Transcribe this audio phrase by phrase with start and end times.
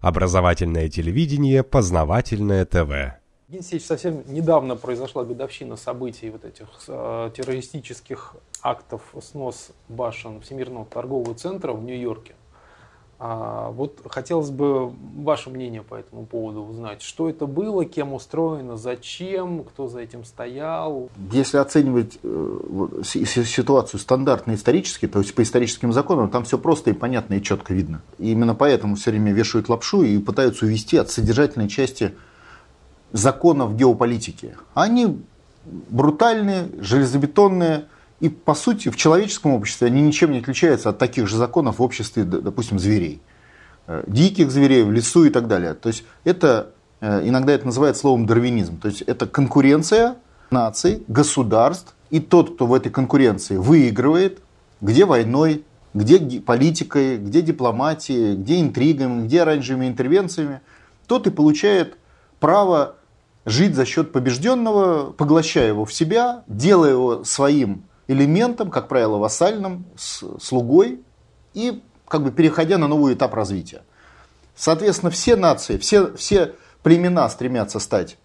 [0.00, 3.18] Образовательное телевидение, познавательное ТВ.
[3.48, 11.34] Евгений совсем недавно произошла годовщина событий вот этих э, террористических актов снос башен Всемирного торгового
[11.34, 12.34] центра в Нью-Йорке.
[13.20, 17.02] А, вот хотелось бы ваше мнение по этому поводу узнать.
[17.02, 21.10] Что это было, кем устроено, зачем, кто за этим стоял?
[21.32, 26.92] Если оценивать э, ситуацию стандартно исторически, то есть по историческим законам, там все просто и
[26.92, 28.02] понятно и четко видно.
[28.18, 32.14] И именно поэтому все время вешают лапшу и пытаются увести от содержательной части
[33.10, 34.56] законов геополитики.
[34.74, 35.20] Они
[35.64, 37.86] брутальные, железобетонные,
[38.20, 41.82] и, по сути, в человеческом обществе они ничем не отличаются от таких же законов в
[41.82, 43.20] обществе, допустим, зверей.
[43.86, 45.74] Э, диких зверей, в лесу и так далее.
[45.74, 48.78] То есть это, э, иногда это называют словом дарвинизм.
[48.78, 50.16] То есть это конкуренция
[50.50, 54.40] наций, государств, и тот, кто в этой конкуренции выигрывает,
[54.80, 55.64] где войной,
[55.94, 60.60] где политикой, где дипломатией, где интригами, где оранжевыми интервенциями,
[61.06, 61.96] тот и получает
[62.40, 62.96] право
[63.46, 69.86] жить за счет побежденного, поглощая его в себя, делая его своим элементом, как правило, вассальным,
[69.96, 71.02] слугой
[71.54, 73.82] и как бы переходя на новый этап развития.
[74.56, 78.16] Соответственно, все нации, все, все племена стремятся стать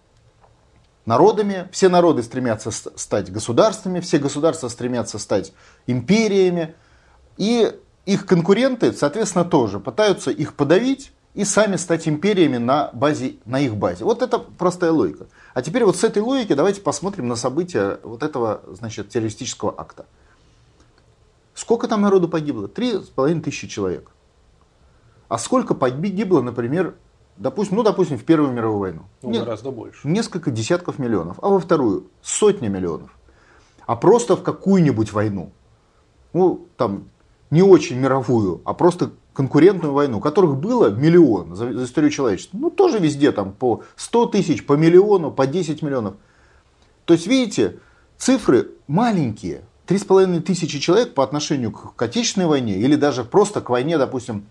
[1.06, 5.52] народами, все народы стремятся стать государствами, все государства стремятся стать
[5.86, 6.74] империями,
[7.36, 7.72] и
[8.06, 13.76] их конкуренты, соответственно, тоже пытаются их подавить и сами стать империями на, базе, на их
[13.76, 14.04] базе.
[14.04, 15.26] Вот это простая логика.
[15.52, 20.06] А теперь вот с этой логики давайте посмотрим на события вот этого, значит, террористического акта.
[21.54, 22.68] Сколько там народу погибло?
[22.68, 24.10] Три с половиной тысячи человек.
[25.28, 26.94] А сколько погибло, например,
[27.36, 29.02] допустим, ну, допустим, в Первую мировую войну?
[29.22, 30.06] Ну, Нет, гораздо больше.
[30.06, 31.38] Несколько десятков миллионов.
[31.42, 33.10] А во Вторую сотни миллионов.
[33.86, 35.50] А просто в какую-нибудь войну.
[36.32, 37.08] Ну, там,
[37.50, 42.56] не очень мировую, а просто конкурентную войну, которых было миллион за, за историю человечества.
[42.56, 46.14] Ну, тоже везде там по 100 тысяч, по миллиону, по 10 миллионов.
[47.04, 47.78] То есть, видите,
[48.16, 49.62] цифры маленькие.
[49.86, 54.46] 3,5 тысячи человек по отношению к, к Отечественной войне или даже просто к войне, допустим,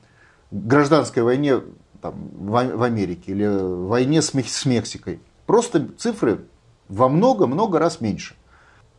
[0.51, 1.61] гражданской войне
[2.01, 5.19] там, в, в Америке или войне с, с Мексикой.
[5.47, 6.45] Просто цифры
[6.87, 8.35] во много-много раз меньше.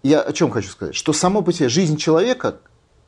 [0.02, 0.94] Я о чем хочу сказать?
[0.94, 2.58] Что само по себе жизнь человека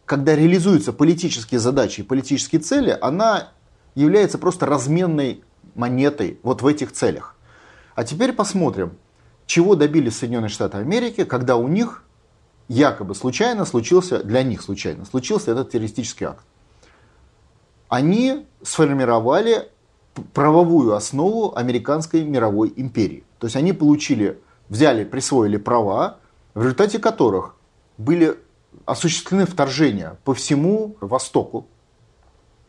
[0.07, 3.49] когда реализуются политические задачи и политические цели, она
[3.97, 5.43] является просто разменной
[5.75, 7.35] монетой вот в этих целях.
[7.97, 8.93] А теперь посмотрим,
[9.47, 12.05] чего добились Соединенные Штаты Америки, когда у них
[12.69, 16.45] якобы случайно случился, для них случайно, случился этот террористический акт.
[17.89, 19.69] Они сформировали
[20.33, 23.25] правовую основу американской мировой империи.
[23.39, 26.19] То есть они получили, взяли, присвоили права,
[26.55, 27.57] в результате которых
[27.99, 28.39] были
[28.85, 31.67] осуществлены вторжения по всему Востоку.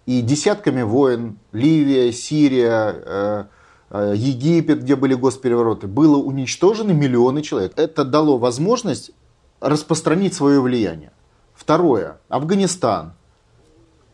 [0.05, 3.43] И десятками войн, Ливия, Сирия, э,
[3.89, 7.73] э, Египет, где были госперевороты, было уничтожены миллионы человек.
[7.75, 9.11] Это дало возможность
[9.59, 11.11] распространить свое влияние.
[11.53, 12.19] Второе.
[12.29, 13.13] Афганистан.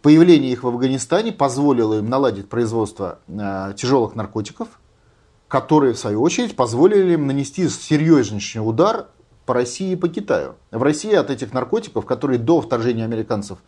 [0.02, 4.68] Появление их в Афганистане позволило им наладить производство э, тяжелых наркотиков,
[5.48, 9.08] которые, в свою очередь, позволили им нанести серьезнейший удар
[9.46, 10.56] по России и по Китаю.
[10.72, 13.60] В России от этих наркотиков, которые до вторжения американцев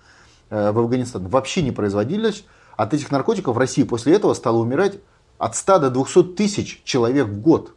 [0.50, 2.46] э, в Афганистан вообще не производились,
[2.78, 5.00] от этих наркотиков в России после этого стало умирать
[5.38, 7.74] от 100 до 200 тысяч человек в год.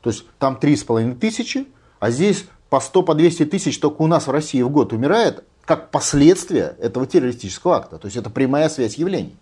[0.00, 1.66] То есть там 3,5 тысячи,
[1.98, 5.44] а здесь по 100, по 200 тысяч только у нас в России в год умирает,
[5.64, 7.98] как последствие этого террористического акта.
[7.98, 9.36] То есть это прямая связь явлений.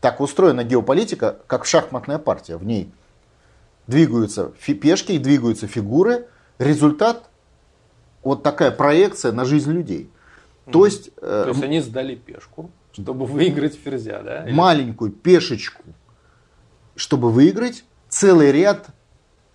[0.00, 2.56] Так устроена геополитика, как шахматная партия.
[2.56, 2.90] В ней
[3.86, 6.26] двигаются пешки, двигаются фигуры.
[6.58, 7.29] Результат
[8.22, 10.10] вот такая проекция на жизнь людей.
[10.70, 14.44] То есть, То есть они сдали пешку, чтобы выиграть ферзя, да?
[14.44, 14.52] Или...
[14.52, 15.82] Маленькую пешечку,
[16.96, 18.86] чтобы выиграть целый ряд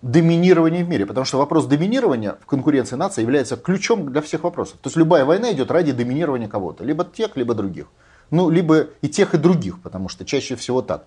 [0.02, 1.06] доминирования в мире.
[1.06, 4.78] Потому что вопрос доминирования в конкуренции нации является ключом для всех вопросов.
[4.82, 6.84] То есть любая война идет ради доминирования кого-то.
[6.84, 7.86] Либо тех, либо других.
[8.30, 11.04] Ну, либо и тех, и других, потому что чаще всего так.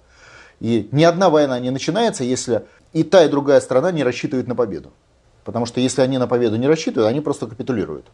[0.60, 4.56] И ни одна война не начинается, если и та, и другая страна не рассчитывает на
[4.56, 4.92] победу.
[5.44, 8.06] Потому что если они на победу не рассчитывают, они просто капитулируют.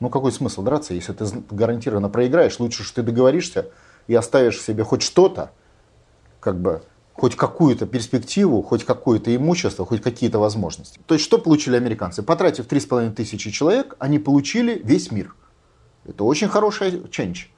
[0.00, 2.58] Ну какой смысл драться, если ты гарантированно проиграешь?
[2.58, 3.66] Лучше, что ты договоришься
[4.06, 5.50] и оставишь себе хоть что-то,
[6.40, 6.82] как бы,
[7.12, 11.00] хоть какую-то перспективу, хоть какое-то имущество, хоть какие-то возможности.
[11.06, 12.22] То есть что получили американцы?
[12.22, 15.34] Потратив 3,5 тысячи человек, они получили весь мир.
[16.06, 17.52] Это очень хороший ченч,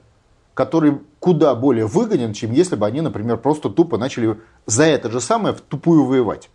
[0.54, 5.20] который куда более выгоден, чем если бы они, например, просто тупо начали за это же
[5.20, 6.50] самое в тупую воевать.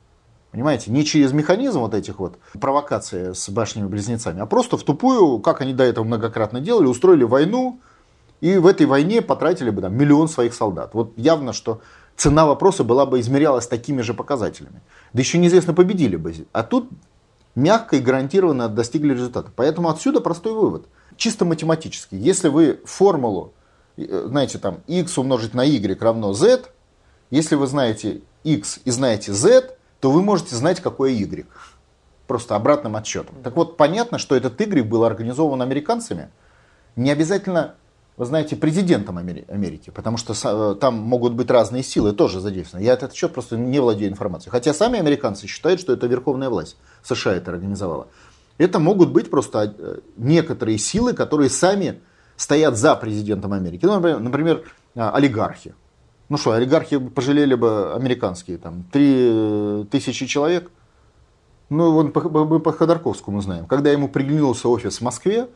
[0.51, 5.61] Понимаете, не через механизм вот этих вот провокаций с башнями-близнецами, а просто в тупую, как
[5.61, 7.79] они до этого многократно делали, устроили войну,
[8.39, 10.93] и в этой войне потратили бы там, миллион своих солдат.
[10.93, 11.81] Вот явно, что
[12.15, 14.81] цена вопроса была бы измерялась такими же показателями.
[15.13, 16.33] Да еще неизвестно, победили бы.
[16.51, 16.89] А тут
[17.55, 19.51] мягко и гарантированно достигли результата.
[19.55, 20.87] Поэтому отсюда простой вывод.
[21.17, 22.15] Чисто математически.
[22.15, 23.53] Если вы формулу,
[23.97, 26.63] э, знаете, там x умножить на y равно z,
[27.31, 31.45] если вы знаете x и знаете z, то вы можете знать, какое y.
[32.27, 33.35] Просто обратным отсчетом.
[33.43, 36.29] Так вот, понятно, что этот y был организован американцами.
[36.95, 37.75] Не обязательно
[38.17, 42.83] вы знаете, президентом Америки, потому что э, там могут быть разные силы тоже задействованы.
[42.83, 44.49] Я этот счет просто не владею информацией.
[44.49, 46.77] Хотя сами американцы считают, что это верховная власть.
[47.03, 48.07] США это организовала.
[48.57, 52.01] Это могут быть просто э, некоторые силы, которые сами
[52.37, 53.85] стоят за президентом Америки.
[53.85, 54.63] Ну, например, например
[54.95, 55.75] а, олигархи.
[56.29, 60.71] Ну что, олигархи пожалели бы американские, там, три тысячи человек.
[61.69, 63.65] Ну, вон, мы по Ходорковскому знаем.
[63.65, 65.47] Когда ему приглянулся офис в Москве,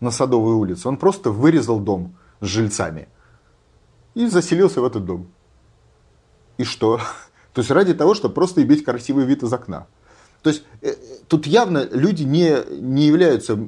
[0.00, 3.08] на Садовой улице, он просто вырезал дом с жильцами
[4.14, 5.28] и заселился в этот дом.
[6.58, 6.98] И что?
[7.52, 9.86] То есть ради того, чтобы просто иметь красивый вид из окна.
[10.42, 10.94] То есть э,
[11.28, 13.58] тут явно люди не, не являются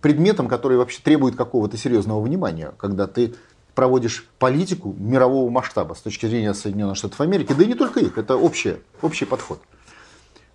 [0.00, 3.34] предметом, который вообще требует какого-то серьезного внимания, когда ты
[3.78, 8.18] проводишь политику мирового масштаба с точки зрения Соединенных Штатов Америки, да и не только их,
[8.18, 9.60] это общий, общий подход.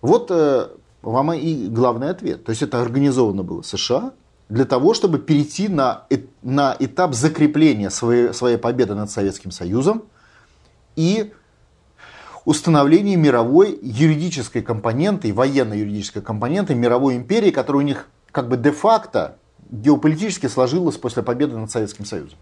[0.02, 0.68] Вот э,
[1.00, 2.44] вам и главный ответ.
[2.44, 4.12] То есть это организовано было США,
[4.50, 6.06] для того, чтобы перейти на,
[6.42, 10.02] на этап закрепления своей, своей победы над Советским Союзом
[10.94, 11.32] и
[12.44, 19.38] установления мировой юридической компоненты, военной юридической компоненты мировой империи, которая у них как бы де-факто
[19.70, 22.38] геополитически сложилась после победы над Советским Союзом.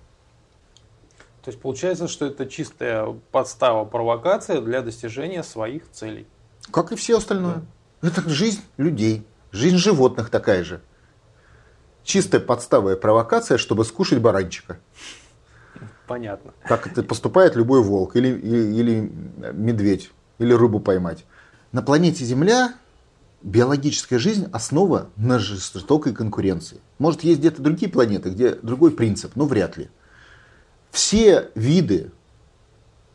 [1.43, 6.27] То есть получается, что это чистая подстава, провокация для достижения своих целей.
[6.71, 7.63] Как и все остальное.
[8.01, 8.09] Да.
[8.09, 10.81] Это жизнь людей, жизнь животных такая же
[12.05, 14.79] чистая подстава и провокация, чтобы скушать баранчика.
[16.07, 16.53] Понятно.
[16.65, 19.13] Как это поступает любой волк или, или, или
[19.53, 21.25] медведь, или рыбу поймать.
[21.71, 22.75] На планете Земля
[23.43, 26.81] биологическая жизнь основа на жестокой конкуренции.
[26.99, 29.91] Может, есть где-то другие планеты, где другой принцип, но вряд ли.
[30.93, 32.13] Все виды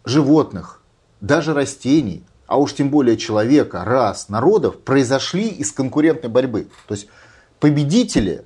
[0.04, 0.82] животных,
[1.22, 6.70] даже растений, а уж тем более человека, рас, народов, произошли из конкурентной борьбы.
[6.88, 7.08] То есть
[7.60, 8.44] победители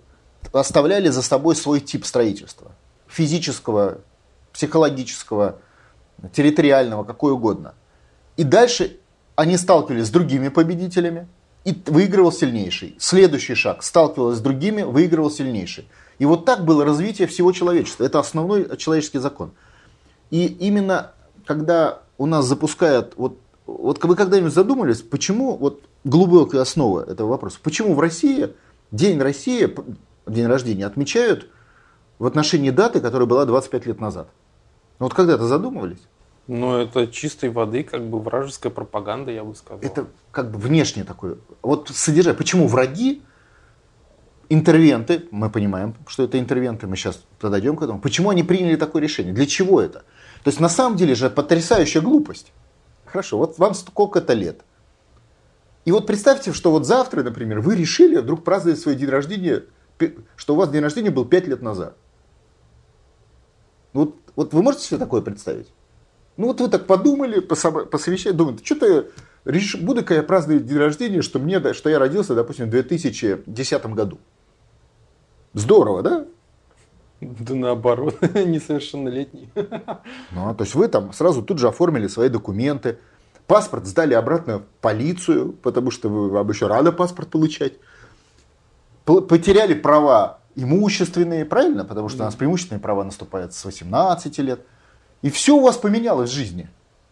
[0.51, 2.71] оставляли за собой свой тип строительства.
[3.07, 3.99] Физического,
[4.51, 5.59] психологического,
[6.33, 7.73] территориального, какой угодно.
[8.35, 8.97] И дальше
[9.35, 11.27] они сталкивались с другими победителями,
[11.63, 12.95] и выигрывал сильнейший.
[12.99, 13.83] Следующий шаг.
[13.83, 15.87] Сталкивался с другими, выигрывал сильнейший.
[16.21, 18.03] И вот так было развитие всего человечества.
[18.03, 19.53] Это основной человеческий закон.
[20.29, 21.13] И именно
[21.47, 27.57] когда у нас запускают, вот, вот вы когда-нибудь задумались, почему, вот глубокая основа этого вопроса,
[27.63, 28.53] почему в России
[28.91, 29.75] День России
[30.27, 31.49] день рождения отмечают
[32.19, 34.27] в отношении даты, которая была 25 лет назад.
[34.99, 36.03] Ну вот когда-то задумывались?
[36.45, 39.79] Ну, это чистой воды, как бы вражеская пропаганда, я бы сказал.
[39.81, 41.37] Это как бы внешне такое.
[41.63, 42.37] Вот содержание.
[42.37, 43.23] Почему враги,
[44.53, 47.99] интервенты, мы понимаем, что это интервенты, мы сейчас подойдем к этому.
[47.99, 49.33] Почему они приняли такое решение?
[49.33, 49.99] Для чего это?
[50.43, 52.51] То есть на самом деле же потрясающая глупость.
[53.05, 54.61] Хорошо, вот вам сколько-то лет.
[55.85, 59.63] И вот представьте, что вот завтра, например, вы решили вдруг праздновать свой день рождения
[60.35, 61.95] что у вас день рождения был 5 лет назад.
[63.93, 65.71] Вот, вот вы можете себе такое представить?
[66.37, 69.07] Ну вот вы так подумали, посовещали, думаете, что-то
[69.79, 74.17] буду-ка я праздновать день рождения, что, мне, что я родился, допустим, в 2010 году.
[75.53, 76.25] Здорово, да?
[77.21, 79.49] Да наоборот, несовершеннолетний.
[80.31, 82.97] Ну, а то есть вы там сразу тут же оформили свои документы,
[83.47, 87.73] паспорт сдали обратно в полицию, потому что вы, вам еще рано паспорт получать
[89.05, 91.85] потеряли права имущественные, правильно?
[91.85, 94.61] Потому что у нас преимущественные права наступают с 18 лет.
[95.21, 96.69] И все у вас поменялось в жизни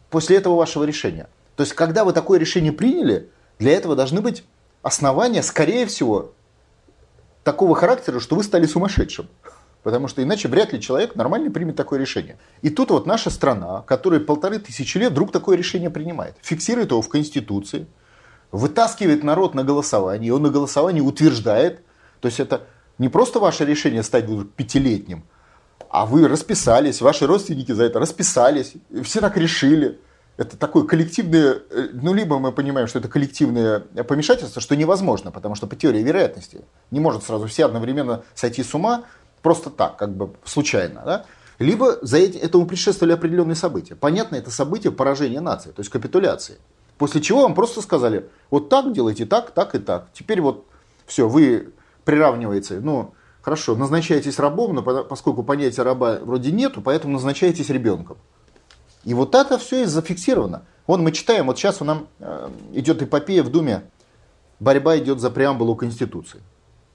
[0.10, 1.30] после этого вашего решения.
[1.56, 3.30] То есть, когда вы такое решение приняли,
[3.60, 4.44] для этого должны быть
[4.82, 6.32] основания, скорее всего,
[7.50, 9.28] такого характера, что вы стали сумасшедшим.
[9.82, 12.38] Потому что иначе вряд ли человек нормально примет такое решение.
[12.62, 16.36] И тут вот наша страна, которая полторы тысячи лет вдруг такое решение принимает.
[16.42, 17.88] Фиксирует его в Конституции,
[18.52, 21.82] вытаскивает народ на голосование, и он на голосовании утверждает,
[22.20, 22.68] то есть это
[23.00, 24.26] не просто ваше решение стать
[24.56, 25.24] пятилетним,
[25.90, 29.98] а вы расписались, ваши родственники за это расписались, все так решили.
[30.40, 35.54] Это такое коллективное, э, ну, либо мы понимаем, что это коллективное помешательство, что невозможно, потому
[35.56, 39.04] что по теории вероятности не может сразу все одновременно сойти с ума
[39.42, 41.26] просто так, как бы случайно, да?
[41.60, 43.98] Либо за этому предшествовали определенные события.
[43.98, 46.56] Понятно, это событие поражения нации, то есть капитуляции.
[46.98, 50.08] После чего вам просто сказали, вот так делайте, так, так и так.
[50.14, 50.66] Теперь вот
[51.06, 51.74] все, вы
[52.06, 58.18] приравниваете, ну, хорошо, назначаетесь рабом, но поскольку понятия раба вроде нету, поэтому назначаетесь ребенком.
[59.04, 60.64] И вот это все и зафиксировано.
[60.88, 63.84] Вон мы читаем, вот сейчас у нас э, идет эпопея в Думе,
[64.60, 66.42] борьба идет за преамбулу Конституции.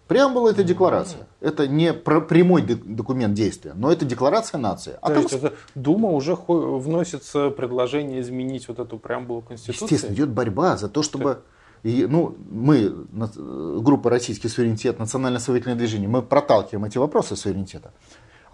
[0.09, 1.27] Преамбула это декларация.
[1.41, 4.99] Это не прямой документ действия, но это декларация нации.
[5.01, 5.23] А То там...
[5.23, 9.85] есть это Дума уже вносится предложение изменить вот эту преамбулу Конституции?
[9.85, 11.43] Естественно, идет борьба за то, чтобы...
[11.85, 17.93] И, ну, мы, группа «Российский суверенитет», национально-освободительное движение, мы проталкиваем эти вопросы суверенитета.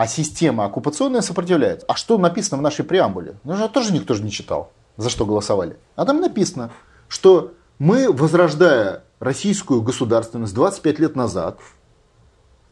[0.01, 1.85] А система оккупационная сопротивляется.
[1.87, 3.35] А что написано в нашей преамбуле?
[3.45, 5.77] Ну, же тоже никто же не читал, за что голосовали.
[5.95, 6.71] А там написано,
[7.07, 11.59] что мы, возрождая российскую государственность 25 лет назад,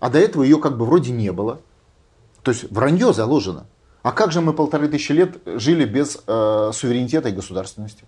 [0.01, 1.61] а до этого ее как бы вроде не было.
[2.43, 3.67] То есть вранье заложено.
[4.03, 8.05] А как же мы полторы тысячи лет жили без э, суверенитета и государственности?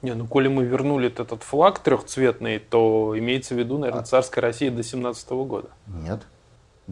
[0.00, 4.06] Не, ну коли мы вернули этот флаг трехцветный, то имеется в виду, наверное, а...
[4.06, 5.70] царская Россия до 17 года.
[5.88, 6.20] Нет.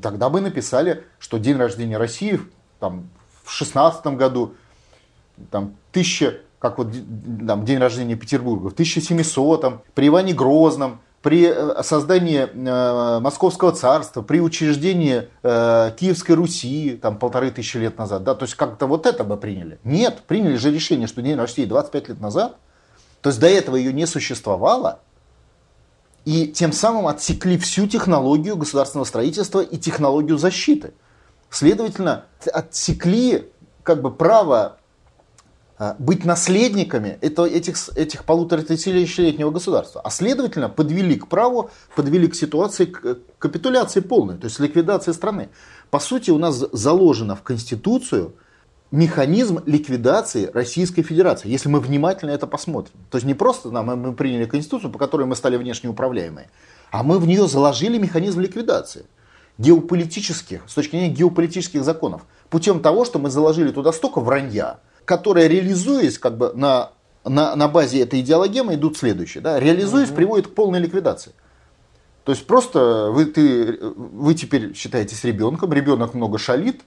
[0.03, 2.41] Тогда бы написали, что день рождения России
[2.81, 3.09] там,
[3.45, 4.55] в 16 году,
[5.51, 6.89] там, тысяча как вот
[7.47, 14.23] там, день рождения Петербурга, в 1700-м, при Иване Грозном, при э, создании э, Московского царства,
[14.23, 19.07] при учреждении э, Киевской Руси там полторы тысячи лет назад, да, то есть как-то вот
[19.07, 19.79] это бы приняли.
[19.85, 22.57] Нет, приняли же решение, что день России 25 лет назад,
[23.21, 25.01] то есть до этого ее не существовало,
[26.29, 30.93] и тем самым отсекли всю технологию государственного строительства и технологию защиты.
[31.49, 33.51] Следовательно, отсекли
[33.83, 34.77] как бы право
[35.79, 40.03] а, быть наследниками это, этих, этих полутора тысячелетнего государства.
[40.05, 45.49] А следовательно, подвели к праву, подвели к ситуации к капитуляции полной, то есть ликвидации страны.
[45.89, 48.35] По сути, у нас заложено в Конституцию
[48.91, 52.95] механизм ликвидации Российской Федерации, если мы внимательно это посмотрим.
[53.11, 56.49] То есть не просто нам, мы приняли Конституцию, по которой мы стали внешне управляемые,
[56.91, 59.05] а мы в нее заложили механизм ликвидации
[59.59, 65.49] геополитических, с точки зрения геополитических законов, путем того, что мы заложили туда столько вранья, которые,
[65.49, 66.93] реализуясь как бы на,
[67.25, 69.43] на, на базе этой идеологемы, идут следующие.
[69.43, 69.59] Да?
[69.59, 71.33] Реализуясь, приводит к полной ликвидации.
[72.25, 76.83] То есть просто вы, ты, вы теперь считаетесь ребенком, ребенок много шалит,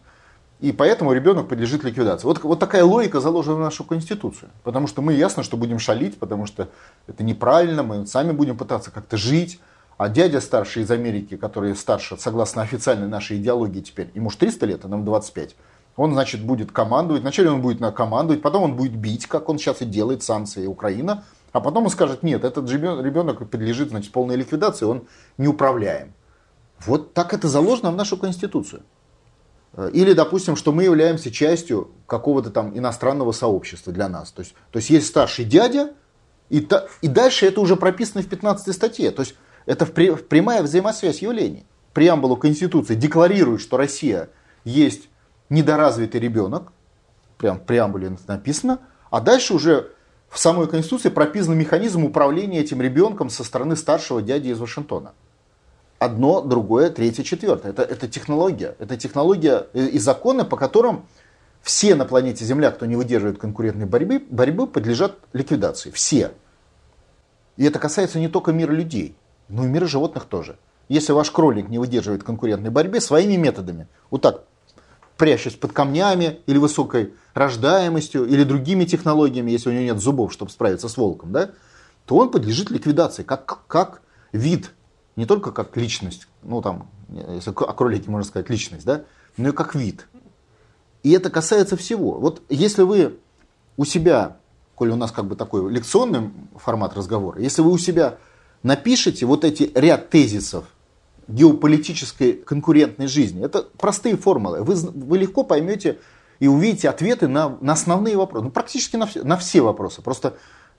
[0.62, 2.28] и поэтому ребенок подлежит ликвидации.
[2.28, 4.52] Вот, вот такая логика заложена в нашу Конституцию.
[4.64, 6.70] Потому что мы ясно, что будем шалить, потому что
[7.08, 9.60] это неправильно, мы сами будем пытаться как-то жить.
[9.98, 14.66] А дядя старший из Америки, который старше, согласно официальной нашей идеологии теперь, ему же 300
[14.68, 15.56] лет, а нам 25,
[15.96, 17.24] он, значит, будет командовать.
[17.24, 21.24] Вначале он будет командовать, потом он будет бить, как он сейчас и делает, санкции Украина.
[21.54, 25.08] А потом он скажет, нет, этот ребенок подлежит, значит, полной ликвидации, он
[25.40, 26.14] неуправляем.
[26.86, 28.84] Вот так это заложено в нашу Конституцию.
[29.94, 34.32] Или, допустим, что мы являемся частью какого-то там иностранного сообщества для нас.
[34.32, 35.94] То есть, то есть есть старший дядя,
[36.50, 39.12] и, та, и дальше это уже прописано в 15 статье.
[39.12, 39.36] То есть
[39.66, 41.66] это в, прямая взаимосвязь явлений.
[41.94, 44.30] Преамбулу Конституции декларирует, что Россия
[44.66, 45.10] есть
[45.50, 46.74] недоразвитый ребенок,
[47.38, 49.92] прям в преамбуле написано, а дальше уже
[50.30, 55.14] в самой Конституции прописан механизм управления этим ребенком со стороны старшего дяди из Вашингтона.
[56.02, 57.70] Одно, другое, третье, четвертое.
[57.74, 58.76] Это, это технология.
[58.80, 61.06] Это технология и законы, по которым
[61.62, 65.92] все на планете Земля, кто не выдерживает конкурентной борьбы, борьбы подлежат ликвидации.
[65.92, 66.32] Все.
[67.56, 69.16] И это касается не только мира людей,
[69.48, 70.58] но и мира животных тоже.
[70.90, 74.46] Если ваш кролик не выдерживает конкурентной борьбы своими методами, вот так
[75.18, 80.50] прячась под камнями или высокой рождаемостью или другими технологиями, если у него нет зубов, чтобы
[80.50, 81.52] справиться с волком, да,
[82.08, 84.72] то он подлежит ликвидации как, как вид,
[85.16, 89.04] не только как личность, ну там, если о кролике можно сказать личность, да,
[89.38, 90.08] но и как вид.
[91.04, 92.20] И это касается всего.
[92.20, 93.18] Вот если вы
[93.78, 94.38] у себя,
[94.76, 98.18] коли у нас как бы такой лекционный формат разговора, если вы у себя
[98.64, 100.66] напишите вот эти ряд тезисов,
[101.28, 103.44] геополитической конкурентной жизни.
[103.44, 104.64] Это простые формулы.
[104.64, 106.00] Вы, вы легко поймете
[106.40, 108.46] и увидите ответы на, на основные вопросы.
[108.46, 110.02] Ну, практически на все, на все вопросы.
[110.02, 110.36] Просто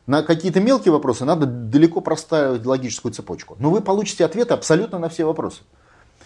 [0.07, 3.57] на какие-то мелкие вопросы надо далеко простраивать логическую цепочку.
[3.59, 5.63] Но вы получите ответы абсолютно на все вопросы.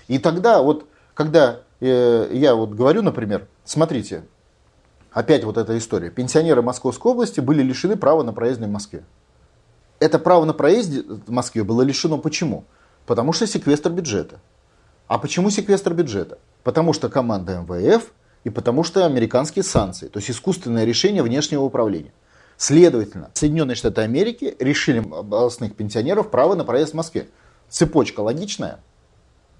[0.08, 4.24] И тогда вот, когда э, я вот говорю, например, смотрите,
[5.16, 6.10] опять вот эта история.
[6.10, 9.02] Пенсионеры Московской области были лишены права на проезд в Москве.
[9.98, 12.64] Это право на проезд в Москве было лишено почему?
[13.06, 14.40] Потому что секвестр бюджета.
[15.08, 16.38] А почему секвестр бюджета?
[16.64, 18.12] Потому что команда МВФ
[18.44, 22.12] и потому что американские санкции, то есть искусственное решение внешнего управления.
[22.56, 27.28] Следовательно, Соединенные Штаты Америки решили областных пенсионеров право на проезд в Москве.
[27.68, 28.80] Цепочка логичная,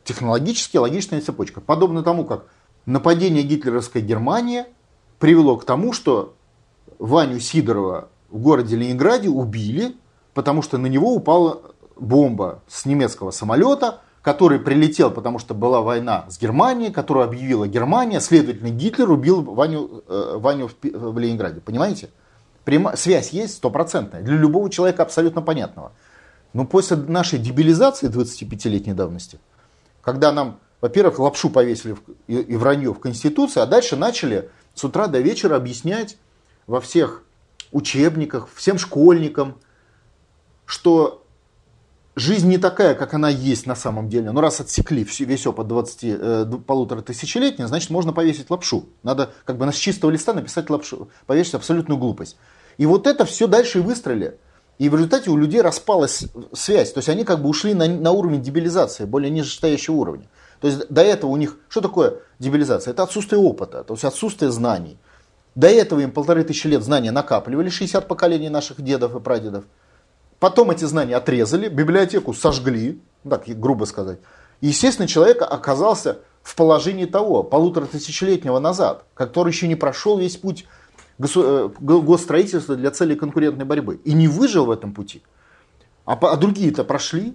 [0.04, 1.60] технологически логичная цепочка.
[1.60, 2.46] Подобно тому, как
[2.86, 4.64] нападение гитлеровской Германии
[5.18, 6.34] привело к тому, что
[6.98, 9.96] Ваню Сидорова в городе Ленинграде убили,
[10.32, 11.60] потому что на него упала
[11.96, 18.20] бомба с немецкого самолета, который прилетел, потому что была война с Германией, которую объявила Германия,
[18.20, 21.60] следовательно, Гитлер убил Ваню, э, Ваню в, в Ленинграде.
[21.60, 22.10] Понимаете?
[22.66, 25.92] Прямо, связь есть стопроцентная, для любого человека абсолютно понятного.
[26.52, 29.38] Но после нашей дебилизации 25-летней давности,
[30.02, 31.94] когда нам, во-первых, лапшу повесили
[32.26, 36.18] и, и вранье в Конституции, а дальше начали с утра до вечера объяснять
[36.66, 37.22] во всех
[37.70, 39.58] учебниках, всем школьникам,
[40.64, 41.24] что
[42.16, 44.32] жизнь не такая, как она есть на самом деле.
[44.32, 48.86] Ну, раз отсекли весь опыт 20, э, полутора тысячелетия, значит, можно повесить лапшу.
[49.04, 52.36] Надо как бы с чистого листа написать лапшу, повесить абсолютную глупость.
[52.78, 54.38] И вот это все дальше и выстрелили.
[54.78, 56.92] И в результате у людей распалась связь.
[56.92, 60.28] То есть они как бы ушли на, на уровень дебилизации, более нижестоящего уровня.
[60.60, 62.92] То есть до этого у них, что такое дебилизация?
[62.92, 64.98] Это отсутствие опыта, то есть отсутствие знаний.
[65.54, 69.64] До этого им полторы тысячи лет знания накапливали, 60 поколений наших дедов и прадедов.
[70.38, 74.18] Потом эти знания отрезали, библиотеку сожгли, так грубо сказать.
[74.60, 80.36] И, естественно, человек оказался в положении того, полутора тысячелетнего назад, который еще не прошел весь
[80.36, 80.66] путь
[81.18, 84.00] госстроительства для целей конкурентной борьбы.
[84.04, 85.22] И не выжил в этом пути.
[86.04, 87.34] А, а другие-то прошли.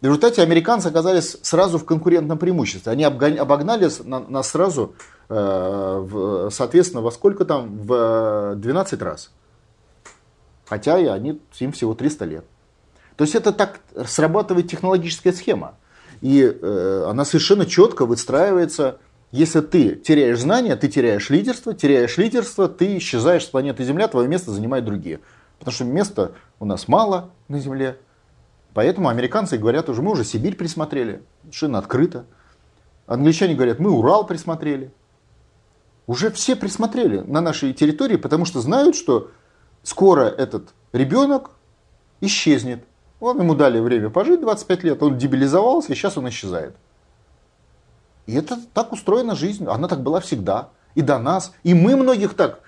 [0.00, 2.92] В результате американцы оказались сразу в конкурентном преимуществе.
[2.92, 4.94] Они обогнали нас сразу,
[5.28, 7.78] э, соответственно, во сколько там?
[7.78, 9.32] В 12 раз.
[10.66, 12.44] Хотя и они, им всего 300 лет.
[13.16, 15.74] То есть это так срабатывает технологическая схема.
[16.20, 18.98] И э, она совершенно четко выстраивается.
[19.30, 24.26] Если ты теряешь знания, ты теряешь лидерство, теряешь лидерство, ты исчезаешь с планеты Земля, твое
[24.26, 25.20] место занимают другие.
[25.58, 27.98] Потому что места у нас мало на Земле.
[28.72, 32.24] Поэтому американцы говорят уже, мы уже Сибирь присмотрели, совершенно открыто.
[33.06, 34.92] Англичане говорят, мы Урал присмотрели.
[36.06, 39.30] Уже все присмотрели на нашей территории, потому что знают, что
[39.82, 41.50] скоро этот ребенок
[42.22, 42.82] исчезнет.
[43.20, 46.74] Он ему дали время пожить 25 лет, он дебилизовался, и сейчас он исчезает.
[48.28, 50.68] И это так устроена жизнь, она так была всегда.
[50.94, 51.52] И до нас.
[51.62, 52.60] И мы многих так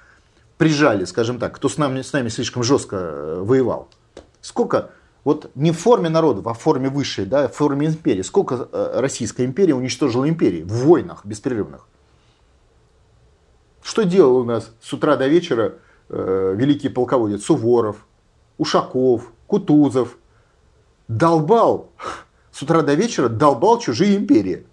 [0.57, 3.89] прижали, скажем так, кто с нами, с нами слишком жестко э, воевал.
[4.41, 4.91] Сколько,
[5.23, 8.23] вот не в форме народов, а в форме высшей, да, в форме империи.
[8.23, 11.87] Сколько э, Российская империя уничтожила империи в войнах беспрерывных.
[13.83, 15.75] Что делал у нас с утра до вечера
[16.09, 18.07] э, великий полководец Суворов,
[18.57, 20.17] Ушаков, Кутузов,
[21.07, 21.91] долбал
[22.51, 24.67] с утра до вечера, долбал чужие империи.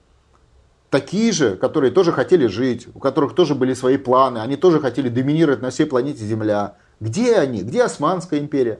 [0.90, 5.10] Такие же, которые тоже хотели жить, у которых тоже были свои планы, они тоже хотели
[5.10, 6.78] доминировать на всей планете Земля.
[7.02, 7.62] Где они?
[7.62, 8.80] Где Османская империя?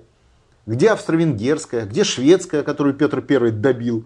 [0.66, 1.86] Где Австро-Венгерская?
[1.86, 4.06] Где Шведская, которую Петр I добил?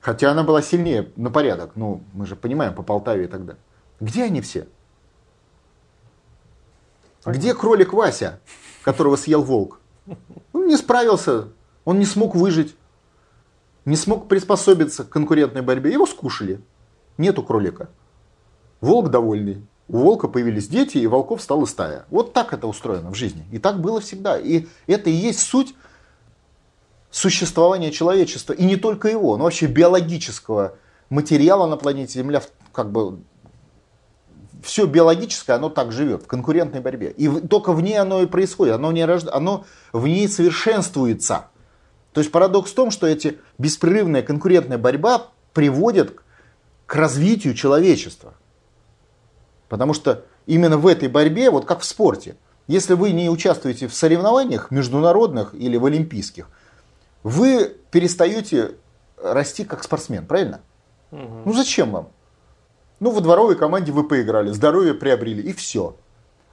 [0.00, 1.72] Хотя она была сильнее на порядок.
[1.74, 3.54] Ну, мы же понимаем, по Полтаве тогда.
[3.98, 4.68] Где они все?
[7.24, 8.40] Где кролик Вася,
[8.84, 9.80] которого съел волк?
[10.52, 11.48] Он не справился,
[11.84, 12.76] он не смог выжить,
[13.84, 15.92] не смог приспособиться к конкурентной борьбе.
[15.92, 16.60] Его скушали.
[17.18, 17.88] Нету кролика.
[18.80, 19.66] Волк довольный.
[19.88, 22.06] У волка появились дети, и волков стала стая.
[22.10, 23.46] Вот так это устроено в жизни.
[23.52, 24.36] И так было всегда.
[24.38, 25.74] И это и есть суть
[27.10, 28.52] существования человечества.
[28.52, 30.74] И не только его, но вообще биологического
[31.08, 33.18] материала на планете Земля как бы
[34.62, 37.10] все биологическое, оно так живет, в конкурентной борьбе.
[37.10, 39.28] И только в ней оно и происходит, оно, не рожд...
[39.28, 41.46] оно в ней совершенствуется.
[42.12, 46.22] То есть парадокс в том, что эти беспрерывная конкурентная борьба приводит к
[46.94, 48.34] развитию человечества.
[49.68, 52.36] Потому что именно в этой борьбе, вот как в спорте,
[52.68, 56.48] если вы не участвуете в соревнованиях международных или в олимпийских,
[57.22, 58.74] вы перестаете
[59.20, 60.60] расти как спортсмен, правильно?
[61.10, 61.42] Угу.
[61.46, 62.08] Ну зачем вам?
[63.00, 65.96] Ну, во дворовой команде вы поиграли, здоровье приобрели, и все.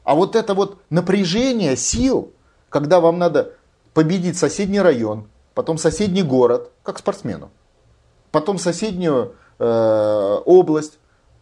[0.03, 2.33] А вот это вот напряжение сил,
[2.69, 3.53] когда вам надо
[3.93, 7.49] победить соседний район, потом соседний город, как спортсмену,
[8.31, 10.99] потом соседнюю э, область,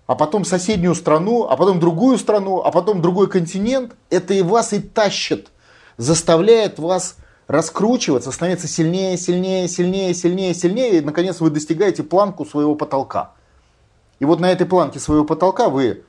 [0.07, 4.73] а потом соседнюю страну, а потом другую страну, а потом другой континент, это и вас
[4.73, 5.49] и тащит,
[5.97, 12.75] заставляет вас раскручиваться, становиться сильнее, сильнее, сильнее, сильнее, сильнее, и наконец вы достигаете планку своего
[12.75, 13.31] потолка.
[14.19, 16.03] И вот на этой планке своего потолка вы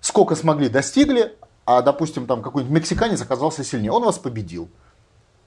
[0.00, 4.68] сколько смогли достигли, а, допустим, там какой-нибудь мексиканец оказался сильнее, он вас победил.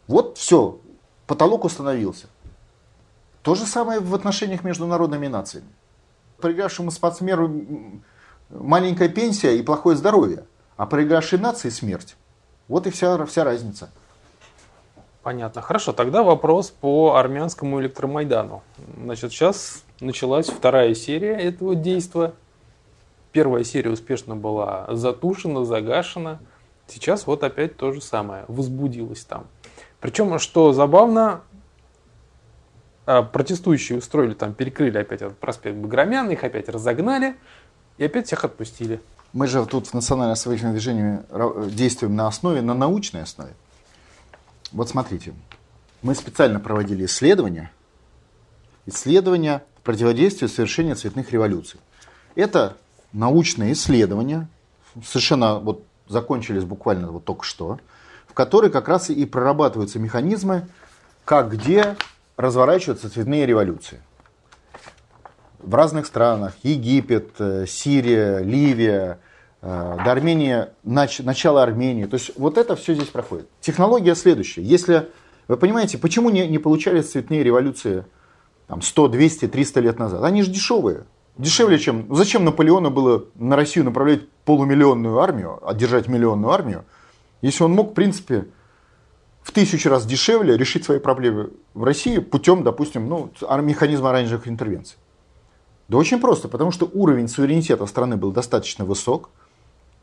[0.08, 0.80] Вот все,
[1.26, 2.28] потолок установился.
[3.42, 5.70] То же самое в отношениях между народными нациями.
[6.42, 8.02] Проигравшему спортсмену
[8.50, 12.16] маленькая пенсия и плохое здоровье, а проигравшей нации смерть.
[12.68, 13.90] Вот и вся, вся разница.
[15.24, 15.62] Понятно.
[15.62, 18.64] Хорошо, тогда вопрос по армянскому электромайдану.
[18.98, 22.34] Значит, сейчас началась вторая серия этого действа.
[23.32, 26.40] Первая серия успешно была затушена, загашена.
[26.88, 29.46] Сейчас вот опять то же самое, возбудилась там.
[30.00, 31.42] Причем, что забавно,
[33.06, 37.36] протестующие устроили там, перекрыли опять этот проспект Баграмяна, их опять разогнали
[37.98, 39.02] и опять всех отпустили.
[39.34, 41.20] Мы же тут в национальном освободительном движении
[41.70, 43.54] действуем на основе, на научной основе.
[44.72, 45.34] Вот смотрите,
[46.02, 47.72] мы специально проводили исследования,
[48.86, 51.80] исследования противодействия совершению цветных революций.
[52.36, 52.78] Это
[53.14, 54.48] научные исследования,
[55.04, 57.80] совершенно вот закончились буквально вот только что,
[58.28, 60.68] в которые как раз и прорабатываются механизмы,
[61.26, 61.96] как где
[62.38, 64.02] разворачиваются цветные революции.
[65.60, 69.20] В разных странах, Египет, э, Сирия, Ливия,
[69.62, 72.06] э, до Армении, начало Армении.
[72.06, 73.48] То есть вот это все здесь проходит.
[73.60, 74.64] Технология следующая.
[74.64, 75.10] Если
[75.48, 78.06] вы понимаете, почему не, не получались цветные революции
[78.68, 80.24] там, 100, 200, 300 лет назад?
[80.24, 81.04] Они же дешевые.
[81.38, 82.06] Дешевле, чем...
[82.08, 86.86] Ну, зачем Наполеону было на Россию направлять полумиллионную армию, одержать миллионную армию,
[87.42, 88.46] если он мог, в принципе,
[89.42, 94.98] в тысячу раз дешевле решить свои проблемы в России путем, допустим, ну, механизма оранжевых интервенций.
[95.88, 99.30] Да очень просто, потому что уровень суверенитета страны был достаточно высок,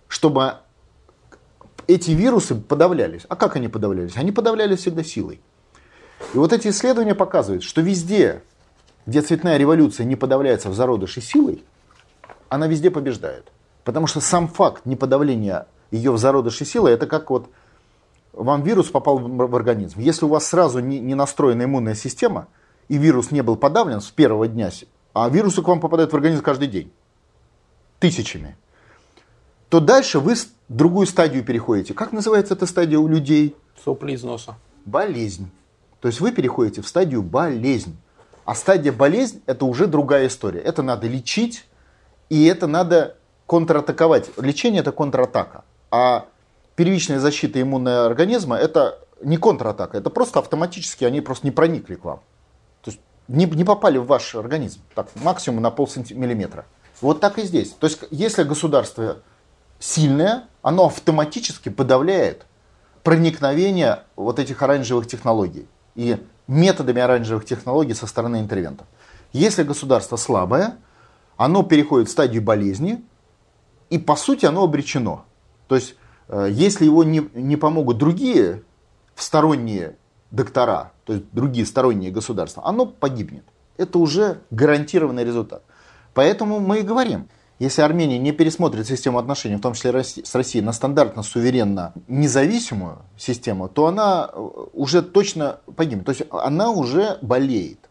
[0.07, 0.55] чтобы
[1.87, 3.22] эти вирусы подавлялись.
[3.29, 4.16] А как они подавлялись?
[4.16, 5.40] Они подавлялись всегда силой.
[6.35, 8.42] И вот эти исследования показывают, что везде,
[9.07, 11.64] где цветная революция не подавляется в зародыше силой,
[12.48, 13.51] она везде побеждает.
[13.85, 17.48] Потому что сам факт неподавления ее в зародыше силой, это как вот
[18.32, 20.00] вам вирус попал в организм.
[20.00, 22.48] Если у вас сразу не, не настроена иммунная система,
[22.88, 24.70] и вирус не был подавлен с первого дня,
[25.12, 26.92] а вирусы к вам попадают в организм каждый день,
[27.98, 28.56] тысячами,
[29.68, 31.94] то дальше вы в другую стадию переходите.
[31.94, 33.56] Как называется эта стадия у людей?
[33.84, 34.56] Сопли из носа.
[34.84, 35.50] Болезнь.
[36.00, 37.96] То есть вы переходите в стадию болезнь.
[38.44, 40.60] А стадия болезнь это уже другая история.
[40.60, 41.66] Это надо лечить,
[42.30, 44.30] и это надо контратаковать.
[44.38, 45.64] Лечение это контратака.
[45.90, 46.26] А
[46.78, 52.04] первичная защита иммунного организма это не контратака, это просто автоматически они просто не проникли к
[52.04, 52.20] вам.
[52.82, 54.80] То есть не, не попали в ваш организм.
[54.94, 56.66] Так, максимум на полмиллиметра.
[57.00, 57.72] Вот так и здесь.
[57.72, 59.16] То есть если государство
[59.80, 62.46] сильное, оно автоматически подавляет
[63.02, 68.86] проникновение вот этих оранжевых технологий и методами оранжевых технологий со стороны интервентов.
[69.32, 70.76] Если государство слабое,
[71.36, 73.04] оно переходит в стадию болезни,
[73.90, 75.24] и по сути оно обречено.
[75.66, 75.96] То есть,
[76.30, 78.62] если его не, не помогут другие
[79.16, 79.96] сторонние
[80.30, 83.44] доктора, то есть другие сторонние государства, оно погибнет.
[83.76, 85.62] Это уже гарантированный результат.
[86.14, 90.64] Поэтому мы и говорим, если Армения не пересмотрит систему отношений, в том числе с Россией,
[90.64, 96.06] на стандартно-суверенно независимую систему, то она э, уже точно погибнет.
[96.06, 97.88] То есть она уже болеет.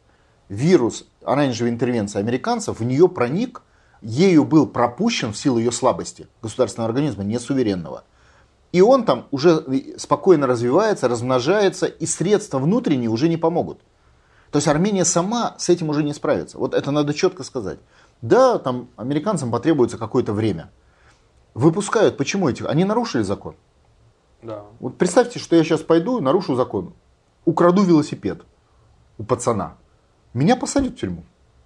[0.47, 3.62] Вирус оранжевой интервенции американцев в нее проник,
[4.02, 8.06] ею был пропущен в силу ее слабости государственного организма, не суверенного.
[8.72, 9.64] И он там уже
[9.98, 13.80] спокойно развивается, размножается, и средства внутренние уже не помогут.
[14.52, 16.58] То есть Армения сама с этим уже не справится.
[16.58, 17.80] Вот это надо четко сказать.
[18.22, 20.72] Да, там американцам потребуется какое-то время.
[21.54, 22.18] Выпускают.
[22.18, 22.66] Почему этих?
[22.66, 23.56] Они нарушили закон.
[24.42, 24.64] Да.
[24.80, 26.94] Вот представьте, что я сейчас пойду нарушу закон.
[27.46, 28.42] Украду велосипед
[29.18, 29.76] у пацана.
[30.34, 31.24] Меня посадят в тюрьму.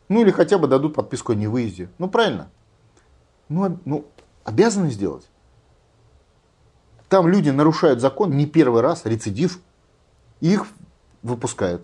[0.10, 1.90] Ну или хотя бы дадут подписку о невыезде.
[1.98, 2.50] Ну правильно.
[3.50, 4.06] Ну, ну
[4.44, 5.28] обязаны сделать.
[7.12, 9.60] Там люди нарушают закон не первый раз, рецидив.
[10.40, 10.66] Их
[11.24, 11.82] выпускают.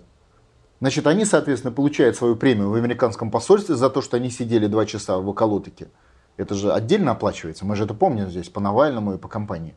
[0.79, 4.85] Значит, они, соответственно, получают свою премию в американском посольстве за то, что они сидели два
[4.85, 5.89] часа в околотике.
[6.37, 7.65] Это же отдельно оплачивается.
[7.65, 9.75] Мы же это помним здесь по Навальному и по компании.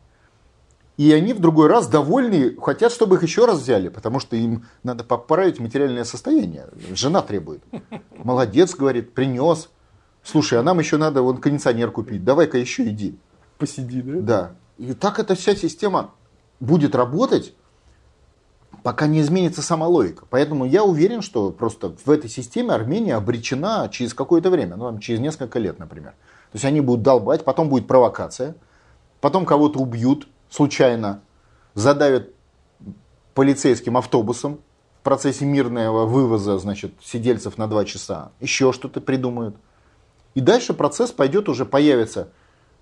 [0.95, 4.67] И они в другой раз довольны, хотят, чтобы их еще раз взяли, потому что им
[4.83, 6.69] надо поправить материальное состояние.
[6.93, 7.61] Жена требует.
[8.23, 9.69] Молодец, говорит, принес.
[10.23, 12.23] Слушай, а нам еще надо вон кондиционер купить.
[12.23, 13.19] Давай-ка еще иди.
[13.57, 14.21] Посиди, да?
[14.21, 14.55] Да.
[14.81, 16.09] И так эта вся система
[16.59, 17.53] будет работать,
[18.81, 20.25] пока не изменится сама логика.
[20.27, 24.97] Поэтому я уверен, что просто в этой системе Армения обречена через какое-то время, ну, там,
[24.97, 26.13] через несколько лет, например.
[26.51, 28.55] То есть они будут долбать, потом будет провокация,
[29.19, 31.21] потом кого-то убьют случайно,
[31.75, 32.31] задавят
[33.35, 34.61] полицейским автобусом
[34.99, 39.57] в процессе мирного вывоза, значит, сидельцев на два часа, еще что-то придумают.
[40.33, 42.29] И дальше процесс пойдет, уже появится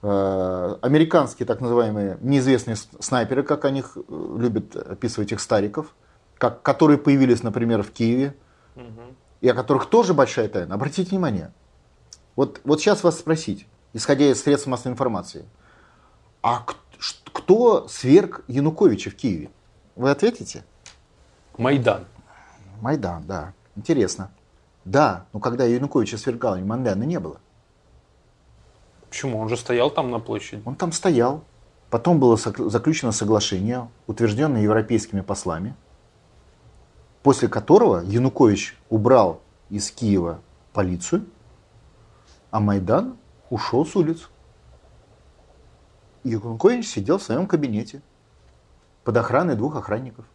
[0.01, 5.93] американские так называемые неизвестные снайперы, как они э, любят описывать их стариков,
[6.37, 8.33] как, которые появились, например, в Киеве,
[8.75, 9.13] угу.
[9.41, 10.75] и о которых тоже большая тайна.
[10.75, 11.51] Обратите внимание.
[12.37, 15.45] Вот, вот сейчас вас спросить, исходя из средств массовой информации,
[16.41, 16.65] а
[17.33, 19.49] кто сверг Януковича в Киеве?
[19.97, 20.63] Вы ответите?
[21.57, 22.05] Майдан.
[22.79, 23.53] Майдан, да.
[23.75, 24.31] Интересно.
[24.85, 27.41] Да, но когда Януковича свергали, Майдана не было.
[29.09, 29.39] Почему?
[29.39, 30.61] Он же стоял там на площади.
[30.65, 31.43] Он там стоял.
[31.89, 35.75] Потом было заключено соглашение, утвержденное европейскими послами.
[37.23, 40.39] после которого Янукович убрал из Киева
[40.73, 41.25] полицию,
[42.51, 43.17] а Майдан
[43.49, 44.29] ушел с улиц.
[46.23, 48.01] Янукович сидел в своем кабинете
[49.03, 50.25] под охраной двух охранников.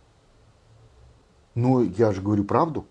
[1.55, 2.87] Ну, я же говорю правду.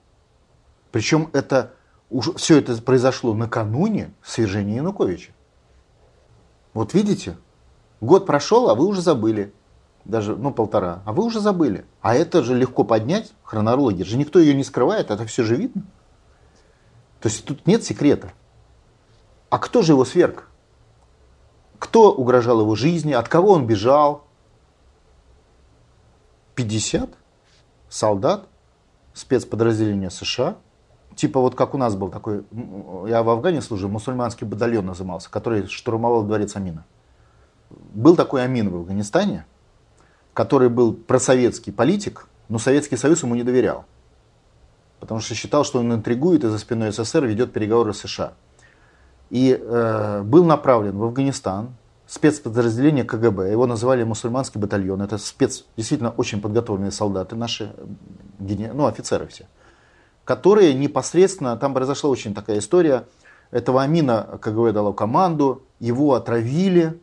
[0.92, 1.74] Причем это
[2.10, 5.33] уже все это произошло накануне свержения Януковича.
[6.74, 7.38] Вот видите,
[8.02, 9.54] год прошел, а вы уже забыли.
[10.06, 11.02] Даже, ну, полтора.
[11.06, 11.86] А вы уже забыли.
[12.02, 14.04] А это же легко поднять, хронология.
[14.04, 15.84] Же никто ее не скрывает, это все же видно.
[17.22, 18.34] То есть тут нет секрета.
[19.50, 20.50] А кто же его сверг?
[21.80, 23.14] Кто угрожал его жизни?
[23.14, 24.26] От кого он бежал?
[26.56, 27.10] 50
[27.90, 28.48] солдат
[29.14, 30.58] спецподразделения США.
[31.16, 32.44] Типа вот как у нас был такой,
[33.08, 36.86] я в Афгане служил, мусульманский батальон назывался, который штурмовал дворец Амина.
[37.70, 39.46] Был такой Амин в Афганистане,
[40.34, 43.86] который был просоветский политик, но Советский Союз ему не доверял.
[45.00, 48.34] Потому что считал, что он интригует и за спиной СССР ведет переговоры с США.
[49.30, 51.76] И э, был направлен в Афганистан,
[52.08, 57.74] спецподразделение КГБ, его называли мусульманский батальон, это спец, действительно очень подготовленные солдаты, наши,
[58.40, 59.48] ну, офицеры все,
[60.26, 63.06] которые непосредственно, там произошла очень такая история,
[63.52, 67.00] этого Амина КГБ дало команду, его отравили,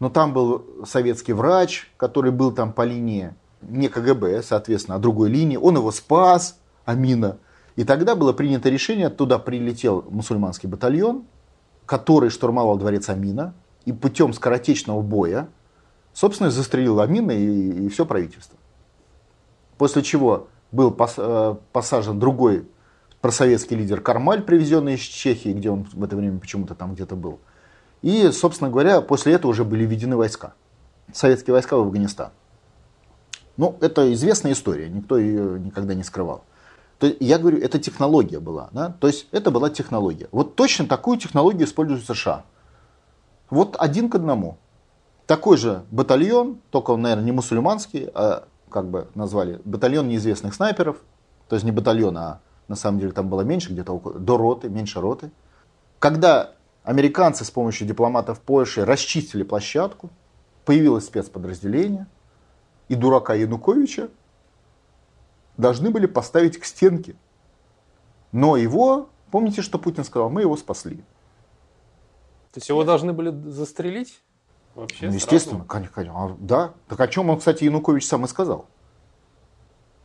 [0.00, 5.30] но там был советский врач, который был там по линии не КГБ, соответственно, а другой
[5.30, 7.38] линии, он его спас, Амина,
[7.76, 11.24] и тогда было принято решение, туда прилетел мусульманский батальон,
[11.86, 13.54] который штурмовал дворец Амина,
[13.84, 15.48] и путем скоротечного боя,
[16.12, 18.58] собственно, застрелил Амина и, и все правительство.
[19.78, 22.66] После чего был э, посажен другой
[23.20, 27.38] просоветский лидер Кармаль, привезенный из Чехии, где он в это время почему-то там где-то был.
[28.02, 30.54] И, собственно говоря, после этого уже были введены войска.
[31.12, 32.30] Советские войска в Афганистан.
[33.56, 36.42] Ну, это известная история, никто ее никогда не скрывал.
[36.98, 38.70] То я говорю, это технология была.
[38.72, 38.94] Да?
[38.98, 40.28] То есть это была технология.
[40.32, 42.44] Вот точно такую технологию используют США.
[43.50, 44.56] Вот один к одному.
[45.26, 50.96] Такой же батальон, только он, наверное, не мусульманский, а как бы назвали, батальон неизвестных снайперов.
[51.48, 54.68] То есть не батальон, а на самом деле там было меньше, где-то около, до роты,
[54.68, 55.30] меньше роты.
[55.98, 60.10] Когда американцы с помощью дипломатов Польши расчистили площадку,
[60.64, 62.06] появилось спецподразделение,
[62.88, 64.08] и дурака Януковича
[65.56, 67.14] должны были поставить к стенке.
[68.32, 70.96] Но его, помните, что Путин сказал, мы его спасли.
[72.52, 74.20] То есть его должны были застрелить?
[74.74, 76.24] Вообще ну, естественно, конечно, конечно.
[76.24, 76.72] А, да.
[76.88, 78.66] Так о чем он, кстати, Янукович сам и сказал.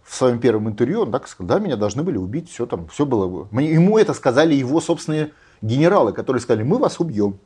[0.04, 3.06] В своем первом интервью он так сказал, да, меня должны были убить, все там, все
[3.06, 3.48] было.
[3.52, 7.40] Мне, ему это сказали его собственные генералы, которые сказали, мы вас убьем.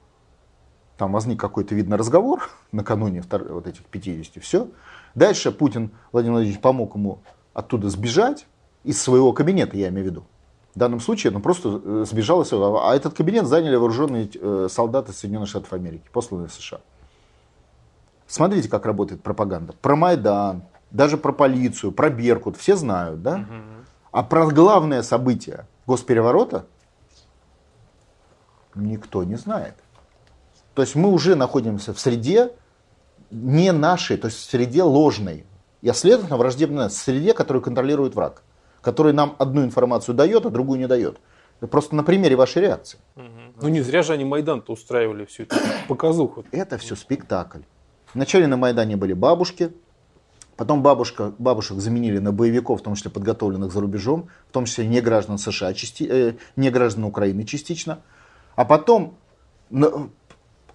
[0.98, 4.68] Там возник какой-то, видно, разговор накануне вот этих 50, все.
[5.16, 7.20] Дальше Путин, Владимир Владимирович, помог ему
[7.54, 8.46] оттуда сбежать,
[8.84, 10.24] из своего кабинета, я имею в виду.
[10.74, 15.50] В данном случае он просто э, сбежал, а этот кабинет заняли вооруженные э, солдаты Соединенных
[15.50, 16.80] Штатов Америки, посланные в США.
[18.32, 19.74] Смотрите, как работает пропаганда.
[19.74, 23.46] Про Майдан, даже про полицию, про Беркут, все знают, да?
[24.12, 26.66] А про главное событие госпереворота
[28.76, 29.76] никто не знает.
[30.74, 32.52] То есть мы уже находимся в среде
[33.30, 35.46] не нашей, то есть в среде ложной.
[35.82, 38.44] И, следовательно, враждебной среде, которую контролирует враг
[38.82, 41.20] который нам одну информацию дает, а другую не дает.
[41.60, 42.98] Просто на примере вашей реакции.
[43.16, 43.26] Угу.
[43.62, 45.56] Ну не зря же они Майдан-то устраивали всю эту
[45.88, 46.44] показуху.
[46.52, 47.62] Это все спектакль.
[48.14, 49.72] Вначале на Майдане были бабушки,
[50.58, 54.86] потом бабушка, бабушек заменили на боевиков, в том числе подготовленных за рубежом, в том числе
[54.86, 58.02] не граждан США, части, э, не граждан Украины частично.
[58.56, 59.16] А потом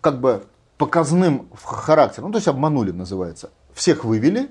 [0.01, 0.45] как бы
[0.79, 4.51] показным характером, ну то есть обманули называется, всех вывели,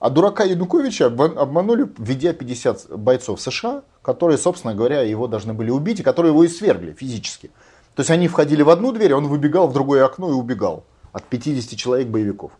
[0.00, 6.00] а дурака Януковича обманули, введя 50 бойцов США, которые, собственно говоря, его должны были убить,
[6.00, 7.48] и которые его и свергли физически.
[7.94, 11.24] То есть они входили в одну дверь, он выбегал в другое окно и убегал от
[11.24, 12.52] 50 человек боевиков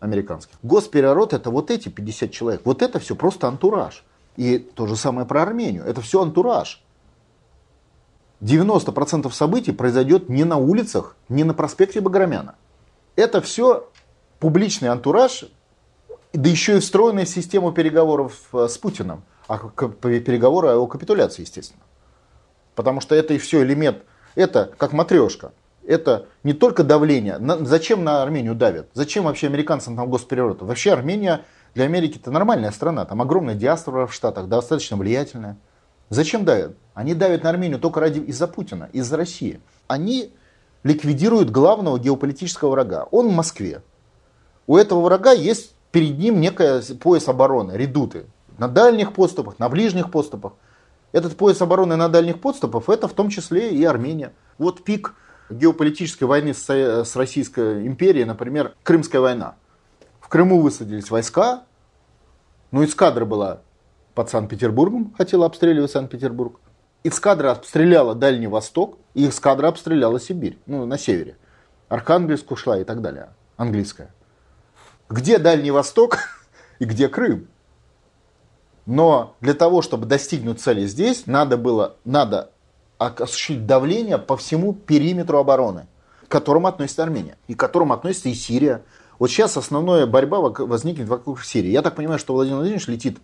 [0.00, 0.56] американских.
[0.62, 2.62] Госпереворот это вот эти 50 человек.
[2.64, 4.04] Вот это все просто антураж.
[4.36, 5.84] И то же самое про Армению.
[5.84, 6.82] Это все антураж.
[8.40, 12.56] 90% событий произойдет не на улицах, не на проспекте Баграмяна.
[13.14, 13.88] Это все
[14.40, 15.44] публичный антураж
[16.32, 19.22] да еще и встроенная система переговоров э, с Путиным.
[19.48, 21.82] А переговоры о капитуляции, естественно.
[22.74, 23.98] Потому что это и все элемент,
[24.34, 25.52] это как матрешка.
[25.86, 27.38] Это не только давление.
[27.60, 28.88] зачем на Армению давят?
[28.94, 30.62] Зачем вообще американцам там госпереворот?
[30.62, 31.42] Вообще Армения
[31.74, 33.04] для Америки это нормальная страна.
[33.04, 35.56] Там огромная диаспора в Штатах, достаточно влиятельная.
[36.08, 36.76] Зачем давят?
[36.94, 39.60] Они давят на Армению только ради из-за Путина, из-за России.
[39.88, 40.32] Они
[40.82, 43.06] ликвидируют главного геополитического врага.
[43.10, 43.82] Он в Москве.
[44.66, 48.26] У этого врага есть перед ним некая пояс обороны, редуты,
[48.58, 50.52] на дальних подступах, на ближних подступах.
[51.12, 54.32] Этот пояс обороны на дальних подступах, это в том числе и Армения.
[54.58, 55.14] Вот пик
[55.52, 59.56] геополитической войны с, Российской империей, например, Крымская война.
[60.20, 61.64] В Крыму высадились войска,
[62.70, 63.60] ну эскадра была
[64.14, 66.60] под Санкт-Петербургом, хотела обстреливать Санкт-Петербург.
[67.04, 71.36] Эскадра обстреляла Дальний Восток, и эскадра обстреляла Сибирь, ну, на севере.
[71.88, 74.14] Архангельск ушла и так далее, английская.
[75.08, 76.18] Где Дальний Восток
[76.78, 77.48] и где Крым?
[78.86, 82.50] Но для того, чтобы достигнуть цели здесь, надо было, надо
[83.06, 85.86] осуществить давление по всему периметру обороны,
[86.26, 88.82] к которому относится Армения и к которому относится и Сирия.
[89.18, 91.70] Вот сейчас основная борьба возникнет вокруг Сирии.
[91.70, 93.18] Я так понимаю, что Владимир Владимирович летит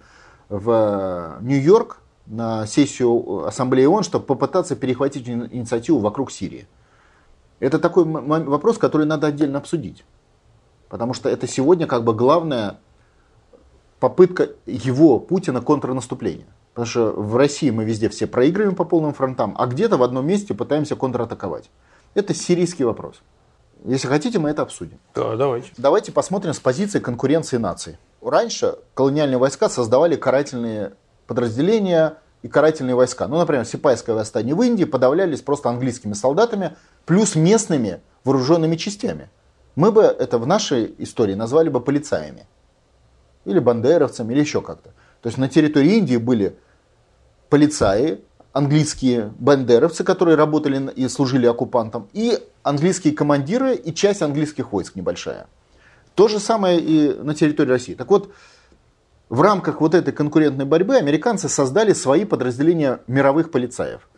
[0.49, 6.69] в Нью-Йорк на сессию Ассамблеи ООН, чтобы попытаться перехватить инициативу вокруг Сирии.
[7.59, 10.05] Это такой вопрос, который надо отдельно обсудить.
[10.89, 12.79] Потому что это сегодня как бы главная
[13.99, 16.47] попытка его, Путина, контрнаступления.
[16.79, 20.25] Потому что в России мы везде все проигрываем по полным фронтам, а где-то в одном
[20.25, 21.71] месте пытаемся контратаковать.
[22.15, 23.21] Это сирийский вопрос.
[23.85, 25.01] Если хотите, мы это обсудим.
[25.13, 25.73] Да, давайте.
[25.77, 27.99] Давайте посмотрим с позиции конкуренции наций.
[28.23, 30.93] Раньше колониальные войска создавали карательные
[31.27, 33.27] подразделения и карательные войска.
[33.27, 39.31] Ну, например, Сипайское восстание в Индии подавлялись просто английскими солдатами плюс местными вооруженными частями.
[39.75, 42.47] Мы бы это в нашей истории назвали бы полицаями.
[43.47, 44.91] Или бандеровцами, или еще как-то.
[45.23, 46.57] То есть на территории Индии были
[47.49, 48.21] полицаи,
[48.53, 55.47] английские бандеровцы, которые работали и служили оккупантам, и английские командиры, и часть английских войск небольшая.
[56.15, 57.95] То же самое и на территории России.
[57.95, 58.33] Так вот,
[59.29, 64.09] в рамках вот этой конкурентной борьбы американцы создали свои подразделения мировых полицаев.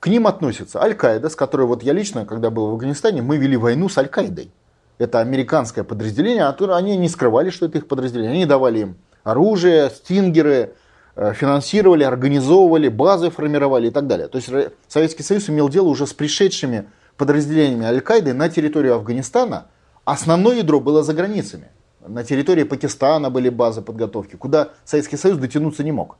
[0.00, 3.56] К ним относятся Аль-Каида, с которой вот я лично, когда был в Афганистане, мы вели
[3.56, 4.50] войну с Аль-Каидой.
[4.98, 8.32] Это американское подразделение, а они не скрывали, что это их подразделение.
[8.32, 10.74] Они давали им оружие, стингеры,
[11.16, 14.28] финансировали, организовывали, базы формировали и так далее.
[14.28, 14.50] То есть
[14.88, 19.66] Советский Союз имел дело уже с пришедшими подразделениями Аль-Каиды на территорию Афганистана.
[20.04, 21.68] Основное ядро было за границами.
[22.06, 26.18] На территории Пакистана были базы подготовки, куда Советский Союз дотянуться не мог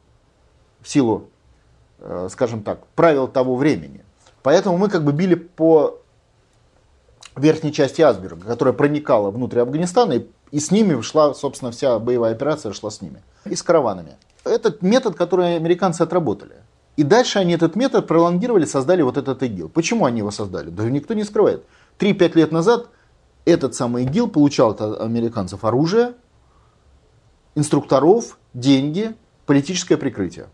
[0.80, 1.28] в силу,
[1.98, 4.04] э, скажем так, правил того времени.
[4.42, 5.98] Поэтому мы как бы били по
[7.36, 12.32] верхней части Асберга, которая проникала внутрь Афганистана, и, и с ними шла, собственно, вся боевая
[12.32, 13.22] операция шла с ними.
[13.44, 14.16] И с караванами.
[14.44, 16.56] Этот метод, который американцы отработали.
[16.96, 19.68] И дальше они этот метод пролонгировали, создали вот этот ИГИЛ.
[19.68, 20.70] Почему они его создали?
[20.70, 21.64] Да никто не скрывает.
[21.98, 22.88] 3-5 лет назад
[23.44, 26.14] этот самый ИГИЛ получал от американцев оружие,
[27.54, 29.14] инструкторов, деньги,
[29.46, 30.46] политическое прикрытие.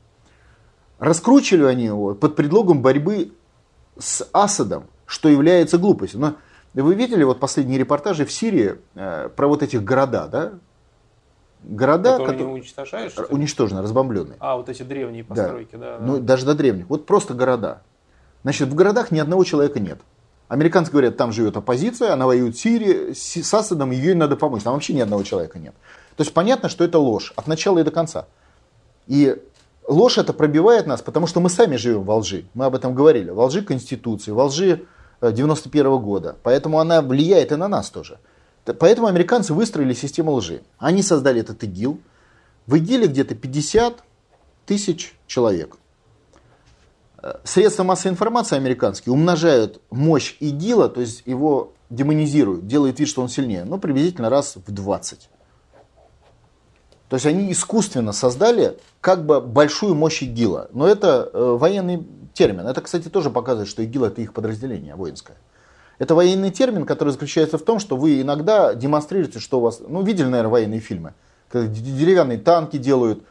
[0.98, 3.32] Раскручивали они его под предлогом борьбы
[3.98, 6.20] с Асадом, что является глупостью.
[6.20, 6.36] Но
[6.74, 10.52] вы видели вот последние репортажи в Сирии э, про вот этих города, да?
[11.62, 14.36] Города, которые, которые уничтожаешь, уничтожены, разбомбленные.
[14.40, 15.78] А, вот эти древние постройки, да.
[15.78, 16.04] да, да.
[16.04, 16.88] Ну, даже до древних.
[16.88, 17.82] Вот просто города.
[18.42, 20.00] Значит, в городах ни одного человека нет.
[20.48, 24.62] Американцы говорят, там живет оппозиция, она воюет в Сирии, с Асадом, ее надо помочь.
[24.62, 25.74] Там вообще ни одного человека нет.
[26.16, 28.26] То есть понятно, что это ложь от начала и до конца.
[29.06, 29.36] И
[29.86, 32.46] ложь это пробивает нас, потому что мы сами живем во лжи.
[32.54, 33.30] Мы об этом говорили.
[33.30, 34.86] Во лжи Конституции, во лжи
[35.20, 36.36] 91 э, года.
[36.42, 38.18] Поэтому она влияет и на нас тоже.
[38.64, 40.62] Поэтому американцы выстроили систему лжи.
[40.78, 41.98] Они создали этот ИГИЛ.
[42.66, 44.04] В ИГИЛе где-то 50
[44.66, 45.76] тысяч человек.
[47.44, 53.28] Средства массовой информации американские умножают мощь ИГИЛа, то есть его демонизируют, делают вид, что он
[53.28, 55.28] сильнее, но приблизительно раз в 20.
[57.10, 60.68] То есть они искусственно создали как бы большую мощь ИГИЛа.
[60.72, 62.66] Но это э, военный термин.
[62.68, 65.36] Это, кстати, тоже показывает, что ИГИЛ это их подразделение воинское.
[66.00, 69.82] Это военный термин, который заключается в том, что вы иногда демонстрируете, что у вас...
[69.86, 71.12] Ну, видели, наверное, военные фильмы.
[71.50, 73.22] Когда деревянные танки делают,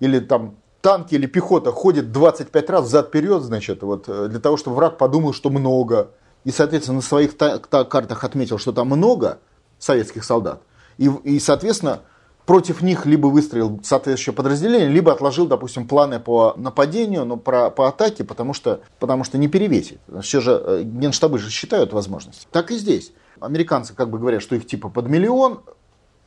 [0.00, 4.76] или там танки или пехота ходит 25 раз взад-вперед, значит, вот, э, для того, чтобы
[4.76, 6.08] враг подумал, что много.
[6.44, 9.38] И, соответственно, на своих картах отметил, что там много
[9.78, 10.62] советских солдат.
[10.96, 12.00] И, и соответственно,
[12.46, 17.88] против них либо выстроил соответствующее подразделение, либо отложил, допустим, планы по нападению, но про, по
[17.88, 19.98] атаке, потому что, потому что не перевесит.
[20.22, 22.46] Все же э, генштабы же считают возможность.
[22.52, 23.12] Так и здесь.
[23.40, 25.60] Американцы как бы говорят, что их типа под миллион,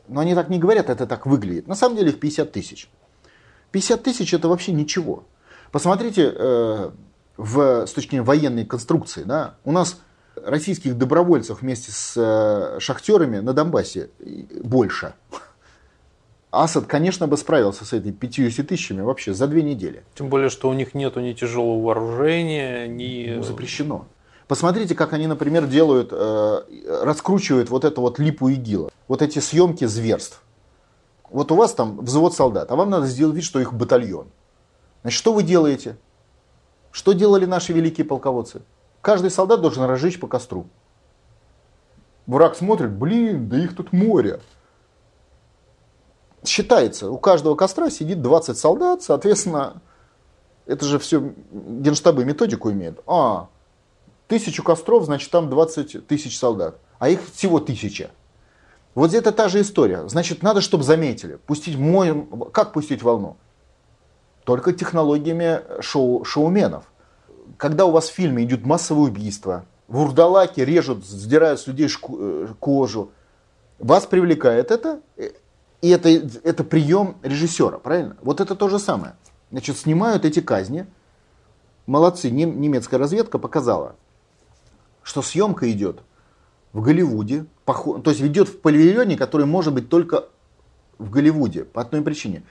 [0.10, 1.68] но они так не говорят, это так выглядит.
[1.68, 2.90] На самом деле их 50 тысяч.
[3.72, 5.24] 50 тысяч это вообще ничего.
[5.72, 6.92] Посмотрите э,
[7.38, 9.24] в, с точки зрения военной конструкции.
[9.24, 10.02] Да, у нас
[10.36, 14.10] российских добровольцев вместе с э, шахтерами на Донбассе
[14.62, 15.14] больше.
[16.52, 20.04] Асад, конечно, бы справился с этой 50 тысячами вообще за две недели.
[20.16, 23.36] Тем более, что у них нет ни тяжелого вооружения, ни...
[23.36, 24.06] Ну, запрещено.
[24.48, 26.62] Посмотрите, как они, например, делают, э,
[27.04, 28.90] раскручивают вот эту вот липу ИГИЛа.
[29.08, 30.42] Вот эти съемки зверств
[31.30, 34.28] Вот у вас там взвод солдат, а вам надо сделать вид, что их батальон.
[35.04, 35.98] Значит, что вы делаете?
[36.92, 38.64] Что делали наши великие полководцы?
[39.02, 40.66] Каждый солдат должен разжечь по костру.
[42.26, 44.40] Враг смотрит, блин, да их тут море.
[46.46, 49.82] Считается, у каждого костра сидит 20 солдат, соответственно,
[50.66, 53.02] это же все генштабы методику имеют.
[53.08, 53.50] А,
[54.28, 58.12] тысячу костров, значит там 20 тысяч солдат, а их всего тысяча.
[58.96, 60.08] Вот это та же история.
[60.08, 61.36] Значит, надо, чтобы заметили.
[61.46, 62.28] Пустить мой...
[62.52, 63.38] Как пустить волну?
[64.44, 66.86] Только технологиями шоу, шоуменов.
[67.58, 72.48] Когда у вас в фильме идет массовое убийство, вурдалаки режут, сдирают с людей шку, э,
[72.60, 73.12] кожу,
[73.80, 75.02] вас привлекает это,
[75.82, 78.18] и это, это прием режиссера, правильно?
[78.22, 79.16] Вот это то же самое.
[79.52, 80.86] Значит, снимают эти казни.
[81.86, 83.96] Молодцы, немецкая разведка показала,
[85.02, 86.02] что съемка идет
[86.72, 90.26] в Голливуде, то есть ведет в павильоне, который может быть только
[91.00, 92.44] в Голливуде по одной причине.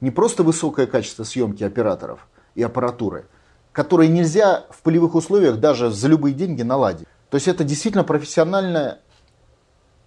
[0.00, 3.26] Не просто высокое качество съемки операторов и аппаратуры,
[3.72, 7.06] которые нельзя в полевых условиях даже за любые деньги наладить.
[7.28, 9.00] То есть это действительно профессионально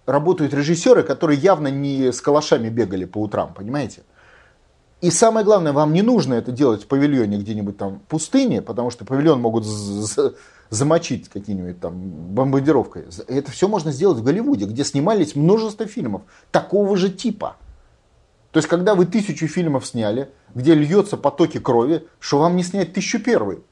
[0.06, 4.02] работают режиссеры, которые явно не с калашами бегали по утрам, понимаете?
[5.00, 8.90] И самое главное, вам не нужно это делать в павильоне где-нибудь там в пустыне, потому
[8.90, 9.64] что павильон могут
[10.70, 11.94] замочить какие-нибудь там
[12.34, 13.06] бомбардировкой.
[13.26, 16.22] Это все можно сделать в Голливуде, где снимались множество фильмов
[16.52, 17.56] такого же типа.
[18.52, 22.92] То есть, когда вы тысячу фильмов сняли, где льется потоки крови, что вам не снять
[22.92, 23.64] тысячу первый?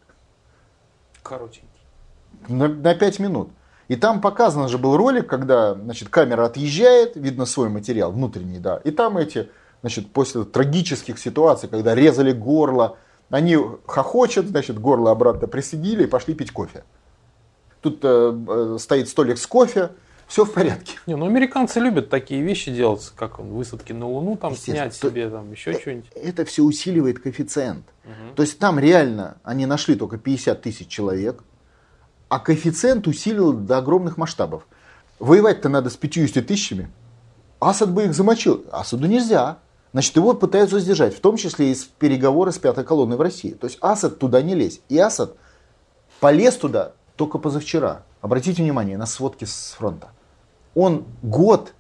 [1.23, 1.69] Коротенький.
[2.49, 3.51] На, на пять минут.
[3.91, 8.81] И там показан же был ролик, когда значит, камера отъезжает, видно свой материал внутренний, да.
[8.85, 9.49] И там эти,
[9.81, 12.99] значит, после трагических ситуаций, когда резали горло,
[13.31, 16.85] они хохочут, значит, горло обратно присоединили и пошли пить кофе.
[17.81, 19.91] Тут э, э, стоит столик с кофе,
[20.29, 20.93] все в порядке.
[21.09, 25.29] Не, ну американцы любят такие вещи делать, как он, высадки на Луну, там снять себе
[25.29, 26.13] там еще э, что-нибудь.
[26.15, 27.87] Это все усиливает коэффициент.
[28.05, 28.35] Угу.
[28.37, 31.43] То есть там реально они нашли только 50 тысяч человек,
[32.31, 34.67] а коэффициент усилил до огромных масштабов.
[35.19, 36.89] Воевать-то надо с 50 тысячами.
[37.59, 38.65] Асад бы их замочил.
[38.71, 39.59] Асаду нельзя.
[39.93, 43.51] Значит, его пытаются сдержать, в том числе и с переговоры с пятой колонной в России.
[43.51, 44.81] То есть Асад туда не лезь.
[44.89, 45.35] И Асад
[46.21, 48.05] полез туда только позавчера.
[48.21, 50.11] Обратите внимание на сводки с фронта.
[50.77, 51.75] Он год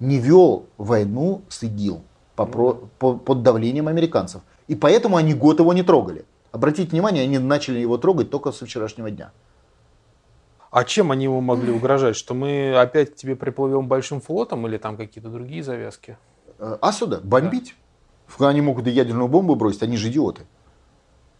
[0.00, 2.02] не вел войну с ИГИЛ
[2.36, 4.42] по, по, под давлением американцев.
[4.68, 6.26] И поэтому они год его не трогали.
[6.52, 9.32] Обратите внимание, они начали его трогать только со вчерашнего дня.
[10.74, 12.16] А чем они ему могли угрожать?
[12.16, 16.18] Что мы опять к тебе приплывем большим флотом или там какие-то другие завязки?
[16.58, 17.76] Э, Асуда бомбить.
[18.40, 18.48] Да.
[18.48, 20.48] Они могут и ядерную бомбу бросить, они же идиоты.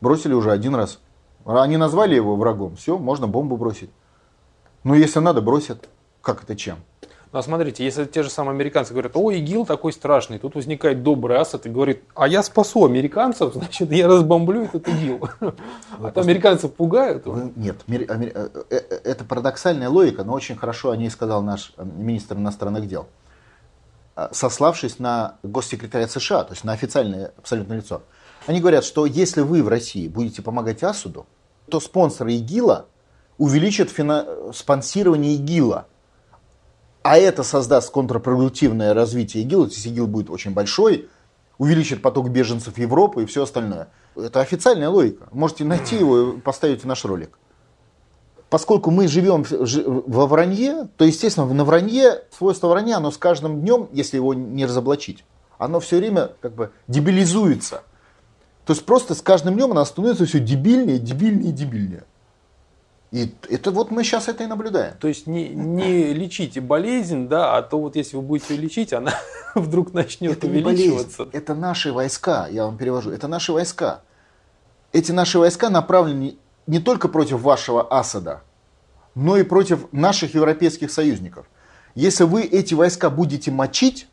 [0.00, 1.00] Бросили уже один раз.
[1.44, 3.90] Они назвали его врагом, все, можно бомбу бросить.
[4.84, 5.88] Ну, если надо, бросят.
[6.22, 6.78] Как это чем?
[7.34, 11.02] Ну, а смотрите, если те же самые американцы говорят, о, ИГИЛ такой страшный, тут возникает
[11.02, 15.28] добрый Асад и говорит, а я спасу американцев, значит, я разбомблю этот ИГИЛ.
[16.00, 17.26] А то американцев пугают.
[17.56, 23.08] Нет, э, это парадоксальная логика, но очень хорошо о ней сказал наш министр иностранных дел.
[24.14, 28.02] Э, сославшись на госсекретаря США, то есть на официальное абсолютно лицо.
[28.46, 31.26] Они говорят, что если вы в России будете помогать Асуду,
[31.68, 32.86] то спонсоры ИГИЛа
[33.38, 34.24] увеличат фина...
[34.52, 35.88] спонсирование ИГИЛа.
[37.04, 41.08] А это создаст контрпродуктивное развитие ИГИЛа, то есть ИГИЛ будет очень большой,
[41.58, 43.90] увеличит поток беженцев в Европу и все остальное.
[44.16, 45.28] Это официальная логика.
[45.30, 47.38] Можете найти его и поставить в наш ролик
[48.54, 49.44] поскольку мы живем
[50.06, 54.64] во вранье, то, естественно, на вранье, свойство вранья, оно с каждым днем, если его не
[54.64, 55.24] разоблачить,
[55.58, 57.82] оно все время как бы дебилизуется.
[58.64, 62.04] То есть просто с каждым днем оно становится все дебильнее, дебильнее, дебильнее.
[63.14, 64.94] И это вот мы сейчас это и наблюдаем.
[64.98, 68.92] То есть не, не лечите болезнь, да, а то вот если вы будете ее лечить,
[68.92, 69.14] она
[69.54, 71.18] вдруг начнет это увеличиваться.
[71.18, 74.02] болезнь, это наши войска, я вам перевожу, это наши войска.
[74.90, 76.34] Эти наши войска направлены
[76.66, 78.42] не только против вашего Асада,
[79.14, 81.46] но и против наших европейских союзников.
[81.94, 84.08] Если вы эти войска будете мочить,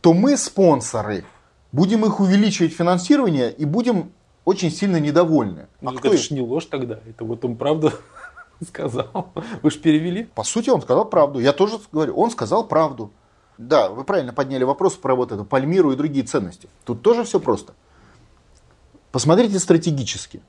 [0.00, 1.26] то мы, спонсоры,
[1.70, 4.10] будем их увеличивать финансирование и будем
[4.46, 5.66] очень сильно недовольны.
[5.82, 7.92] Ну, а это же не ложь тогда, это вот он правду
[8.66, 9.32] сказал.
[9.62, 10.24] Вы же перевели.
[10.24, 11.38] По сути, он сказал правду.
[11.38, 13.12] Я тоже говорю, он сказал правду.
[13.56, 16.68] Да, вы правильно подняли вопрос про вот эту Пальмиру и другие ценности.
[16.84, 17.74] Тут тоже все просто.
[19.10, 20.42] Посмотрите стратегически.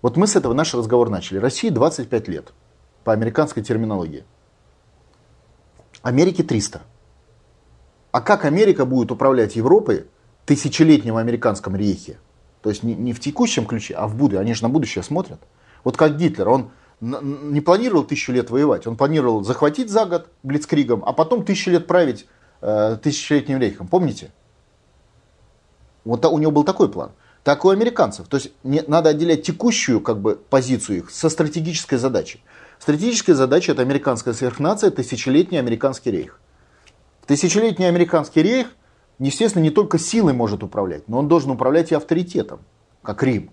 [0.00, 1.38] Вот мы с этого наш разговор начали.
[1.38, 2.52] России 25 лет
[3.04, 4.24] по американской терминологии.
[6.00, 6.82] Америке 300.
[8.12, 10.06] А как Америка будет управлять Европой
[10.46, 12.18] тысячелетнем американском рейхе?
[12.62, 14.40] То есть не, не в текущем ключе, а в будущем.
[14.40, 15.40] Они же на будущее смотрят.
[15.84, 16.70] Вот как Гитлер, он
[17.02, 21.86] не планировал тысячу лет воевать, он планировал захватить за год Блицкригом, а потом тысячу лет
[21.86, 22.26] править
[22.60, 23.88] э, тысячелетним рейхом.
[23.88, 24.30] Помните?
[26.04, 27.10] Вот у него был такой план.
[27.42, 28.28] Так и у американцев.
[28.28, 32.42] То есть не, надо отделять текущую как бы, позицию их со стратегической задачей.
[32.78, 36.38] Стратегическая задача это американская сверхнация, тысячелетний американский рейх.
[37.26, 38.68] Тысячелетний американский рейх,
[39.18, 42.60] естественно, не только силой может управлять, но он должен управлять и авторитетом,
[43.02, 43.50] как Рим.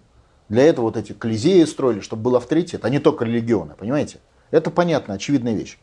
[0.50, 4.20] Для этого вот эти колизеи строили, чтобы был авторитет, а не только религионы, понимаете?
[4.52, 5.78] Это понятно, очевидная вещь.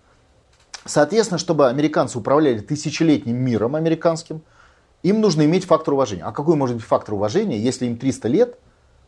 [0.84, 4.42] Соответственно, чтобы американцы управляли тысячелетним миром американским,
[5.02, 6.24] им нужно иметь фактор уважения.
[6.24, 8.58] А какой может быть фактор уважения, если им 300 лет?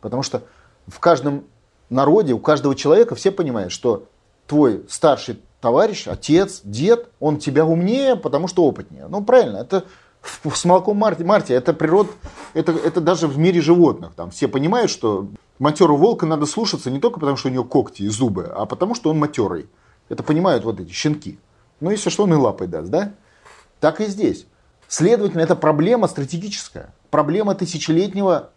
[0.01, 0.45] Потому что
[0.87, 1.45] в каждом
[1.91, 4.07] народе, у каждого человека все понимают, что
[4.47, 9.07] твой старший товарищ, отец, дед, он тебя умнее, потому что опытнее.
[9.09, 9.85] Ну, правильно, это
[10.23, 12.11] с молоком Марти, Марти это природа,
[12.55, 14.13] это, это даже в мире животных.
[14.15, 15.29] Там все понимают, что
[15.59, 18.95] матерого волка надо слушаться не только потому, что у него когти и зубы, а потому,
[18.95, 19.69] что он матерый.
[20.09, 21.39] Это понимают вот эти щенки.
[21.81, 23.15] Ну, если что, он и лапой даст, да?
[23.81, 24.47] Так и здесь.
[24.89, 26.95] Следовательно, это проблема стратегическая.
[27.11, 28.51] Проблема тысячелетнего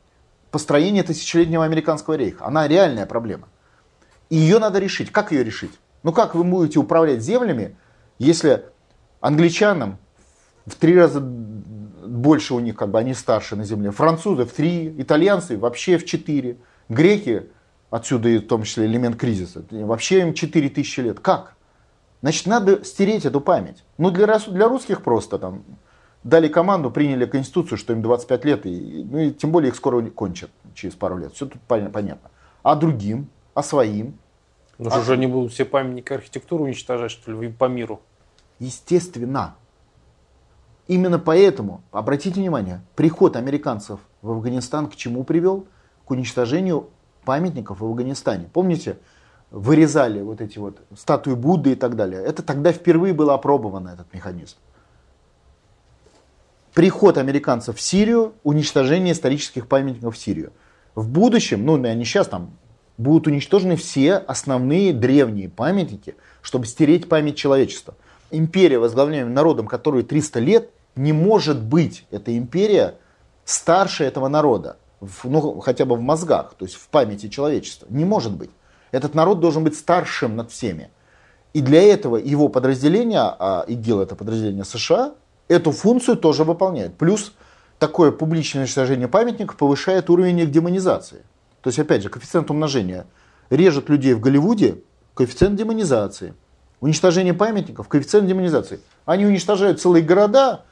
[0.52, 2.46] построения тысячелетнего американского рейха.
[2.46, 3.48] Она реальная проблема.
[4.30, 5.12] И ее надо решить.
[5.12, 5.72] Как ее решить?
[6.04, 7.76] Ну как вы будете управлять землями,
[8.20, 8.66] если
[9.22, 9.98] англичанам
[10.66, 14.94] в три раза больше у них, как бы они старше на земле, французы в три,
[14.98, 16.58] итальянцы вообще в четыре,
[16.92, 17.50] греки,
[17.90, 21.20] отсюда и в том числе элемент кризиса, вообще им четыре тысячи лет.
[21.20, 21.56] Как?
[22.22, 23.84] Значит, надо стереть эту память.
[23.98, 25.64] Ну, для, для русских просто там
[26.24, 30.02] дали команду, приняли конституцию, что им 25 лет, и, ну, и тем более их скоро
[30.10, 31.34] кончат через пару лет.
[31.34, 32.30] Все тут понятно.
[32.62, 34.18] А другим, а своим.
[34.78, 35.02] Ну а...
[35.02, 38.02] же они будут все памятники архитектуры уничтожать, что ли, по миру?
[38.60, 39.56] Естественно.
[40.88, 45.66] Именно поэтому, обратите внимание, приход американцев в Афганистан к чему привел?
[46.12, 46.90] Уничтожению
[47.26, 48.50] памятников в Афганистане.
[48.52, 48.98] Помните,
[49.52, 52.24] вырезали вот эти вот статуи Будды и так далее.
[52.24, 54.58] Это тогда впервые было опробовано, этот механизм.
[56.74, 60.54] Приход американцев в Сирию, уничтожение исторических памятников в Сирию.
[60.96, 62.52] В будущем, ну, они сейчас там,
[62.98, 67.96] будут уничтожены все основные древние памятники, чтобы стереть память человечества.
[68.32, 72.96] Империя, возглавляемая народом, который 300 лет, не может быть, эта империя,
[73.44, 74.78] старше этого народа.
[75.02, 77.88] В, ну, хотя бы в мозгах, то есть в памяти человечества.
[77.90, 78.52] Не может быть.
[78.92, 80.90] Этот народ должен быть старшим над всеми.
[81.54, 85.16] И для этого его подразделение, а ИГИЛ это подразделение США,
[85.48, 86.98] эту функцию тоже выполняет.
[86.98, 87.34] Плюс
[87.80, 91.24] такое публичное уничтожение памятников повышает уровень их демонизации.
[91.62, 93.06] То есть, опять же, коэффициент умножения
[93.50, 94.82] режет людей в Голливуде,
[95.16, 96.36] коэффициент демонизации.
[96.80, 98.80] Уничтожение памятников, коэффициент демонизации.
[99.06, 100.64] Они уничтожают целые города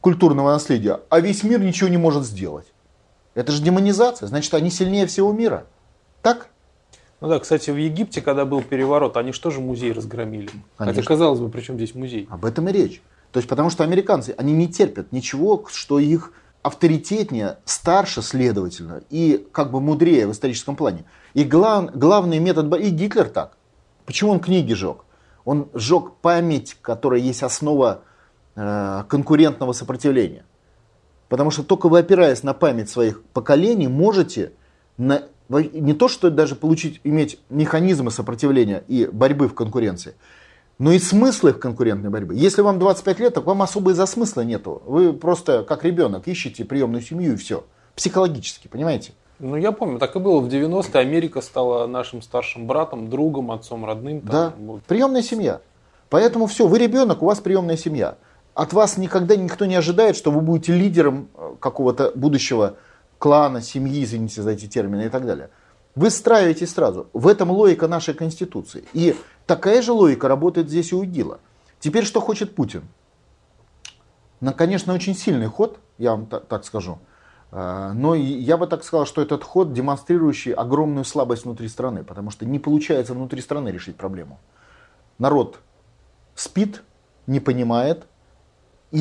[0.00, 2.72] культурного наследия, а весь мир ничего не может сделать.
[3.36, 5.66] Это же демонизация, значит, они сильнее всего мира.
[6.22, 6.48] Так?
[7.20, 10.48] Ну да, кстати, в Египте, когда был переворот, они что же музей разгромили?
[10.78, 11.02] Конечно.
[11.02, 12.26] Хотя, казалось бы, при чем здесь музей?
[12.30, 13.02] Об этом и речь.
[13.32, 16.32] То есть, потому что американцы, они не терпят ничего, что их
[16.62, 21.04] авторитетнее, старше, следовательно, и как бы мудрее в историческом плане.
[21.34, 23.58] И глав, главный метод, и Гитлер так.
[24.06, 25.04] Почему он книги жег?
[25.44, 28.00] Он сжег память, которая есть основа
[28.54, 30.46] э, конкурентного сопротивления.
[31.28, 34.52] Потому что только вы, опираясь на память своих поколений, можете
[34.96, 40.14] на не то, что даже получить, иметь механизмы сопротивления и борьбы в конкуренции,
[40.78, 42.36] но и смыслы в конкурентной борьбе.
[42.36, 44.82] Если вам 25 лет, так вам особо из-за смысла нету.
[44.84, 47.64] Вы просто как ребенок ищете приемную семью и все.
[47.94, 49.12] Психологически, понимаете?
[49.38, 50.40] Ну, я помню, так и было.
[50.40, 54.20] В 90-е Америка стала нашим старшим братом, другом, отцом родным.
[54.20, 55.60] Там, да, приемная семья.
[56.08, 58.16] Поэтому все, вы ребенок, у вас приемная семья.
[58.56, 62.76] От вас никогда никто не ожидает, что вы будете лидером э, какого-то будущего
[63.18, 65.50] клана, семьи, извините за эти термины и так далее.
[65.94, 67.06] Вы страиваете сразу.
[67.12, 68.84] В этом логика нашей Конституции.
[68.94, 71.38] И такая же логика работает здесь и у ИГИЛа.
[71.80, 72.84] Теперь что хочет Путин?
[74.40, 76.98] Ну, конечно, очень сильный ход, я вам так скажу.
[77.52, 82.30] А, но я бы так сказал, что этот ход, демонстрирующий огромную слабость внутри страны, потому
[82.30, 84.40] что не получается внутри страны решить проблему.
[85.18, 85.58] Народ
[86.34, 86.82] спит,
[87.26, 88.06] не понимает,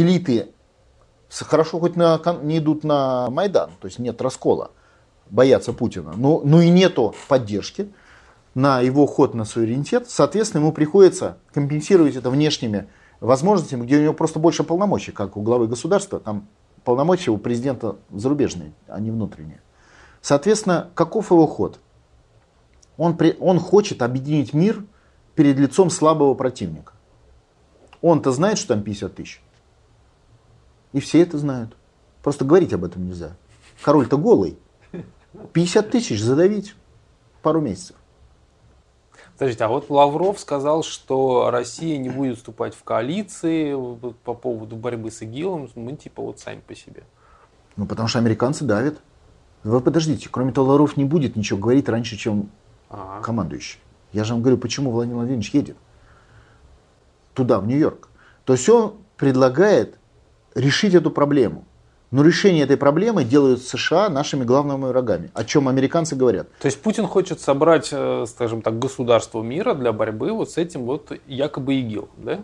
[0.02, 0.50] элиты
[1.30, 4.72] хорошо хоть на, не идут на Майдан, то есть нет раскола,
[5.30, 7.92] боятся Путина, но, но и нету поддержки
[8.54, 12.88] на его ход на суверенитет, соответственно, ему приходится компенсировать это внешними
[13.20, 16.48] возможностями, где у него просто больше полномочий, как у главы государства, там
[16.84, 19.62] полномочия у президента зарубежные, а не внутренние.
[20.22, 21.80] Соответственно, каков его ход?
[22.98, 24.84] Он, при, он хочет объединить мир
[25.36, 26.94] перед лицом слабого противника.
[28.02, 29.42] Он-то знает, что там 50 тысяч.
[30.96, 31.76] И все это знают.
[32.24, 33.36] Просто говорить об этом нельзя.
[33.82, 34.58] Король-то голый.
[35.52, 36.74] 50 тысяч задавить
[37.42, 37.98] пару месяцев.
[39.34, 43.76] Подождите, а вот Лавров сказал, что Россия не будет вступать в коалиции
[44.24, 45.70] по поводу борьбы с ИГИЛом.
[45.76, 47.04] Мы типа вот сами по себе.
[47.76, 49.02] Ну, потому что американцы давят.
[49.66, 52.50] Вы подождите, кроме того, Лавров не будет ничего говорить раньше, чем
[52.90, 53.22] Ага.
[53.22, 53.82] командующий.
[54.14, 55.76] Я же вам говорю, почему Владимир Владимирович едет
[57.34, 58.08] туда, в Нью-Йорк.
[58.46, 59.98] То есть он предлагает
[60.56, 61.66] решить эту проблему.
[62.12, 65.32] Но решение этой проблемы делают США нашими главными врагами.
[65.34, 66.48] О чем американцы говорят.
[66.60, 70.86] То есть Путин хочет собрать, э, скажем так, государство мира для борьбы вот с этим
[70.86, 72.40] вот якобы ИГИЛ, да?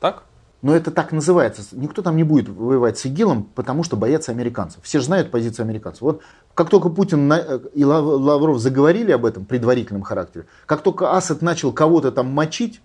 [0.00, 0.24] Так?
[0.60, 1.62] Но это так называется.
[1.72, 4.82] Никто там не будет воевать с ИГИЛом, потому что боятся американцев.
[4.82, 6.02] Все же знают позицию американцев.
[6.02, 6.22] Вот
[6.54, 11.40] как только Путин э, и Лав- Лавров заговорили об этом предварительном характере, как только Асад
[11.40, 12.82] начал кого-то там мочить,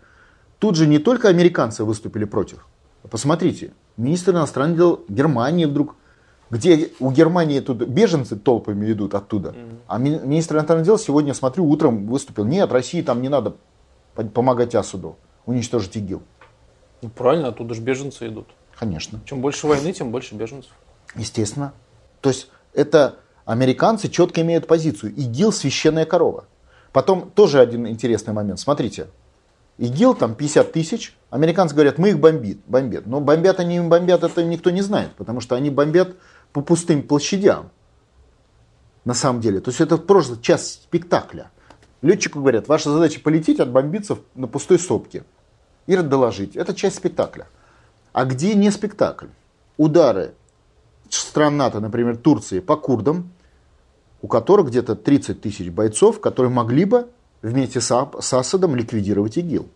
[0.59, 2.67] тут же не только американцы выступили против.
[3.09, 5.95] Посмотрите, министр иностранных дел Германии вдруг,
[6.49, 9.55] где у Германии тут беженцы толпами идут оттуда,
[9.87, 13.55] а ми- министр иностранных дел сегодня, смотрю, утром выступил, нет, России там не надо
[14.15, 15.15] по- помогать Асаду
[15.45, 16.21] уничтожить ИГИЛ.
[17.01, 18.47] Ну, правильно, оттуда же беженцы идут.
[18.79, 19.19] Конечно.
[19.25, 20.71] Чем больше войны, тем больше беженцев.
[21.15, 21.73] Естественно.
[22.21, 23.15] То есть это
[23.45, 25.13] американцы четко имеют позицию.
[25.13, 26.45] ИГИЛ священная корова.
[26.93, 28.59] Потом тоже один интересный момент.
[28.59, 29.07] Смотрите.
[29.77, 31.15] ИГИЛ там 50 тысяч.
[31.29, 33.05] Американцы говорят, мы их бомбит, бомбят.
[33.07, 35.13] Но бомбят они им бомбят, это никто не знает.
[35.15, 36.15] Потому что они бомбят
[36.51, 37.71] по пустым площадям.
[39.05, 39.59] На самом деле.
[39.59, 41.51] То есть это просто часть спектакля.
[42.01, 45.23] Летчику говорят, ваша задача полететь, отбомбиться на пустой сопке.
[45.87, 46.55] И доложить.
[46.55, 47.47] Это часть спектакля.
[48.13, 49.27] А где не спектакль?
[49.77, 50.35] Удары
[51.09, 53.31] стран НАТО, например, Турции, по курдам,
[54.21, 57.09] у которых где-то 30 тысяч бойцов, которые могли бы
[57.43, 59.67] вместе с, Асадом ликвидировать ИГИЛ.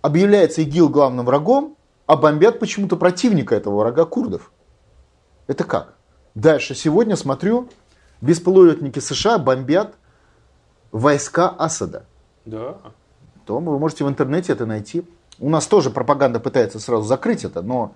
[0.00, 1.76] Объявляется ИГИЛ главным врагом,
[2.06, 4.52] а бомбят почему-то противника этого врага курдов.
[5.48, 5.94] Это как?
[6.34, 6.74] Дальше.
[6.74, 7.68] Сегодня смотрю,
[8.20, 9.96] беспилотники США бомбят
[10.92, 12.06] войска Асада.
[12.44, 12.78] Да.
[13.44, 15.04] То вы можете в интернете это найти.
[15.38, 17.94] У нас тоже пропаганда пытается сразу закрыть это, но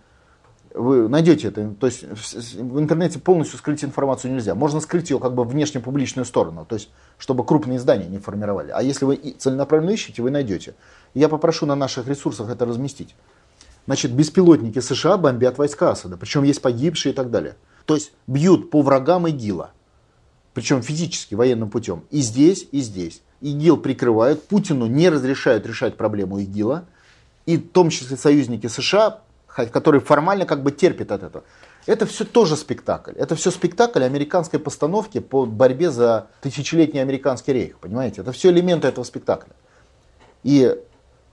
[0.75, 1.75] вы найдете это.
[1.79, 4.55] То есть в интернете полностью скрыть информацию нельзя.
[4.55, 8.71] Можно скрыть ее как бы внешне публичную сторону, то есть чтобы крупные издания не формировали.
[8.71, 10.75] А если вы целенаправленно ищете, вы найдете.
[11.14, 13.14] Я попрошу на наших ресурсах это разместить.
[13.87, 17.57] Значит, беспилотники США бомбят войска Асада, причем есть погибшие и так далее.
[17.87, 19.73] То есть бьют по врагам ИГИЛа,
[20.55, 22.05] причем физически, военным путем.
[22.11, 23.23] И здесь, и здесь.
[23.41, 26.85] ИГИЛ прикрывают, Путину не разрешают решать проблему ИГИЛа,
[27.47, 29.23] и в том числе союзники США,
[29.55, 31.45] которые формально как бы терпят от этого.
[31.87, 33.13] Это все тоже спектакль.
[33.17, 37.79] Это все спектакль американской постановки по борьбе за тысячелетний американский рейх.
[37.79, 38.21] Понимаете?
[38.21, 39.53] Это все элементы этого спектакля.
[40.43, 40.77] И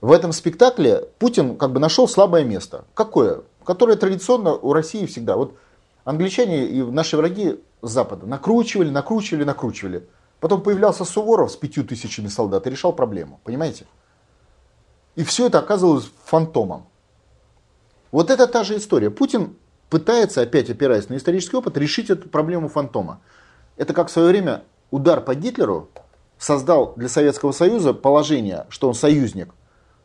[0.00, 2.84] в этом спектакле Путин как бы нашел слабое место.
[2.94, 3.42] Какое?
[3.64, 5.36] Которое традиционно у России всегда.
[5.36, 5.56] Вот
[6.04, 10.06] англичане и наши враги с Запада накручивали, накручивали, накручивали.
[10.40, 13.40] Потом появлялся Суворов с пятью тысячами солдат и решал проблему.
[13.44, 13.86] Понимаете?
[15.16, 16.86] И все это оказывалось фантомом.
[18.10, 19.10] Вот это та же история.
[19.10, 19.56] Путин
[19.90, 23.20] пытается, опять опираясь на исторический опыт, решить эту проблему фантома.
[23.76, 25.88] Это как в свое время удар по Гитлеру
[26.38, 29.54] создал для Советского Союза положение, что он союзник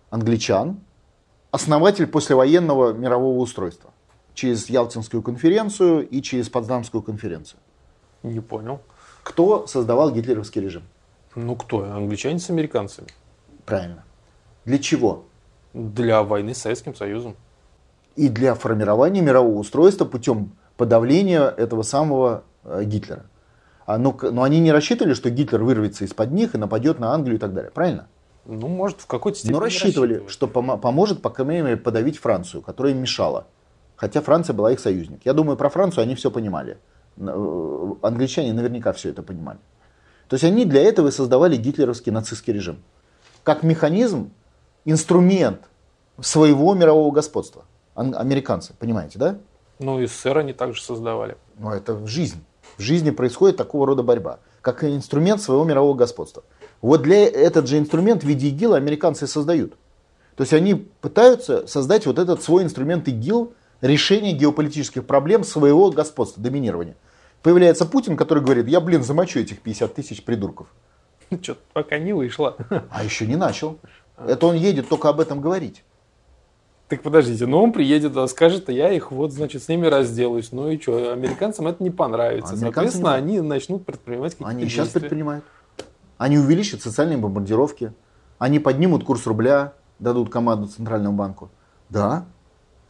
[0.10, 0.80] англичан,
[1.52, 3.92] основатель послевоенного мирового устройства
[4.34, 7.60] через Ялтинскую конференцию и через Потсдамскую конференцию.
[8.24, 8.82] Не понял.
[9.22, 10.84] Кто создавал гитлеровский режим?
[11.36, 11.84] Ну кто?
[11.84, 13.08] Англичане с американцами.
[13.66, 14.04] Правильно.
[14.66, 15.26] Для чего?
[15.74, 17.36] Для войны с Советским Союзом.
[18.16, 23.24] И для формирования мирового устройства путем подавления этого самого э, Гитлера.
[23.86, 27.14] А, но, к- но они не рассчитывали, что Гитлер вырвется из-под них и нападет на
[27.14, 27.72] Англию и так далее.
[27.72, 28.08] Правильно?
[28.46, 32.62] Ну, может, в какой-то степени Но рассчитывали, что помо- поможет, по крайней мере, подавить Францию,
[32.62, 33.48] которая им мешала.
[33.96, 35.22] Хотя Франция была их союзник.
[35.26, 36.78] Я думаю, про Францию они все понимали.
[37.18, 39.60] Э, Англичане наверняка все это понимали.
[40.28, 42.78] То есть они для этого и создавали гитлеровский нацистский режим.
[43.44, 44.32] Как механизм,
[44.86, 45.62] инструмент
[46.20, 47.66] своего мирового господства.
[47.96, 49.38] Ан- Американцы, понимаете, да?
[49.80, 51.38] Ну, и СССР они также создавали.
[51.58, 52.44] Но это в жизнь.
[52.78, 56.44] В жизни происходит такого рода борьба, как инструмент своего мирового господства.
[56.82, 59.74] Вот для этот же инструмент в виде ИГИЛа американцы создают.
[60.36, 66.42] То есть они пытаются создать вот этот свой инструмент ИГИЛ решения геополитических проблем своего господства,
[66.42, 66.96] доминирования.
[67.42, 70.68] Появляется Путин, который говорит, я, блин, замочу этих 50 тысяч придурков.
[71.30, 72.56] Что-то пока не вышло.
[72.90, 73.78] А еще не начал.
[74.18, 75.84] Это он едет только об этом говорить.
[76.94, 80.52] Так подождите, но он приедет, а скажет, я их вот, значит, с ними разделаюсь.
[80.52, 82.56] Ну и что, американцам это не понравится.
[82.56, 85.00] Соответственно, не они начнут предпринимать какие-то Они и сейчас действия.
[85.00, 85.44] предпринимают.
[86.20, 87.94] Они увеличат социальные бомбардировки.
[88.38, 91.50] Они поднимут курс рубля, дадут команду Центральному банку.
[91.90, 92.28] Да,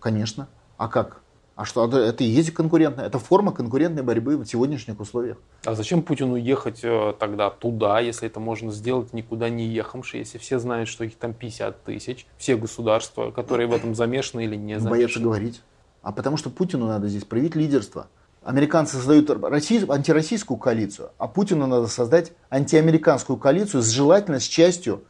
[0.01, 0.49] конечно.
[0.76, 1.22] А как?
[1.56, 5.38] А что, это- это и есть конкурентная, это форма конкурентной борьбы в сегодняшних условиях.
[5.66, 10.39] А зачем Путину ехать э, тогда туда, если это можно сделать никуда не ехавши, если
[10.39, 14.74] все знают, что их там 50 тысяч, все государства, которые в этом замешаны или не
[14.80, 15.26] Боятся замешаны?
[15.26, 15.62] говорить.
[16.01, 18.08] А потому что Путину надо здесь проявить лидерство.
[18.45, 25.04] американцы создают россий- антироссийскую коалицию, а Путину надо создать антиамериканскую коалицию, с желательно с частью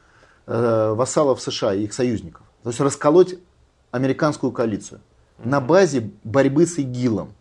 [0.45, 2.43] э, вассалов США и их союзников.
[2.63, 3.35] То есть расколоть
[3.91, 4.99] американскую коалицию
[5.45, 7.33] на базе борьбы с ИГИЛом.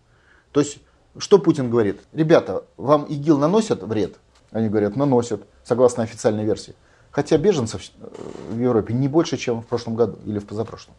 [0.53, 0.79] То есть,
[1.19, 2.01] что Путин говорит?
[2.13, 4.17] Ребята, вам ИГИЛ наносят вред?
[4.51, 6.75] Они говорят, наносят, согласно официальной версии.
[7.11, 8.07] Хотя беженцев э,
[8.51, 10.95] в Европе не больше, чем в прошлом году или в позапрошлом.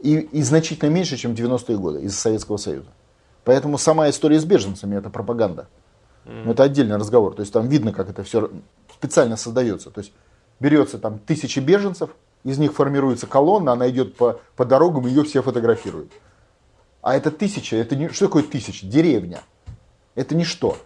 [0.00, 2.88] И, и значительно меньше, чем в 90-е годы из Советского Союза.
[3.44, 5.68] Поэтому сама история с беженцами это пропаганда.
[6.24, 7.34] Но это отдельный разговор.
[7.34, 8.50] То есть там видно, как это все
[8.92, 9.90] специально создается.
[9.90, 10.12] То есть
[10.60, 12.10] берется там тысячи беженцев,
[12.44, 16.12] из них формируется колонна, она идет по, по дорогам, ее все фотографируют.
[17.00, 18.86] А это тысяча, это не, что такое тысяча?
[18.86, 19.40] Деревня.
[20.14, 20.76] Это ничто.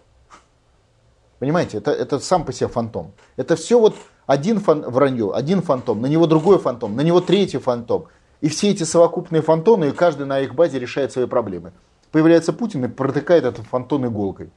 [1.39, 3.11] Понимаете, это, это сам по себе фантом.
[3.35, 3.95] Это все вот
[4.25, 8.07] один фан, вранье, один фантом, на него другой фантом, на него третий фантом.
[8.41, 11.73] И все эти совокупные фантоны, и каждый на их базе решает свои проблемы.
[12.11, 14.49] Появляется Путин и протыкает этот фантон иголкой.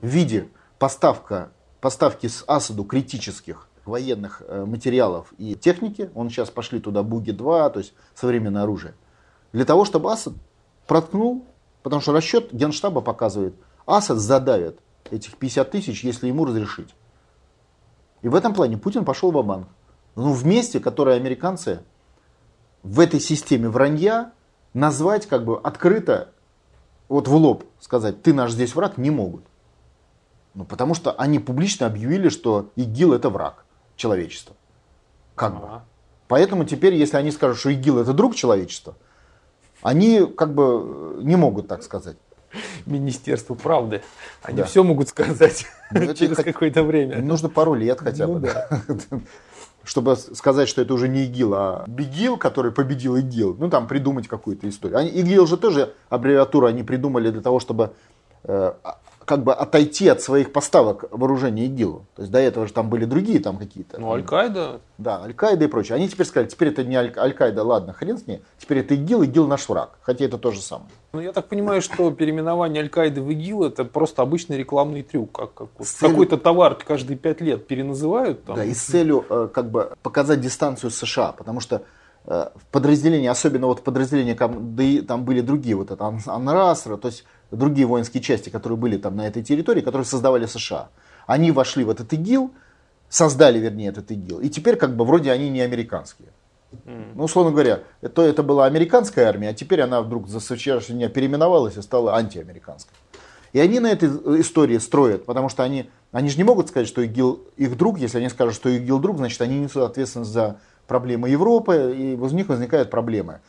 [0.00, 0.48] В виде
[0.78, 1.50] поставка,
[1.80, 7.78] поставки с Асаду критических военных э, материалов и техники, он сейчас пошли туда Буги-2, то
[7.78, 8.94] есть современное оружие,
[9.52, 10.34] для того, чтобы Асад
[10.86, 11.44] проткнул,
[11.82, 13.54] потому что расчет генштаба показывает,
[13.86, 14.78] Асад задавит
[15.10, 16.94] этих 50 тысяч, если ему разрешить.
[18.22, 19.68] И в этом плане Путин пошел в банк
[20.16, 21.80] Ну, вместе, которое американцы
[22.82, 24.32] в этой системе вранья
[24.74, 26.32] назвать как бы открыто,
[27.08, 29.44] вот в лоб сказать, ты наш здесь враг, не могут.
[30.54, 33.64] Ну, потому что они публично объявили, что ИГИЛ это враг
[33.98, 34.56] человечества.
[35.34, 35.66] Как бы.
[35.66, 35.84] Ага.
[36.28, 38.94] Поэтому теперь, если они скажут, что ИГИЛ это друг человечества,
[39.82, 42.16] они как бы не могут так сказать.
[42.86, 44.02] Министерство правды.
[44.42, 44.64] Они Да.
[44.64, 47.20] все могут сказать Ну, через хот- какое-то время.
[47.20, 48.68] Нужно пару лет хотя Ну бы, да.
[49.84, 53.56] чтобы сказать, что это уже не ИГИЛ, а БИГИЛ, который победил ИГИЛ.
[53.58, 54.98] Ну, там придумать какую-то историю.
[54.98, 57.92] Они, ИГИЛ же тоже аббревиатуру они придумали для того, чтобы
[58.44, 62.06] э, а- как бы отойти от своих поставок вооружения ИГИЛу.
[62.16, 64.00] То есть до этого же там были другие там какие-то.
[64.00, 65.96] Ну, Аль-Каида, Да, Аль-Каида и прочее.
[65.96, 68.42] Они теперь сказали, теперь это не Аль- Аль-Каида, ладно, хрен с ней.
[68.58, 69.98] Теперь это ИГИЛ, ИГИЛ наш враг.
[70.00, 70.88] Хотя это то же самое.
[71.12, 75.30] ну я так понимаю, что переименование Аль-Каиды в ИГИЛ это просто обычный рекламный трюк.
[75.32, 78.44] Как, как вот целью- Какой-то товар каждые пять лет переназывают.
[78.44, 78.56] Там.
[78.56, 81.82] Да, и с целью э, как бы показать дистанцию США, потому что
[82.26, 87.24] э, в подразделении, особенно вот подразделения, там были другие, вот это Ан- Анрасра, то есть
[87.50, 90.88] другие воинские части, которые были там на этой территории, которые создавали США.
[91.26, 92.52] Они вошли в этот ИГИЛ,
[93.08, 96.28] создали, вернее, этот ИГИЛ, и теперь как бы вроде они не американские.
[96.84, 101.08] Ну, условно говоря, это, это была американская армия, а теперь она вдруг за вчерашнего дня
[101.08, 102.94] переименовалась и стала антиамериканской.
[103.54, 104.08] И они на этой
[104.40, 107.98] истории строят, потому что они, они же не могут сказать, что ИГИЛ их друг.
[107.98, 112.28] Если они скажут, что ИГИЛ друг, значит они несут ответственность за проблемы Европы, и у
[112.30, 113.40] них возникают проблемы,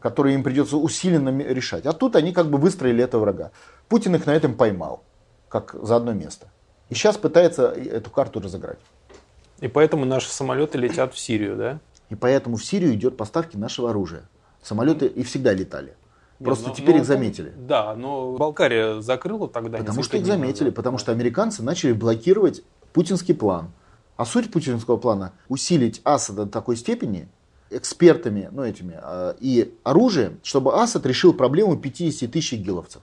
[0.00, 1.86] которые им придется усиленно решать.
[1.86, 3.52] А тут они как бы выстроили этого врага.
[3.88, 5.04] Путин их на этом поймал,
[5.48, 6.48] как за одно место.
[6.88, 8.78] И сейчас пытается эту карту разыграть.
[9.60, 11.78] И поэтому наши самолеты летят в Сирию, да?
[12.08, 14.22] И поэтому в Сирию идет поставки нашего оружия.
[14.62, 15.94] Самолеты и всегда летали.
[16.38, 17.52] Просто Не, ну- теперь ну, их заметили.
[17.56, 19.78] Да, но Балкария закрыла тогда.
[19.78, 20.74] Потому что их заметили, назад.
[20.74, 23.70] потому что американцы начали блокировать путинский план.
[24.16, 27.28] А суть путинского плана усилить Асада до такой степени
[27.70, 33.02] экспертами, ну этими, э, и оружием, чтобы Асад решил проблему 50 тысяч гиловцев.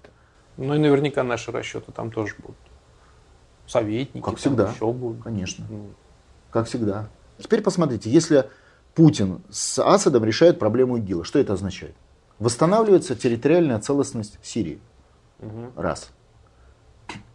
[0.57, 2.57] Ну и наверняка наши расчеты там тоже будут.
[3.67, 4.23] Советники.
[4.23, 4.69] Как всегда.
[4.71, 5.23] Еще будут.
[5.23, 5.89] Конечно, Ну,
[6.51, 7.09] как всегда.
[7.39, 8.49] Теперь посмотрите, если
[8.93, 11.95] Путин с Асадом решает проблему ИГИЛа, что это означает?
[12.39, 14.79] Восстанавливается территориальная целостность Сирии.
[15.75, 16.11] Раз.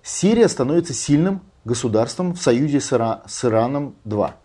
[0.03, 3.95] Сирия становится сильным государством в союзе с, Ира- с Ираном.
[4.05, 4.37] Два.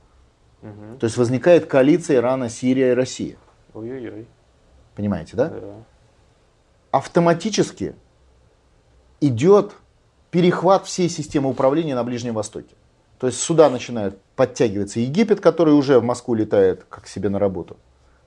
[0.99, 3.36] То есть возникает коалиция Ирана, Сирия и Россия.
[3.74, 4.28] Ой-ой-ой.
[4.95, 5.49] Понимаете, да?
[5.49, 5.74] Да.
[6.91, 7.95] Автоматически
[9.20, 9.74] идет
[10.32, 12.76] перехват всей системы управления на Ближнем Востоке.
[13.20, 17.78] То есть сюда начинает подтягиваться Египет, который уже в Москву летает как себе на работу.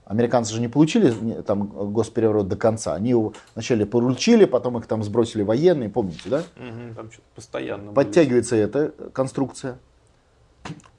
[0.06, 1.10] Американцы же не получили
[1.42, 2.94] там госпереворот до конца.
[2.94, 6.44] Они его вначале поручили, потом их там сбросили военные, помните, да?
[6.54, 7.92] Мгм, там что-то постоянно.
[7.92, 9.78] Подтягивается эта конструкция.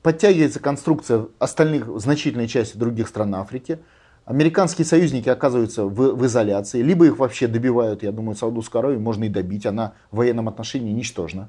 [0.04, 3.80] Подтягивается конструкция остальных, значительной части других стран Африки.
[4.26, 6.82] Американские союзники оказываются в, в изоляции.
[6.82, 9.66] Либо их вообще добивают, я думаю, Саудовскую Аравию можно и добить.
[9.66, 11.48] Она в военном отношении ничтожна.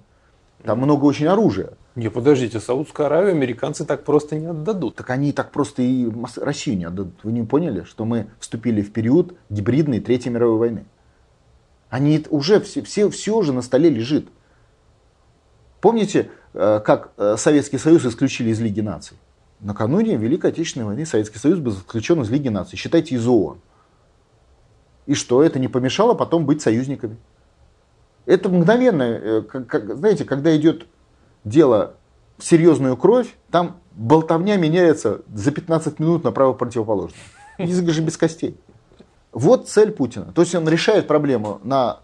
[0.65, 1.71] Там много очень оружия.
[1.95, 4.97] Не, подождите, Саудскую Аравию американцы так просто не отдадут.
[4.97, 7.15] Так они так просто и Россию не отдадут.
[7.23, 10.85] Вы не поняли, что мы вступили в период гибридной Третьей мировой войны?
[11.91, 14.29] Они уже, все, все, все уже на столе лежит.
[15.81, 19.17] Помните, э, как э, Советский Союз исключили из Лиги наций?
[19.61, 22.77] Накануне Великой Отечественной войны Советский Союз был исключен из Лиги наций.
[22.77, 23.59] Считайте, из ООН.
[25.07, 27.17] И что, это не помешало потом быть союзниками?
[28.29, 30.87] Это мгновенно, э, как, как, знаете, когда идет
[31.45, 31.95] дело
[32.37, 37.18] в серьезную кровь, там болтовня меняется за 15 минут на право противоположное.
[37.57, 38.61] Язык же без костей.
[39.33, 40.31] Вот цель Путина.
[40.35, 42.01] То есть он решает проблему на,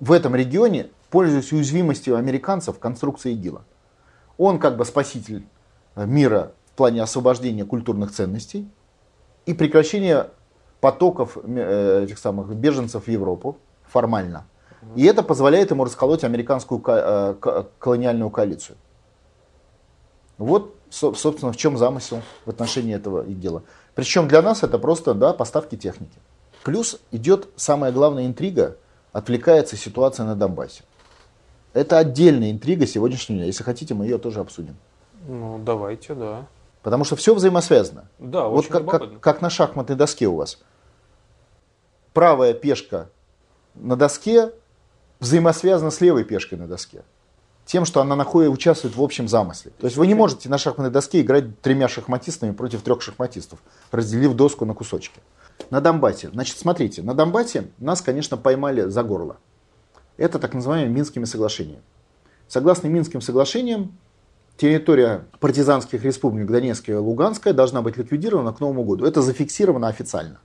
[0.00, 3.62] в этом регионе, пользуясь уязвимостью американцев в конструкции ИГИЛа.
[4.38, 5.44] Он как бы спаситель
[5.94, 8.66] мира в плане освобождения культурных ценностей
[9.44, 10.30] и прекращения
[10.80, 14.46] потоков э, этих самых беженцев в Европу формально.
[14.96, 18.76] И это позволяет ему расколоть американскую э, колониальную коалицию.
[20.38, 23.62] Вот, собственно, в чем замысел в отношении этого и дела.
[23.94, 26.18] Причем для нас это просто да, поставки техники.
[26.64, 28.76] Плюс идет самая главная интрига,
[29.12, 30.84] отвлекается ситуация на Донбассе.
[31.72, 33.46] Это отдельная интрига сегодняшнего дня.
[33.46, 34.76] Если хотите, мы ее тоже обсудим.
[35.28, 36.46] Ну, давайте, да.
[36.82, 38.08] Потому что все взаимосвязано.
[38.18, 40.58] Да, вот как, как, как на шахматной доске у вас.
[42.14, 43.08] Правая пешка
[43.74, 44.52] на доске
[45.20, 47.02] взаимосвязана с левой пешкой на доске.
[47.66, 49.70] Тем, что она находит, участвует в общем замысле.
[49.78, 53.60] То есть вы не можете на шахматной доске играть тремя шахматистами против трех шахматистов,
[53.92, 55.20] разделив доску на кусочки.
[55.70, 56.30] На Донбассе.
[56.32, 59.36] Значит, смотрите, на Донбассе нас, конечно, поймали за горло.
[60.16, 61.82] Это так называемыми Минскими соглашениями.
[62.48, 63.96] Согласно Минским соглашениям,
[64.56, 69.04] территория партизанских республик Донецкая и Луганская должна быть ликвидирована к Новому году.
[69.04, 70.40] Это зафиксировано официально.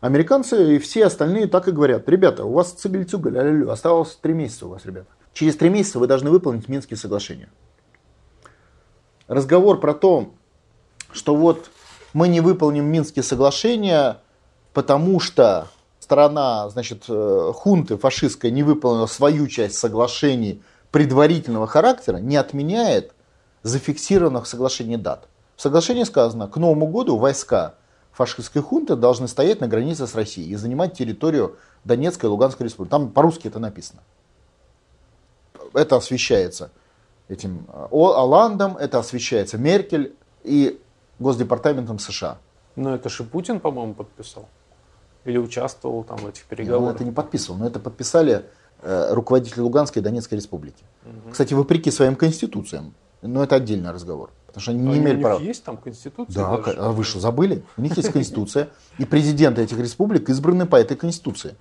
[0.00, 2.08] Американцы и все остальные так и говорят.
[2.08, 5.08] Ребята, у вас цигель-цугаль, аллилуйя, осталось три месяца у вас, ребята.
[5.32, 7.48] Через три месяца вы должны выполнить Минские соглашения.
[9.26, 10.30] Разговор про то,
[11.12, 11.70] что вот
[12.12, 14.18] мы не выполним Минские соглашения,
[14.72, 15.68] потому что
[15.98, 23.12] страна, значит, э, хунты фашистская не выполнила свою часть соглашений предварительного характера, не отменяет
[23.62, 25.28] зафиксированных в соглашении дат.
[25.56, 27.74] В соглашении сказано, к Новому году войска
[28.16, 32.90] фашистской хунты должны стоять на границе с Россией и занимать территорию Донецкой и Луганской республики.
[32.90, 34.00] Там по-русски это написано.
[35.74, 36.70] Это освещается
[37.28, 40.14] этим э, Оландом, это освещается Меркель
[40.44, 40.80] и
[41.18, 42.38] Госдепартаментом США.
[42.74, 44.48] Но это же Путин, по-моему, подписал.
[45.26, 46.88] Или участвовал там в этих переговорах?
[46.88, 48.46] Он это не подписывал, но это подписали
[48.80, 50.84] э, руководители Луганской и Донецкой республики.
[51.04, 51.32] Угу.
[51.32, 54.30] Кстати, вопреки своим конституциям, но это отдельный разговор.
[54.56, 55.36] Потому что они не а имели права.
[55.36, 56.34] У них есть там конституция?
[56.34, 56.78] Да, даже?
[56.78, 57.62] а вы что, забыли?
[57.76, 61.56] У них есть конституция, и президенты этих республик избраны по этой конституции.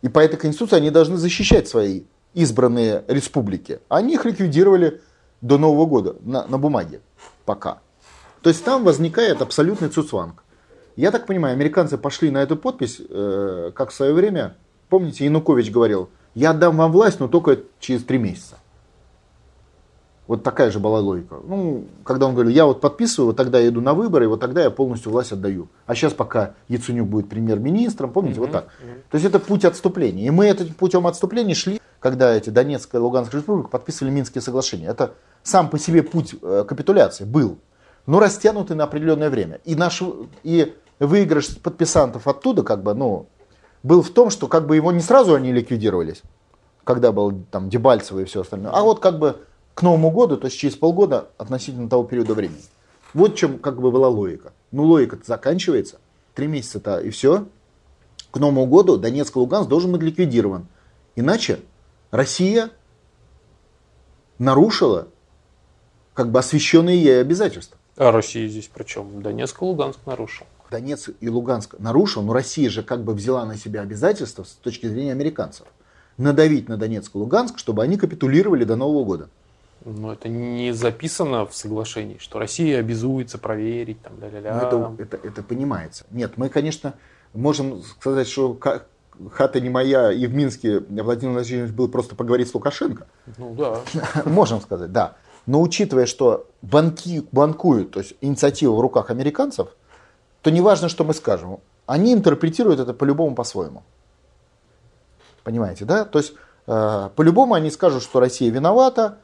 [0.00, 3.80] И по этой конституции они должны защищать свои избранные республики.
[3.90, 5.02] Они их ликвидировали
[5.42, 7.02] до Нового года на, на бумаге
[7.44, 7.80] пока.
[8.40, 10.44] То есть там возникает абсолютный цуцванг.
[10.96, 14.56] Я так понимаю, американцы пошли на эту подпись, э, как в свое время,
[14.88, 18.56] помните, Янукович говорил, я отдам вам власть, но только через три месяца.
[20.28, 21.36] Вот такая же была логика.
[21.42, 24.40] Ну, когда он говорил, я вот подписываю, вот тогда я иду на выборы, и вот
[24.40, 25.68] тогда я полностью власть отдаю.
[25.86, 28.40] А сейчас пока Яценюк будет премьер-министром, помните, mm-hmm.
[28.40, 28.64] вот так.
[28.66, 29.02] Mm-hmm.
[29.10, 30.26] То есть это путь отступления.
[30.26, 34.88] И мы этим путем отступления шли, когда эти Донецкая и Луганская республика подписывали Минские соглашения.
[34.88, 37.56] Это сам по себе путь э, капитуляции был,
[38.04, 39.60] но растянутый на определенное время.
[39.64, 40.02] И, наш,
[40.42, 43.28] и выигрыш подписантов оттуда, как бы, ну,
[43.82, 46.20] был в том, что как бы его не сразу они ликвидировались,
[46.84, 49.40] когда был там Дебальцево и все остальное, а вот как бы
[49.78, 52.64] к Новому году, то есть через полгода относительно того периода времени.
[53.14, 54.52] Вот чем как бы была логика.
[54.72, 56.00] Ну, логика заканчивается,
[56.34, 57.46] три месяца-то и все.
[58.32, 60.66] К Новому году Донецк и Луганск должен быть ликвидирован.
[61.14, 61.60] Иначе
[62.10, 62.70] Россия
[64.40, 65.06] нарушила
[66.12, 67.78] как бы освященные ей обязательства.
[67.96, 69.22] А Россия здесь при чем?
[69.22, 70.46] Донецк и Луганск нарушил.
[70.72, 74.88] Донецк и Луганск нарушил, но Россия же как бы взяла на себя обязательства с точки
[74.88, 75.68] зрения американцев.
[76.16, 79.28] Надавить на Донецк и Луганск, чтобы они капитулировали до Нового года.
[79.96, 84.68] Но это не записано в соглашении, что Россия обязуется проверить, там, ля-ля-ля.
[84.70, 86.04] Ну, это, это, это понимается.
[86.10, 86.94] Нет, мы, конечно,
[87.32, 88.58] можем сказать, что
[89.32, 93.06] хата не моя, и в Минске Владимир Владимирович был просто поговорить с Лукашенко.
[93.38, 93.80] Ну да.
[94.24, 95.16] Можем сказать, да.
[95.46, 99.68] Но учитывая, что банки, банкуют, то есть инициатива в руках американцев,
[100.42, 103.82] то неважно, что мы скажем, они интерпретируют это по-любому по-своему.
[105.42, 106.04] Понимаете, да?
[106.04, 106.34] То есть
[106.66, 109.18] э, по-любому они скажут, что Россия виновата,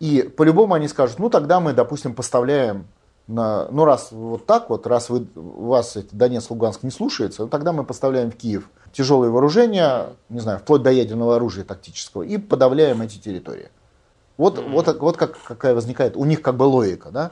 [0.00, 2.86] и по-любому они скажут, ну тогда мы, допустим, поставляем
[3.28, 7.72] на, ну раз вот так вот, раз вы, вас Донецк, Луганск не слушается, ну, тогда
[7.72, 13.02] мы поставляем в Киев тяжелые вооружения, не знаю, вплоть до ядерного оружия тактического, и подавляем
[13.02, 13.68] эти территории.
[14.36, 14.72] Вот, mm-hmm.
[14.72, 17.30] вот, вот как, какая возникает у них как бы логика, да?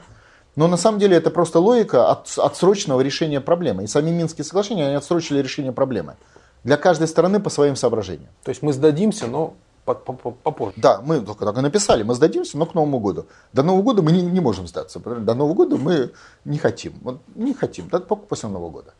[0.55, 3.83] Но на самом деле это просто логика от, отсроченного решения проблемы.
[3.83, 6.17] И сами Минские соглашения, они отсрочили решение проблемы.
[6.63, 8.29] Для каждой стороны по своим соображениям.
[8.43, 9.53] То есть мы сдадимся, но
[9.93, 10.73] попозже.
[10.77, 13.25] Да, мы только так и написали, мы сдадимся, но к Новому году.
[13.53, 14.99] До Нового года мы не, не можем сдаться.
[14.99, 16.11] До Нового года мы
[16.45, 16.93] не хотим.
[17.01, 18.93] Вот не хотим, да, только после Нового года.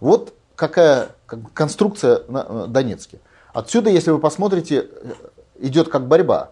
[0.00, 1.10] Вот какая
[1.52, 3.20] конструкция на на Донецке.
[3.52, 5.12] Отсюда, если вы посмотрите, э,
[5.60, 6.50] идет как борьба.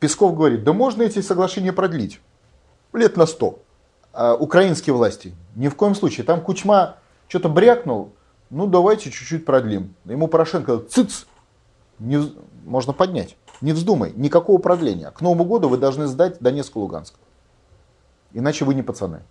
[0.00, 2.20] Песков говорит, да можно эти соглашения продлить
[2.92, 3.58] лет на сто.
[4.12, 6.24] А украинские власти ни в коем случае.
[6.24, 6.96] Там Кучма
[7.28, 8.12] что-то брякнул,
[8.50, 9.94] ну давайте чуть-чуть продлим.
[10.04, 11.26] Ему Порошенко цыц,
[12.04, 12.32] не,
[12.64, 13.36] можно поднять.
[13.60, 15.10] Не вздумай, никакого продления.
[15.10, 17.14] К Новому году вы должны сдать Донецк и Луганск.
[18.32, 19.22] Иначе вы не пацаны.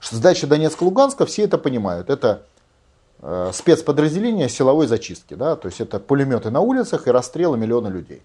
[0.00, 2.10] Сдача Донецка и Луганска, все это понимают.
[2.10, 2.42] Это
[3.20, 5.34] э, спецподразделения силовой зачистки.
[5.34, 5.56] Да?
[5.56, 8.22] То есть это пулеметы на улицах и расстрелы миллиона людей.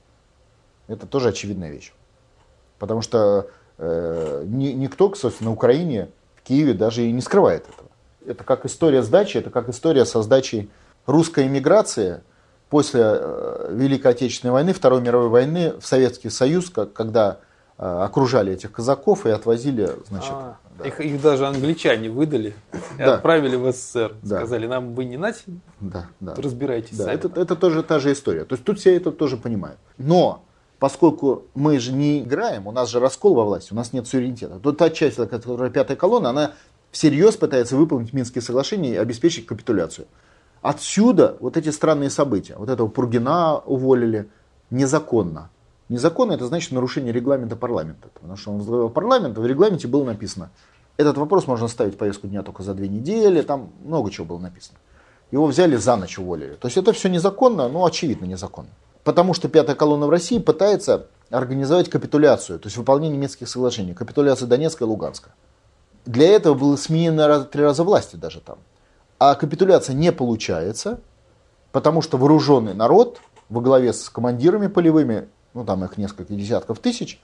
[0.87, 1.93] Это тоже очевидная вещь.
[2.79, 7.89] Потому что э, ни- никто, собственно, на Украине, в Киеве даже и не скрывает этого.
[8.25, 10.69] Это как история сдачи, это как история со сдачей
[11.05, 12.21] русской эмиграции
[12.69, 17.39] после э, Великой Отечественной войны, Второй мировой войны в Советский Союз, когда
[17.77, 20.85] э, окружали этих казаков и отвозили, значит, А, да.
[20.87, 22.53] их, их даже англичане выдали
[22.97, 23.15] и Да.
[23.15, 24.13] отправили в СССР.
[24.21, 24.37] Да.
[24.37, 25.41] Сказали, нам вы не нате,
[25.79, 26.35] Да, да.
[26.35, 27.15] разбирайтесь Да, сами.
[27.15, 28.43] это, это тоже та же история.
[28.45, 29.79] То есть тут все это тоже понимают.
[29.97, 30.43] Но
[30.77, 34.59] поскольку мы же не играем, у нас же раскол во власти, у нас нет суверенитета,
[34.59, 36.53] то та часть, которая пятая колонна, она
[36.91, 40.07] всерьез пытается выполнить Минские соглашения и обеспечить капитуляцию.
[40.61, 42.55] Отсюда вот эти странные события.
[42.57, 44.29] Вот этого Пургина уволили
[44.69, 45.49] незаконно.
[45.87, 48.09] Незаконно это значит нарушение регламента парламента.
[48.13, 50.51] Потому что он возглавлял парламент, а в регламенте было написано,
[50.97, 54.37] этот вопрос можно ставить в повестку дня только за две недели, там много чего было
[54.37, 54.77] написано.
[55.31, 56.55] Его взяли за ночь уволили.
[56.55, 58.69] То есть это все незаконно, ну очевидно незаконно.
[59.03, 64.49] Потому что пятая колонна в России пытается организовать капитуляцию, то есть выполнение Минских соглашений, капитуляцию
[64.49, 65.31] Донецка и Луганска.
[66.05, 68.57] Для этого было сменено три раза власти даже там.
[69.19, 71.01] А капитуляция не получается,
[71.73, 77.21] потому что вооруженный народ во главе с командирами полевыми, ну там их несколько десятков тысяч,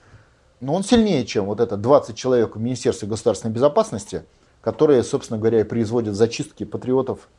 [0.59, 4.25] но он сильнее, чем вот это 20 человек в Министерстве государственной безопасности,
[4.61, 7.29] которые, собственно говоря, и производят зачистки патриотов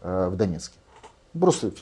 [0.00, 0.78] э, в Донецке.
[1.38, 1.72] Просто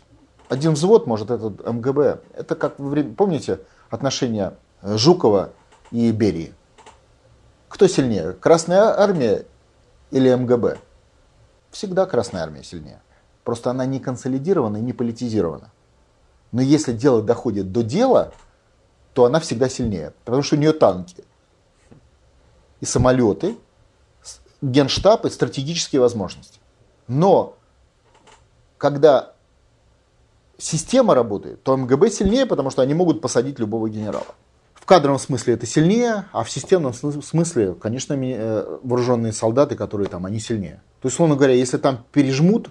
[0.49, 2.21] один взвод может этот МГБ.
[2.35, 3.61] Это как помните
[3.91, 5.51] отношения Жукова
[5.91, 6.53] и Берии?
[7.69, 9.45] Кто сильнее, Красная Армия
[10.11, 10.79] или МГБ?
[11.75, 13.03] Всегда Красная Армия сильнее.
[13.43, 15.73] Просто она не консолидирована и не политизирована.
[16.53, 18.33] Но если дело доходит до дела,
[19.13, 20.13] то она всегда сильнее.
[20.25, 21.25] Потому что у нее танки
[22.81, 23.57] и самолеты,
[24.63, 26.61] генштаб и стратегические возможности.
[27.09, 27.57] Но
[28.79, 29.33] когда
[30.59, 34.37] система работает, то МГБ сильнее, потому что они могут посадить любого генерала.
[34.75, 40.25] В кадровом смысле это сильнее, а в системном смысле, конечно, э, вооруженные солдаты, которые там,
[40.25, 40.81] они сильнее.
[41.05, 42.71] То есть, условно говоря, если там пережмут,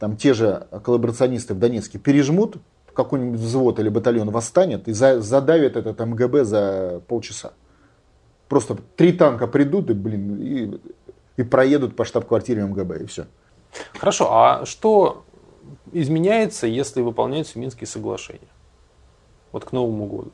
[0.00, 2.56] там те же коллаборационисты в Донецке пережмут,
[2.92, 7.52] какой-нибудь взвод или батальон восстанет и за- задавит этот МГБ за полчаса.
[8.48, 10.80] Просто три танка придут и, блин, и,
[11.36, 13.26] и проедут по штаб-квартире МГБ, и все.
[13.96, 15.22] Хорошо, а что
[15.92, 18.48] изменяется, если выполняются Минские соглашения?
[19.52, 20.32] Вот к Новому году.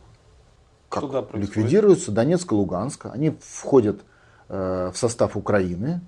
[0.88, 1.56] Как Что происходит?
[1.56, 4.00] ликвидируются Донецк и Луганск, они входят
[4.48, 6.00] э, в состав Украины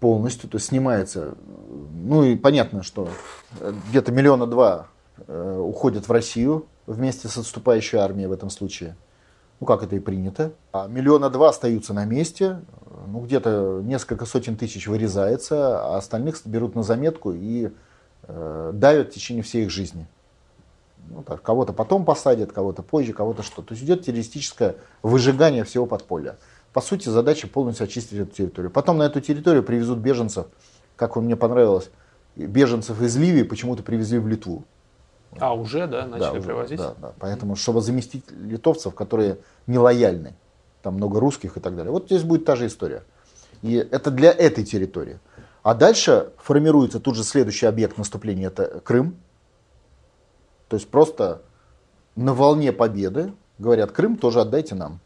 [0.00, 1.34] полностью, то есть снимается,
[2.04, 3.08] ну и понятно, что
[3.88, 4.88] где-то миллиона два
[5.26, 8.96] э, уходят в Россию вместе с отступающей армией в этом случае.
[9.58, 10.52] Ну, как это и принято.
[10.72, 12.60] А миллиона два остаются на месте,
[13.06, 17.70] ну, где-то несколько сотен тысяч вырезается, а остальных берут на заметку и
[18.24, 20.06] э, давят в течение всей их жизни.
[21.08, 23.62] Ну, так, кого-то потом посадят, кого-то позже, кого-то что.
[23.62, 26.36] То есть идет террористическое выжигание всего подполья.
[26.76, 28.70] По сути, задача полностью очистить эту территорию.
[28.70, 30.48] Потом на эту территорию привезут беженцев,
[30.96, 31.88] как мне понравилось,
[32.36, 34.62] беженцев из Ливии почему-то привезли в Литву.
[35.38, 36.78] А, уже, да, начали Да, уже, привозить?
[36.78, 37.12] Да, да.
[37.18, 40.34] Поэтому, чтобы заместить литовцев, которые нелояльны,
[40.82, 41.92] там много русских и так далее.
[41.92, 43.04] Вот здесь будет та же история.
[43.62, 45.18] И это для этой территории.
[45.62, 49.16] А дальше формируется тут же следующий объект наступления, это Крым.
[50.68, 51.40] То есть просто
[52.16, 55.00] на волне победы говорят, Крым тоже отдайте нам.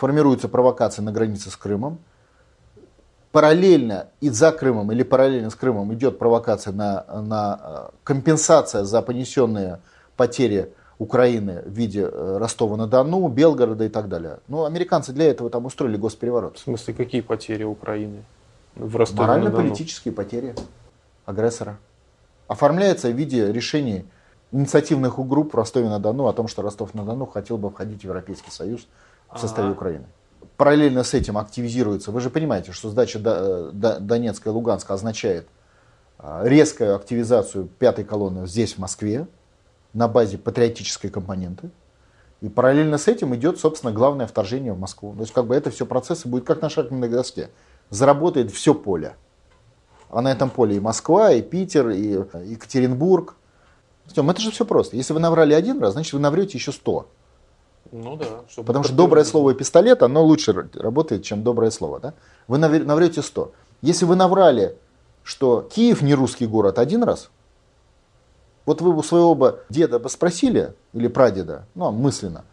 [0.00, 1.98] Формируется провокация на границе с Крымом.
[3.32, 9.02] Параллельно и за Крымом или параллельно с Крымом идет провокация на, на э, компенсация за
[9.02, 9.80] понесенные
[10.16, 14.38] потери Украины в виде э, Ростова-на-Дону, Белгорода и так далее.
[14.48, 16.56] Ну, американцы для этого там устроили госпереворот.
[16.56, 18.24] В смысле, какие потери Украины?
[18.76, 19.50] В Ростове-на-Дону?
[19.50, 20.54] Морально-политические потери
[21.26, 21.76] агрессора.
[22.48, 24.06] Оформляется в виде решений
[24.50, 28.88] инициативных групп в Ростове-на-Дону о том, что Ростов-на-Дону хотел бы входить в Европейский Союз
[29.34, 29.76] в составе Ага.
[29.76, 30.06] Украины.
[30.56, 35.48] Параллельно с этим активизируется, вы же понимаете, что сдача До- Донецка и Луганска означает
[36.18, 39.26] а, резкую активизацию пятой колонны здесь, в Москве,
[39.94, 41.70] на базе патриотической компоненты.
[42.42, 45.14] И параллельно с этим идет, собственно, главное вторжение в Москву.
[45.14, 47.50] То есть, как бы это все процессы будет как на шахматной доске.
[47.90, 49.14] Заработает все поле.
[50.10, 52.02] а на этом поле и Москва, и Питер, и
[52.50, 53.34] Екатеринбург.
[54.06, 54.96] Артем, это же все просто.
[54.96, 57.08] Если вы наврали один раз, значит вы наврете еще сто.
[57.92, 58.26] Ну да.
[58.56, 62.00] Потому что доброе слово пистолет, оно лучше работает, чем доброе слово.
[62.00, 62.14] Да?
[62.46, 63.52] Вы наврете сто.
[63.82, 64.76] Если вы наврали,
[65.22, 67.30] что Киев не русский город один раз,
[68.66, 72.44] вот вы у своего бы деда бы спросили, или прадеда, ну, мысленно,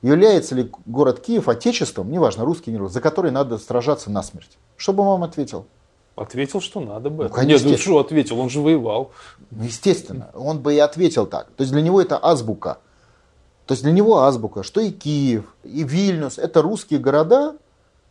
[0.00, 4.56] является ли город Киев отечеством, неважно, русский, не русский, за который надо сражаться насмерть?
[4.76, 5.66] Что бы он вам ответил?
[6.16, 7.24] Ответил, что надо бы.
[7.24, 7.66] Ну, конечно.
[7.68, 9.10] Нет, ну что ответил, он же воевал.
[9.50, 11.46] Ну, естественно, он бы и ответил так.
[11.56, 12.78] То есть для него это азбука.
[13.70, 17.56] То есть для него азбука, что и Киев, и Вильнюс, это русские города,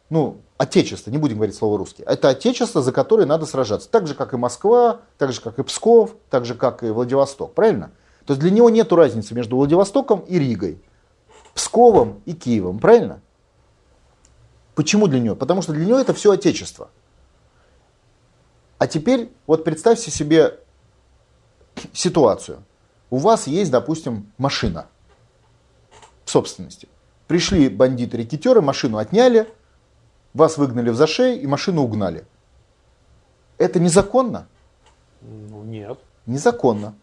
[0.09, 3.89] ну, отечество, не будем говорить слово русский, это отечество, за которое надо сражаться.
[3.89, 7.55] Так же, как и Москва, так же, как и Псков, так же, как и Владивосток,
[7.55, 7.91] правильно?
[8.25, 10.81] То есть для него нет разницы между Владивостоком и Ригой,
[11.53, 13.19] Псковом и Киевом, правильно?
[14.75, 15.35] Почему для него?
[15.35, 16.89] Потому что для него это все отечество.
[18.77, 20.57] А теперь вот представьте себе
[21.91, 22.63] ситуацию.
[23.09, 24.87] У вас есть, допустим, машина
[26.29, 26.87] в собственности.
[27.25, 29.51] Пришли бандиты-рекетеры, машину отняли,
[30.35, 32.23] вас выгнали в зашей и машину угнали.
[33.57, 34.47] Это незаконно?
[35.21, 35.97] Ну, нет.
[36.27, 36.93] Незаконно.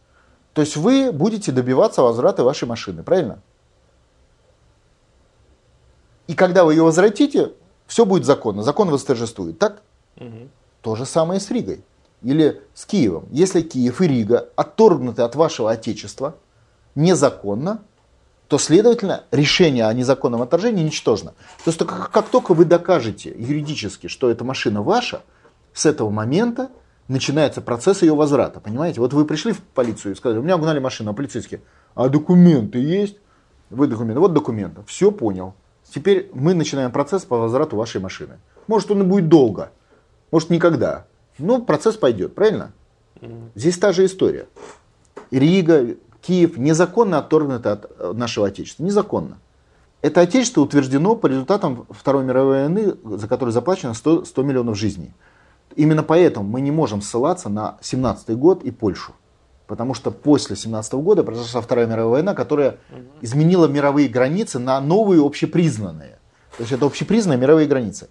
[0.52, 3.40] То есть вы будете добиваться возврата вашей машины, правильно?
[6.28, 7.52] И когда вы ее возвратите,
[7.88, 8.62] все будет законно.
[8.62, 9.58] Закон восторжествует.
[9.58, 9.82] Так?
[10.18, 10.48] Угу.
[10.82, 11.82] То же самое с Ригой.
[12.22, 13.26] Или с Киевом.
[13.32, 16.36] Если Киев и Рига отторгнуты от вашего отечества
[16.94, 17.82] незаконно,
[18.49, 21.32] то, следовательно, решение о незаконном отторжении ничтожно.
[21.64, 25.22] То есть как, как только вы докажете юридически, что эта машина ваша,
[25.72, 26.70] с этого момента
[27.09, 28.61] начинается процесс ее возврата.
[28.61, 29.01] Понимаете?
[29.01, 31.61] Вот вы пришли в полицию и сказали, у меня угнали машину, а полицейские,
[31.94, 33.16] а документы есть?
[33.70, 34.82] Вы документы, вот документы.
[34.86, 35.55] Все понял.
[35.92, 38.38] Теперь мы начинаем процесс по возврату вашей машины.
[38.66, 39.70] Может, он и будет долго,
[40.30, 41.07] может никогда.
[41.38, 42.72] Но процесс пойдет, правильно?
[43.55, 44.47] Здесь та же история.
[45.30, 48.82] Рига, Киев незаконно отторгнуты от э, нашего Отечества.
[48.82, 49.38] Незаконно.
[50.02, 55.12] Это Отечество утверждено по результатам Второй мировой войны, за которую заплачено 100, 100 миллионов жизней.
[55.76, 59.12] Именно поэтому мы не можем ссылаться на 17 год и Польшу.
[59.66, 62.78] Потому что после 17 года произошла Вторая мировая война, которая
[63.20, 66.18] изменила мировые границы на новые общепризнанные.
[66.56, 68.08] То есть это общепризнанные мировые границы.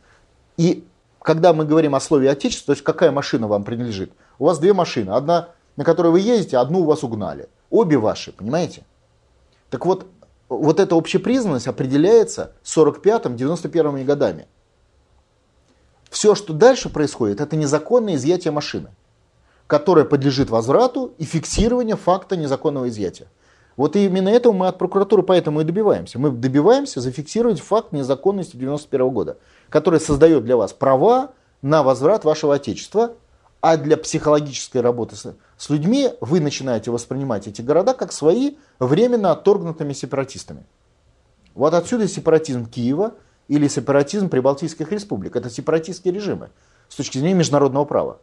[0.57, 0.85] И
[1.21, 4.73] когда мы говорим о слове отечество, то есть какая машина вам принадлежит, у вас две
[4.73, 5.11] машины.
[5.11, 7.49] Одна, на которой вы ездите, одну у вас угнали.
[7.69, 8.83] Обе ваши, понимаете?
[9.69, 10.05] Так вот,
[10.49, 14.47] вот эта общепризнанность определяется 45-91 годами.
[16.09, 18.89] Все, что дальше происходит, это незаконное изъятие машины,
[19.67, 23.27] которое подлежит возврату и фиксированию факта незаконного изъятия.
[23.75, 26.17] Вот именно этого мы от прокуратуры поэтому и добиваемся.
[26.17, 29.37] Мы добиваемся зафиксировать факт незаконности 91 года,
[29.69, 33.15] который создает для вас права на возврат вашего отечества,
[33.65, 39.91] а для психологической работы с, людьми вы начинаете воспринимать эти города как свои временно отторгнутыми
[39.93, 40.67] сепаратистами.
[41.55, 43.15] Вот отсюда сепаратизм Киева
[43.47, 45.35] или сепаратизм прибалтийских республик.
[45.35, 46.51] Это сепаратистские режимы
[46.89, 48.19] с точки зрения международного права.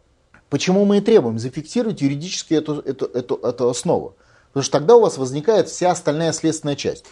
[0.48, 4.14] Почему мы и требуем зафиксировать юридически эту, эту, эту, эту основу?
[4.52, 7.06] Потому что тогда у вас возникает вся остальная следственная часть.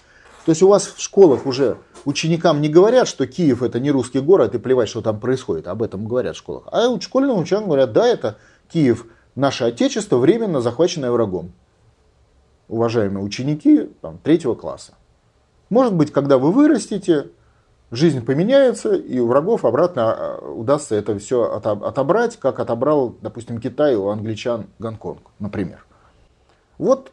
[0.47, 4.21] То есть у вас в школах уже ученикам не говорят, что Киев это не русский
[4.21, 5.67] город и плевать, что там происходит.
[5.67, 6.65] Об этом говорят в школах.
[6.73, 8.37] А школьным ученикам говорят, да, это
[8.73, 11.53] Киев, наше отечество, временно захваченное врагом.
[12.69, 14.95] Уважаемые ученики там, третьего класса.
[15.71, 17.29] Может быть, когда вы вырастете,
[17.91, 23.97] жизнь поменяется, и у врагов обратно а, удастся это все отобрать, как отобрал, допустим, Китай
[23.97, 25.85] у англичан Гонконг, например.
[26.79, 27.13] Вот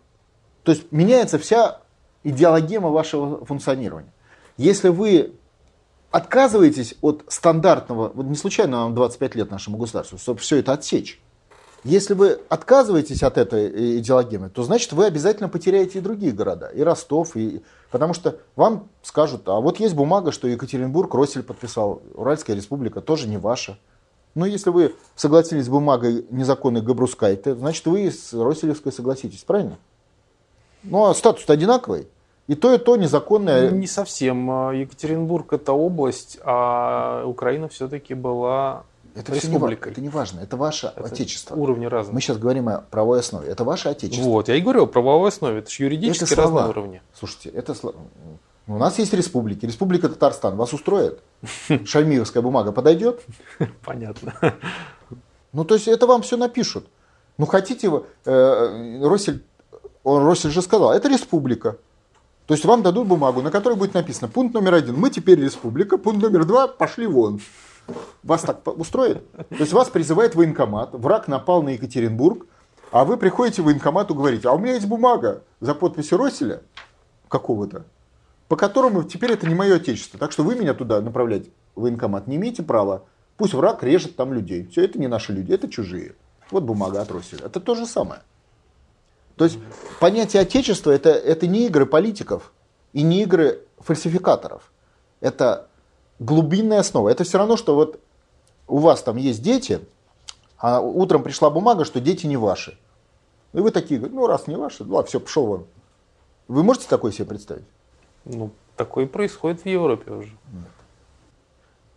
[0.67, 1.79] то есть меняется вся
[2.25, 4.11] идеологема вашего функционирования.
[4.57, 5.33] Если вы
[6.11, 11.21] отказываетесь от стандартного, вот не случайно вам 25 лет нашему государству, чтобы все это отсечь.
[11.83, 16.81] Если вы отказываетесь от этой идеологемы, то значит вы обязательно потеряете и другие города, и
[16.81, 17.61] Ростов, и...
[17.91, 23.27] потому что вам скажут, а вот есть бумага, что Екатеринбург Россель подписал, Уральская республика тоже
[23.27, 23.77] не ваша.
[24.33, 29.77] Но если вы согласились с бумагой незаконной Габрускайте, значит вы с Росселевской согласитесь, правильно?
[30.83, 32.07] Ну, а статус одинаковый.
[32.47, 33.71] И то, и то незаконное.
[33.71, 34.49] Не совсем.
[34.49, 38.83] А, Екатеринбург это область, а Украина все-таки была
[39.15, 39.87] это республикой.
[39.87, 41.55] Не, это не важно, это ваше это отечество.
[41.55, 42.13] Уровни разные.
[42.13, 43.49] Мы сейчас говорим о правовой основе.
[43.49, 44.29] Это ваше отечество.
[44.29, 45.59] Вот, я и говорю о правовой основе.
[45.59, 47.01] Это же юридически это разные уровни.
[47.13, 47.97] Слушайте, это слова.
[48.67, 49.65] У нас есть республики.
[49.65, 50.55] Республика Татарстан.
[50.55, 51.19] Вас устроит?
[51.85, 53.21] Шальмиевская бумага подойдет?
[53.83, 54.33] Понятно.
[55.53, 56.87] Ну, то есть это вам все напишут.
[57.37, 57.89] Ну, хотите,
[58.25, 59.43] э, Россель
[60.07, 61.77] он, Россель же сказал, это республика.
[62.47, 65.97] То есть вам дадут бумагу, на которой будет написано пункт номер один, мы теперь республика,
[65.97, 67.41] пункт номер два, пошли вон.
[68.23, 69.29] Вас так устроит?
[69.31, 72.45] То есть вас призывает военкомат, враг напал на Екатеринбург,
[72.91, 76.61] а вы приходите в военкомат и говорите, а у меня есть бумага за подписью Росселя
[77.27, 77.85] какого-то,
[78.47, 80.17] по которому теперь это не мое отечество.
[80.17, 83.03] Так что вы меня туда направлять в военкомат не имеете права.
[83.35, 84.67] Пусть враг режет там людей.
[84.67, 86.15] Все, это не наши люди, это чужие.
[86.49, 87.45] Вот бумага от Росселя.
[87.45, 88.21] Это то же самое.
[89.37, 89.59] То есть
[89.99, 92.51] понятие отечества это, это не игры политиков
[92.93, 94.71] и не игры фальсификаторов.
[95.19, 95.67] Это
[96.19, 97.09] глубинная основа.
[97.09, 97.99] Это все равно, что вот
[98.67, 99.79] у вас там есть дети,
[100.57, 102.77] а утром пришла бумага, что дети не ваши.
[103.53, 105.65] И вы такие, ну раз не ваши, ладно, все, пошел вон.
[106.47, 107.65] Вы можете такое себе представить?
[108.25, 110.31] Ну, такое происходит в Европе уже.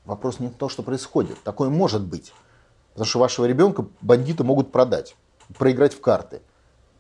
[0.05, 1.39] Вопрос не в том, что происходит.
[1.43, 2.33] Такое может быть.
[2.93, 5.17] Потому что вашего ребенка бандиты могут продать,
[5.57, 6.43] проиграть в карты.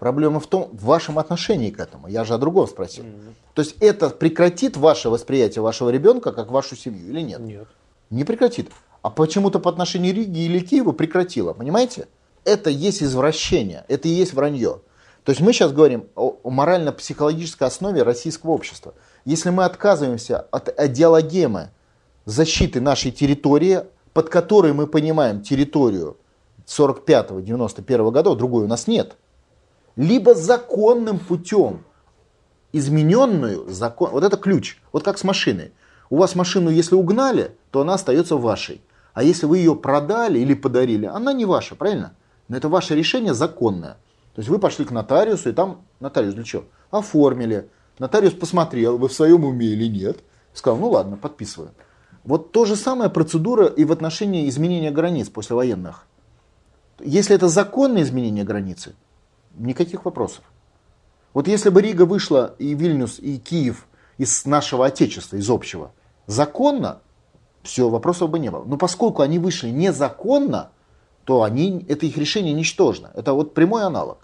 [0.01, 2.09] Проблема в том, в вашем отношении к этому.
[2.09, 3.05] Я же о другом спросил.
[3.05, 3.35] Mm-hmm.
[3.53, 7.39] То есть это прекратит ваше восприятие вашего ребенка как вашу семью или нет?
[7.41, 7.69] Нет.
[8.09, 8.71] Не прекратит.
[9.03, 11.53] А почему-то по отношению Риги или Киева прекратило.
[11.53, 12.09] Понимаете?
[12.47, 14.81] Это есть извращение, это и есть вранье.
[15.25, 18.95] То есть мы сейчас говорим о, морально-психологической основе российского общества.
[19.27, 21.73] Если мы отказываемся от идеологемы
[22.25, 23.83] защиты нашей территории,
[24.15, 26.17] под которой мы понимаем территорию
[26.67, 29.19] 45-91 годов, другой у нас нет,
[30.01, 31.85] либо законным путем
[32.73, 35.73] измененную, закон, вот это ключ, вот как с машиной.
[36.09, 38.81] У вас машину, если угнали, то она остается вашей.
[39.13, 42.15] А если вы ее продали или подарили, она не ваша, правильно?
[42.49, 43.99] Но это ваше решение законное.
[44.35, 46.65] То есть вы пошли к нотариусу, и там нотариус для чего?
[46.91, 47.69] Оформили.
[47.99, 50.21] Нотариус посмотрел, вы в своем уме или нет.
[50.55, 51.73] Сказал, ну ладно, подписываю.
[52.25, 56.07] Вот то же самое процедура и в отношении изменения границ послевоенных.
[57.01, 58.95] Если это законное изменение границы,
[59.67, 60.45] никаких вопросов.
[61.33, 63.87] Вот если бы Рига вышла и Вильнюс, и Киев
[64.19, 65.93] из нашего отечества, из общего,
[66.27, 67.01] законно,
[67.63, 68.65] все, вопросов бы не было.
[68.65, 70.71] Но поскольку они вышли незаконно,
[71.25, 73.11] то они, это их решение ничтожно.
[73.15, 74.19] Это вот прямой аналог.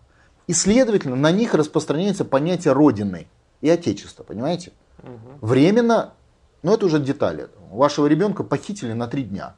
[0.46, 3.28] И, следовательно, на них распространяется понятие Родины
[3.60, 4.72] и Отечества, понимаете?
[5.02, 5.46] Угу.
[5.46, 6.14] Временно,
[6.62, 7.48] но это уже детали.
[7.70, 9.54] Вашего ребенка похитили на три дня,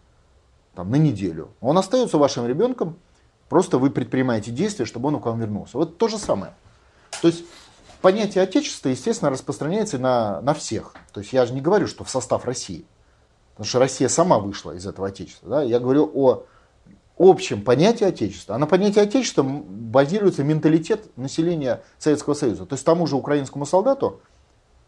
[0.75, 1.51] там, на неделю.
[1.61, 2.97] Он остается вашим ребенком,
[3.49, 5.79] просто вы предпринимаете действия, чтобы он к вам вернулся.
[5.79, 6.53] Вот то же самое.
[7.23, 7.45] То есть
[8.01, 10.95] понятие Отечества, естественно, распространяется на, на всех.
[11.12, 12.85] То есть я же не говорю, что в состав России.
[13.53, 15.49] Потому что Россия сама вышла из этого Отечества.
[15.49, 15.62] Да?
[15.62, 16.45] Я говорю о
[17.19, 18.55] общем понятии Отечества.
[18.55, 22.66] А на понятии Отечества базируется менталитет населения Советского Союза.
[22.66, 24.20] То есть тому же украинскому солдату,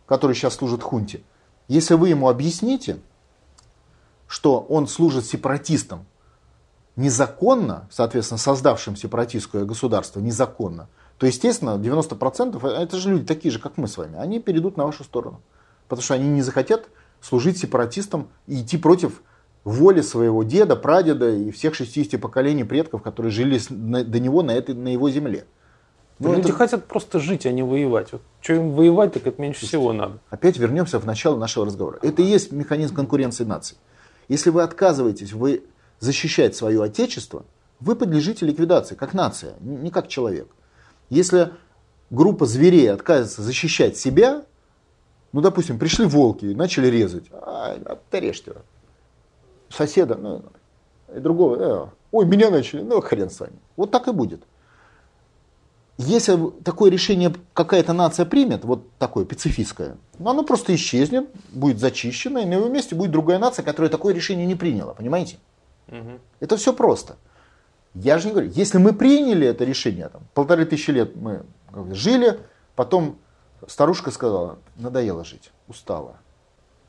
[0.07, 1.23] который сейчас служит хунте,
[1.67, 2.99] если вы ему объясните,
[4.27, 6.07] что он служит сепаратистам
[7.01, 13.77] незаконно, соответственно, создавшим сепаратистское государство незаконно, то, естественно, 90% это же люди такие же, как
[13.77, 15.41] мы с вами, они перейдут на вашу сторону.
[15.89, 16.89] Потому что они не захотят
[17.21, 19.23] служить сепаратистам и идти против
[19.65, 24.75] воли своего деда, прадеда и всех 60 поколений предков, которые жили до него на, этой,
[24.75, 25.45] на его земле.
[26.19, 26.53] Ну, Люди это...
[26.53, 28.13] хотят просто жить, а не воевать.
[28.13, 30.19] Вот, что им воевать, так это меньше всего надо.
[30.29, 31.99] Опять вернемся в начало нашего разговора.
[32.03, 33.79] Это и есть механизм конкуренции наций.
[34.29, 35.65] Если вы отказываетесь вы
[36.01, 37.45] защищать свое отечество,
[37.79, 40.49] вы подлежите ликвидации, как нация, не как человек.
[41.09, 41.53] Если
[42.11, 44.45] группа зверей отказывается защищать себя,
[45.33, 48.55] ну, допустим, пришли волки и начали резать, а, ты режьте
[49.69, 50.43] соседа, ну,
[51.15, 53.55] и другого, э, ой, меня начали, ну хрен с вами.
[53.77, 54.43] Вот так и будет.
[55.99, 62.41] Если такое решение какая-то нация примет, вот такое пацифистское, ну, оно просто исчезнет, будет зачищено,
[62.41, 65.39] и на его месте будет другая нация, которая такое решение не приняла, понимаете?
[65.91, 66.21] Угу.
[66.41, 67.17] Это все просто.
[67.95, 71.45] Я же не говорю, если мы приняли это решение, там, полторы тысячи лет мы
[71.93, 72.41] жили,
[72.77, 73.19] потом
[73.67, 76.17] старушка сказала, надоело жить, устала,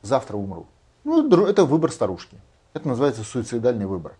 [0.02, 0.66] завтра умру.
[1.04, 2.40] Ну, это выбор старушки.
[2.72, 4.14] Это называется суицидальный выбор.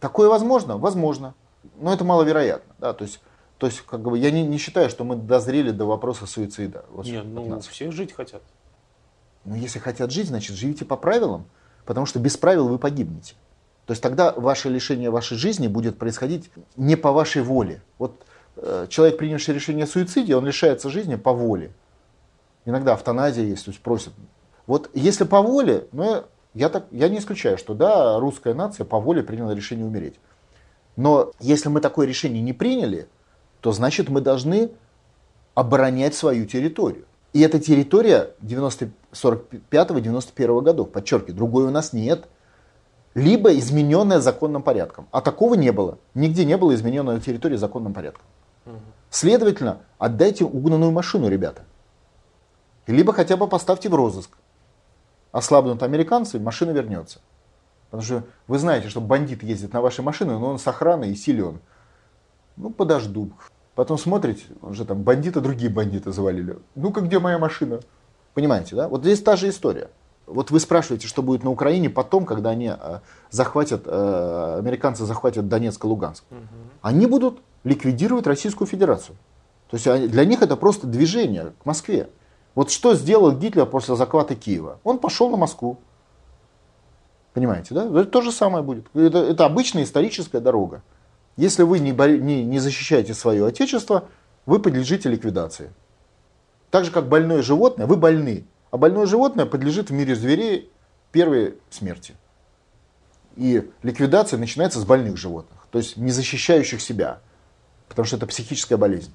[0.00, 0.76] Такое возможно?
[0.76, 1.34] Возможно.
[1.76, 2.74] Но это маловероятно.
[2.78, 2.92] Да?
[2.92, 3.22] То есть,
[3.58, 6.84] то есть как бы, я не, не считаю, что мы дозрели до вопроса суицида.
[6.90, 7.66] Вот Нет, ну нас.
[7.66, 8.42] все жить хотят.
[9.44, 11.46] Ну если хотят жить, значит живите по правилам,
[11.86, 13.34] потому что без правил вы погибнете.
[13.86, 17.82] То есть тогда ваше лишение вашей жизни будет происходить не по вашей воле.
[17.98, 18.22] Вот
[18.56, 21.72] э, человек, принявший решение о суициде, он лишается жизни по воле.
[22.64, 24.14] Иногда автоназия есть, то есть просят.
[24.66, 26.24] Вот если по воле, ну,
[26.54, 30.14] я, так, я не исключаю, что да, русская нация по воле приняла решение умереть.
[30.96, 33.08] Но если мы такое решение не приняли,
[33.60, 34.70] то значит мы должны
[35.54, 37.06] оборонять свою территорию.
[37.32, 42.28] И эта территория 45-91 годов, подчеркиваю, другой у нас нет.
[43.14, 45.06] Либо измененная законным порядком.
[45.12, 45.98] А такого не было.
[46.14, 48.26] Нигде не было измененной территории законным порядком.
[49.10, 51.62] Следовательно, отдайте угнанную машину, ребята.
[52.86, 54.30] Либо хотя бы поставьте в розыск
[55.34, 57.18] ослабнут американцы, машина вернется.
[57.90, 61.16] Потому что вы знаете, что бандит ездит на вашей машине, но он с охраной и
[61.16, 61.60] силен.
[62.56, 63.32] Ну, подожду.
[63.74, 66.58] Потом смотрите, уже там бандиты, другие бандиты завалили.
[66.76, 67.80] Ну-ка, где моя машина?
[68.34, 68.88] Понимаете, да?
[68.88, 69.90] Вот здесь та же история.
[70.26, 75.48] Вот вы спрашиваете, что будет на Украине потом, когда они э, захватят, э, американцы захватят
[75.48, 76.24] Донецк и Луганск.
[76.30, 76.38] Угу.
[76.82, 79.16] Они будут ликвидировать Российскую Федерацию.
[79.70, 82.08] То есть для них это просто движение к Москве.
[82.54, 84.78] Вот что сделал Гитлер после захвата Киева?
[84.84, 85.78] Он пошел на Москву.
[87.32, 87.84] Понимаете, да?
[87.86, 88.86] Это то же самое будет.
[88.94, 90.82] Это, это обычная историческая дорога.
[91.36, 94.04] Если вы не, не, не защищаете свое отечество,
[94.46, 95.72] вы подлежите ликвидации.
[96.70, 98.44] Так же, как больное животное, вы больны.
[98.74, 100.68] А больное животное подлежит в мире зверей
[101.12, 102.16] первой смерти.
[103.36, 107.20] И ликвидация начинается с больных животных, то есть не защищающих себя,
[107.88, 109.12] потому что это психическая болезнь.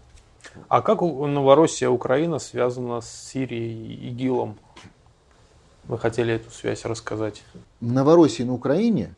[0.69, 4.57] А как Новороссия, Украина связана с Сирией и ИГИЛом?
[5.83, 7.43] Вы хотели эту связь рассказать?
[7.81, 9.13] Новороссия на Украине,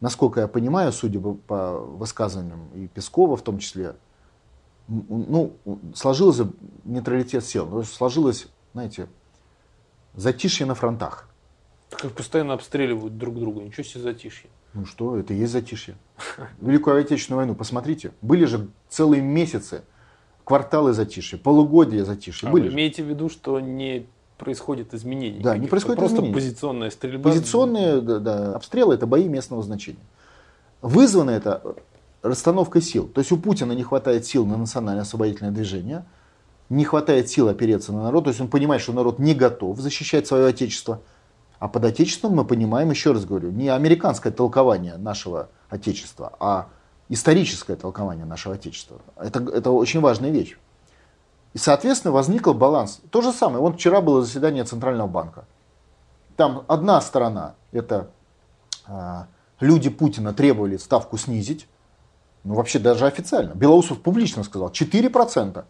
[0.00, 3.96] насколько я понимаю, судя по высказываниям и Пескова в том числе,
[4.88, 5.52] ну,
[5.94, 6.48] сложился
[6.84, 7.84] нейтралитет сил.
[7.84, 9.08] Сложилось, знаете,
[10.16, 11.28] затишье на фронтах.
[11.90, 14.50] Как постоянно обстреливают друг друга, ничего себе затишье.
[14.74, 15.94] Ну что, это и есть затишье.
[16.60, 19.82] Великую Отечественную войну, посмотрите, были же целые месяцы,
[20.44, 22.48] кварталы затишья, полугодия затишья.
[22.48, 24.06] А были вы имеете в виду, что не
[24.38, 25.40] происходит изменений?
[25.40, 26.34] Да, не происходит Просто изменений.
[26.34, 27.30] позиционная стрельба?
[27.30, 30.04] Позиционные да, да, обстрелы– это бои местного значения.
[30.82, 31.62] Вызвано это
[32.22, 33.06] расстановкой сил.
[33.06, 36.04] То есть у Путина не хватает сил на национальное освободительное движение,
[36.68, 40.26] не хватает сил опереться на народ, то есть он понимает, что народ не готов защищать
[40.26, 41.00] свое отечество.
[41.58, 46.68] А под отечеством мы понимаем, еще раз говорю, не американское толкование нашего отечества, а
[47.08, 48.98] историческое толкование нашего отечества.
[49.16, 50.58] Это, это очень важная вещь.
[51.52, 53.00] И, соответственно, возникл баланс.
[53.10, 53.60] То же самое.
[53.60, 55.44] Вот вчера было заседание Центрального банка.
[56.36, 58.10] Там одна сторона, это
[58.88, 59.24] э,
[59.60, 61.68] люди Путина требовали ставку снизить,
[62.42, 63.54] ну, вообще даже официально.
[63.54, 65.64] Белоусов публично сказал 4%.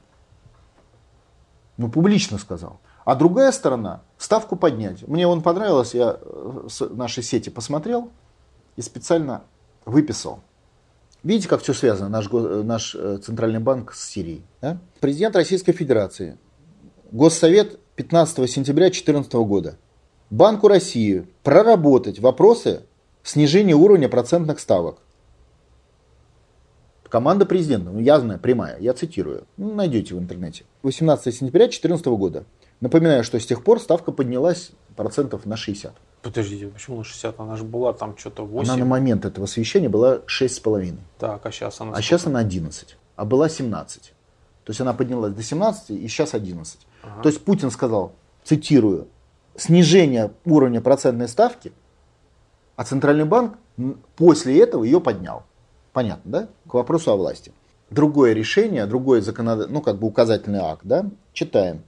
[1.77, 2.81] Ну, публично сказал.
[3.05, 5.07] А другая сторона ставку поднять.
[5.07, 8.11] Мне он понравилось, я э, с нашей сети посмотрел
[8.77, 9.43] и специально
[9.85, 10.41] выписал.
[11.23, 14.43] Видите, как все связано, наш, э, наш э, Центральный банк с Сирией.
[14.61, 14.79] Да?
[15.01, 16.39] Президент Российской Федерации.
[17.11, 19.77] Госсовет 15 сентября 2014 года.
[20.31, 22.83] Банку России проработать вопросы
[23.23, 24.99] снижения уровня процентных ставок.
[27.09, 30.65] Команда президента, ну явная, прямая, я цитирую, ну, найдете в интернете.
[30.83, 32.45] 18 сентября 2014 года.
[32.81, 35.93] Напоминаю, что с тех пор ставка поднялась процентов на 60.
[36.23, 37.39] Подождите, почему на 60?
[37.39, 38.71] Она же была там что-то 8.
[38.71, 40.97] Она на момент этого освещения была 6,5.
[41.19, 42.97] Так, а сейчас она А сейчас она 11.
[43.17, 44.13] А была 17.
[44.65, 46.79] То есть она поднялась до 17 и сейчас 11.
[47.03, 47.23] Ага.
[47.23, 48.13] То есть Путин сказал,
[48.43, 49.09] цитирую,
[49.57, 51.73] снижение уровня процентной ставки,
[52.77, 53.59] а Центральный банк
[54.17, 55.45] после этого ее поднял.
[55.95, 56.49] Понятно, да?
[56.69, 57.53] К вопросу о власти.
[57.89, 59.71] Другое решение, другой законод...
[59.71, 61.07] ну, как бы указательный акт, да?
[61.33, 61.83] Читаем.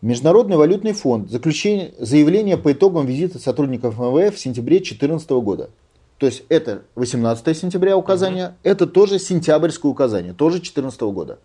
[0.00, 1.30] Международный валютный фонд.
[1.30, 5.70] Заключение, заявление по итогам визита сотрудников МВФ в сентябре 2014 года.
[6.18, 8.54] То есть это 18 сентября указание, угу.
[8.64, 11.38] это тоже сентябрьское указание, тоже 2014 года.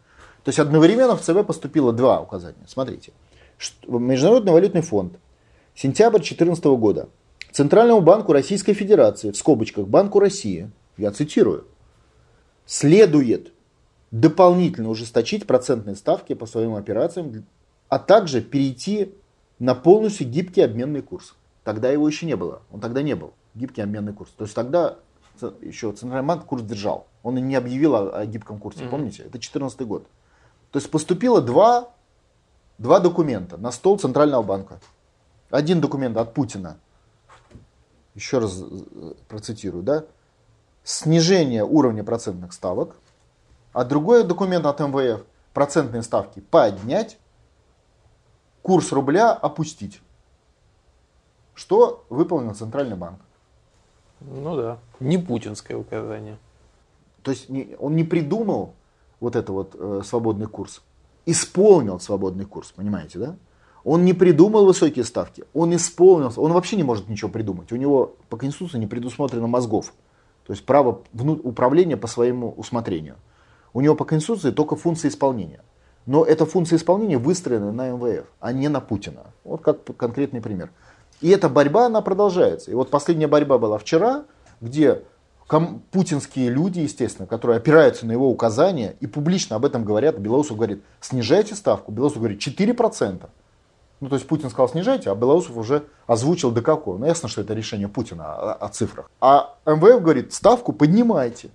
[0.43, 2.65] То есть одновременно в ЦБ поступило два указания.
[2.67, 3.11] Смотрите.
[3.87, 5.13] Международный валютный фонд.
[5.75, 7.09] Сентябрь 2014 года.
[7.51, 11.65] Центральному банку Российской Федерации, в скобочках Банку России, я цитирую,
[12.65, 13.51] следует
[14.11, 17.45] дополнительно ужесточить процентные ставки по своим операциям,
[17.89, 19.13] а также перейти
[19.59, 21.35] на полностью гибкий обменный курс.
[21.63, 22.61] Тогда его еще не было.
[22.71, 23.33] Он тогда не был.
[23.55, 24.31] Гибкий обменный курс.
[24.37, 24.97] То есть тогда
[25.61, 27.07] еще Центральный банк курс держал.
[27.23, 28.83] Он и не объявил о, о гибком курсе.
[28.83, 28.89] Mm-hmm.
[28.89, 29.23] Помните?
[29.23, 30.07] Это 2014 год.
[30.71, 31.89] То есть поступило два,
[32.77, 34.79] два документа на стол Центрального банка.
[35.49, 36.77] Один документ от Путина.
[38.15, 39.83] Еще раз э, процитирую.
[39.83, 40.05] Да?
[40.88, 42.95] Снижение уровня процентных ставок,
[43.73, 45.22] а другой документ от МВФ
[45.53, 47.18] процентные ставки поднять,
[48.61, 50.01] курс рубля опустить.
[51.55, 53.19] Что выполнил Центральный банк?
[54.22, 56.38] Ну да, не путинское указание.
[57.22, 57.49] То есть
[57.80, 58.73] он не придумал
[59.19, 60.81] вот это вот э, свободный курс,
[61.26, 63.35] исполнил свободный курс, понимаете, да?
[63.84, 67.73] Он не придумал высокие ставки, он исполнил, он вообще не может ничего придумать.
[67.73, 69.93] У него по Конституции не предусмотрено мозгов.
[70.47, 71.03] То есть право
[71.43, 73.17] управления по своему усмотрению.
[73.73, 75.59] У него по Конституции только функция исполнения.
[76.05, 79.25] Но эта функция исполнения выстроена на МВФ, а не на Путина.
[79.43, 80.71] Вот как конкретный пример.
[81.19, 82.71] И эта борьба, она продолжается.
[82.71, 84.23] И вот последняя борьба была вчера,
[84.61, 85.03] где
[85.91, 90.81] путинские люди, естественно, которые опираются на его указания и публично об этом говорят, Белоусов говорит,
[91.01, 91.91] снижайте ставку.
[91.91, 93.29] Белоусов говорит, 4%.
[93.99, 96.97] Ну, то есть Путин сказал снижайте, а Белоусов уже озвучил до какого.
[96.97, 99.09] Ну, ясно, что это решение Путина о, о цифрах.
[99.19, 101.49] А МВФ говорит, ставку поднимайте.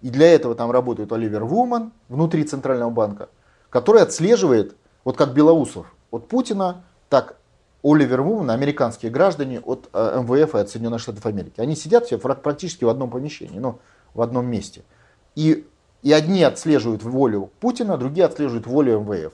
[0.00, 3.28] И для этого там работает Оливер Вуман внутри Центрального банка,
[3.68, 7.36] который отслеживает, вот как Белоусов, от Путина, так
[7.82, 11.60] Оливер Вуман, американские граждане от э, МВФ и от Соединенных Штатов Америки.
[11.60, 13.78] Они сидят все практически в одном помещении, ну,
[14.14, 14.82] в одном месте.
[15.34, 15.66] И,
[16.02, 19.32] и одни отслеживают волю Путина, другие отслеживают волю МВФ.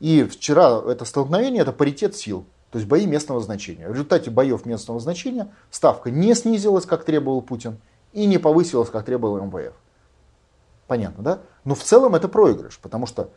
[0.00, 3.88] И вчера это столкновение, это паритет сил, то есть бои местного значения.
[3.88, 7.78] В результате боев местного значения ставка не снизилась, как требовал Путин,
[8.12, 9.74] и не повысилась, как требовал МВФ.
[10.86, 11.38] Понятно, да?
[11.64, 13.30] Но в целом это проигрыш, потому что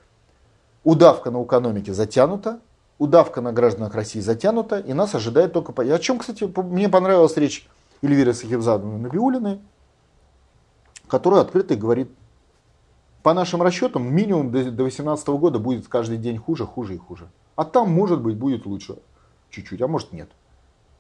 [0.84, 2.60] удавка на экономике затянута,
[2.98, 5.74] удавка на гражданах России затянута, и нас ожидает только...
[5.82, 7.68] О чем, кстати, мне понравилась речь
[8.02, 9.60] Эльвиры Сахибзадовны Набиулиной,
[11.08, 12.12] которая открыто говорит,
[13.24, 17.30] по нашим расчетам, минимум до 2018 года будет каждый день хуже, хуже и хуже.
[17.56, 18.98] А там, может быть, будет лучше
[19.50, 20.30] чуть-чуть, а может нет.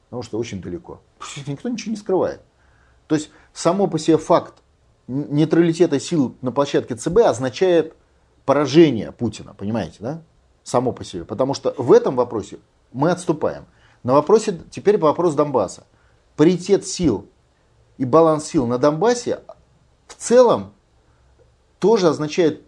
[0.10, 1.02] Потому что очень далеко.
[1.48, 2.42] Никто ничего не скрывает.
[3.08, 4.56] То есть, само по себе факт
[5.08, 7.96] нейтралитета сил на площадке ЦБ означает
[8.46, 10.22] поражение Путина, понимаете, да?
[10.64, 11.26] Само по себе.
[11.26, 12.60] Потому что в этом вопросе
[12.92, 13.66] мы отступаем.
[14.04, 15.86] На вопросе, теперь вопрос Донбасса.
[16.36, 17.28] Паритет сил
[17.98, 19.42] и баланс сил на Донбассе
[20.08, 20.74] в целом
[21.80, 22.62] тоже означает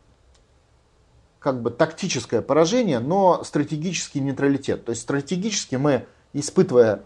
[1.39, 4.85] как бы тактическое поражение, но стратегический нейтралитет.
[4.85, 7.01] То есть стратегически мы, испытывая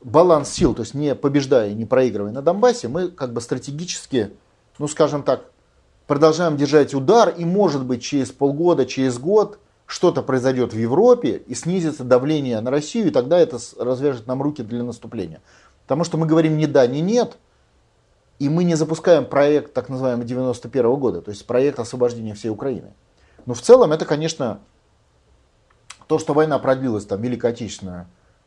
[0.00, 4.30] баланс сил, то есть не побеждая и не проигрывая на Донбассе, мы как бы стратегически,
[4.78, 5.50] ну скажем так,
[6.06, 11.54] продолжаем держать удар, и может быть через полгода, через год что-то произойдет в Европе и
[11.54, 15.40] снизится давление на Россию, и тогда это развяжет нам руки для наступления.
[15.82, 17.38] Потому что мы говорим не да, не нет,
[18.38, 22.50] и мы не запускаем проект так называемый 91 -го года, то есть проект освобождения всей
[22.50, 22.92] Украины.
[23.46, 24.60] Но в целом это, конечно,
[26.06, 28.06] то, что война продлилась, там, Великая Отечественная,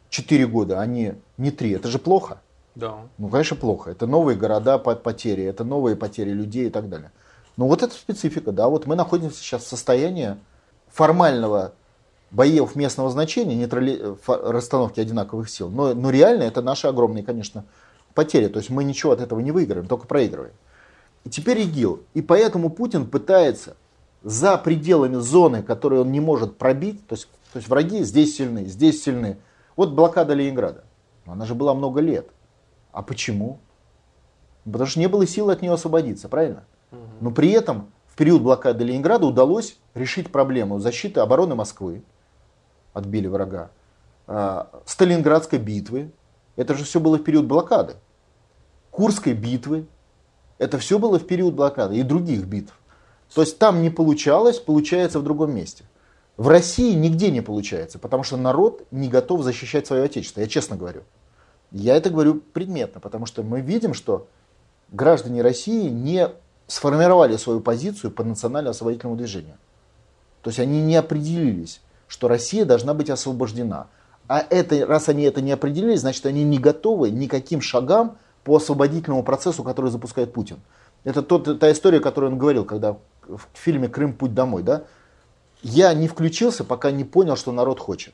[0.10, 2.42] 4 года, а не, не 3, это же плохо.
[2.76, 2.96] Да.
[3.18, 3.92] Ну, конечно, плохо.
[3.92, 7.12] Это новые города потери, это новые потери людей и так далее.
[7.58, 10.38] Но вот это специфика, да, вот мы находимся сейчас в состоянии
[10.90, 11.74] формального
[12.32, 14.16] боев местного значения, нейтрали...
[14.28, 17.66] расстановки одинаковых сил, но, но реально это наши огромные, конечно,
[18.14, 18.48] потери.
[18.48, 20.54] То есть мы ничего от этого не выиграем, только проигрываем.
[21.26, 22.04] И теперь ИГИЛ.
[22.14, 23.76] И поэтому Путин пытается
[24.24, 28.66] за пределами зоны, которую он не может пробить, то есть, то есть враги здесь сильны,
[28.66, 29.38] здесь сильны.
[29.76, 30.84] Вот блокада Ленинграда.
[31.26, 32.30] Она же была много лет.
[32.92, 33.60] А почему?
[34.66, 36.66] Потому что не было сил от нее освободиться, правильно?
[37.22, 42.04] Но при этом в период блокады Ленинграда удалось решить проблему защиты обороны Москвы,
[42.94, 43.70] отбили врага,
[44.28, 46.12] а, Сталинградской битвы,
[46.60, 47.94] это же все было в период блокады.
[48.92, 49.86] Курской битвы,
[50.58, 52.78] это все было в период блокады и других битв.
[53.34, 55.86] То есть там не получалось, получается в другом месте.
[56.36, 60.76] В России нигде не получается, потому что народ не готов защищать свое отечество, я честно
[60.76, 61.04] говорю.
[61.72, 64.28] Я это говорю предметно, потому что мы видим, что
[64.92, 66.28] граждане России не
[66.68, 69.56] сформировали свою позицию по национально-освободительному движению.
[70.42, 71.80] То есть они не определились,
[72.10, 73.88] что Россия должна быть освобождена.
[74.30, 79.24] А это, раз они это не определились, значит они не готовы никаким шагам по освободительному
[79.24, 80.60] процессу, который запускает Путин.
[81.04, 82.94] Это тот, та история, которую он говорил, когда
[83.28, 84.14] в фильме «Крым.
[84.14, 84.62] Путь домой».
[84.62, 84.84] Да?
[85.64, 88.14] Я не включился, пока не понял, что народ хочет.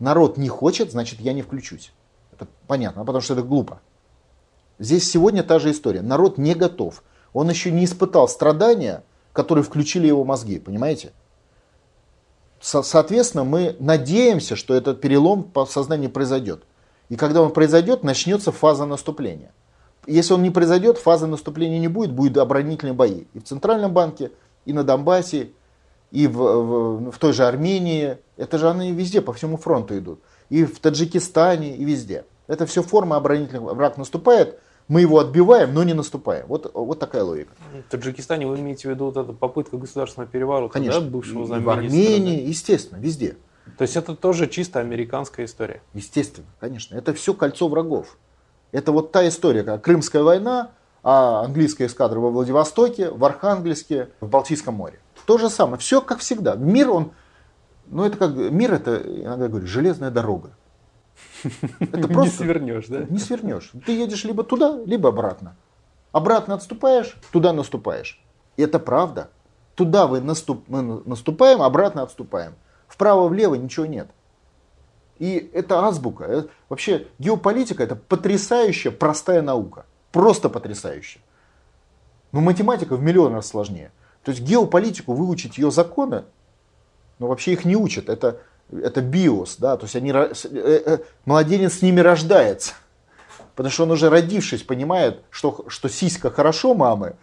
[0.00, 1.92] Народ не хочет, значит я не включусь.
[2.30, 3.80] Это понятно, потому что это глупо.
[4.78, 6.02] Здесь сегодня та же история.
[6.02, 7.02] Народ не готов.
[7.32, 9.02] Он еще не испытал страдания,
[9.32, 11.12] которые включили его мозги, понимаете?
[12.60, 16.62] Со- соответственно, мы надеемся, что этот перелом в сознании произойдет.
[17.08, 19.52] И когда он произойдет, начнется фаза наступления.
[20.06, 23.24] Если он не произойдет, фазы наступления не будет, будут оборонительные бои.
[23.34, 24.30] И в Центральном банке,
[24.64, 25.50] и на Донбассе,
[26.10, 28.18] и в, в, в той же Армении.
[28.36, 30.20] Это же они везде, по всему фронту идут.
[30.48, 32.24] И в Таджикистане, и везде.
[32.46, 33.74] Это все форма оборонительных.
[33.74, 34.58] Враг наступает,
[34.88, 36.46] мы его отбиваем, но не наступаем.
[36.48, 37.52] Вот, вот такая логика.
[37.86, 41.00] В Таджикистане вы имеете в виду вот эту попытку государственного переворота Конечно.
[41.00, 41.74] да, бывшего замминистра?
[41.74, 43.36] в Армении, естественно, везде.
[43.76, 45.82] То есть это тоже чисто американская история.
[45.92, 46.96] Естественно, конечно.
[46.96, 48.16] Это все кольцо врагов.
[48.72, 50.70] Это вот та история, как Крымская война,
[51.02, 54.98] а английская эскадра во Владивостоке, в Архангельске, в Балтийском море.
[55.26, 55.78] То же самое.
[55.78, 56.54] Все как всегда.
[56.54, 57.12] Мир, он,
[57.86, 60.52] ну это как, мир это, иногда говорю, железная дорога.
[61.80, 62.44] Это просто...
[62.44, 63.06] Не свернешь, да?
[63.08, 63.72] Не свернешь.
[63.86, 65.56] Ты едешь либо туда, либо обратно.
[66.12, 68.20] Обратно отступаешь, туда наступаешь.
[68.56, 69.30] И это правда.
[69.74, 70.64] Туда вы наступ...
[70.68, 72.54] мы наступаем, обратно отступаем.
[72.88, 74.08] Вправо-влево ничего нет.
[75.18, 76.24] И это азбука.
[76.24, 79.86] Э, вообще геополитика это потрясающая простая наука.
[80.12, 81.22] Просто потрясающая.
[82.32, 83.92] Но математика в миллион раз сложнее.
[84.24, 86.24] То есть геополитику выучить ее законы,
[87.18, 88.08] но вообще их не учат.
[88.08, 88.40] Это
[88.70, 92.74] это биос, да, то есть они, э, э, младенец с ними рождается.
[93.54, 97.16] Потому что он уже родившись понимает, что, что сиська хорошо мамы,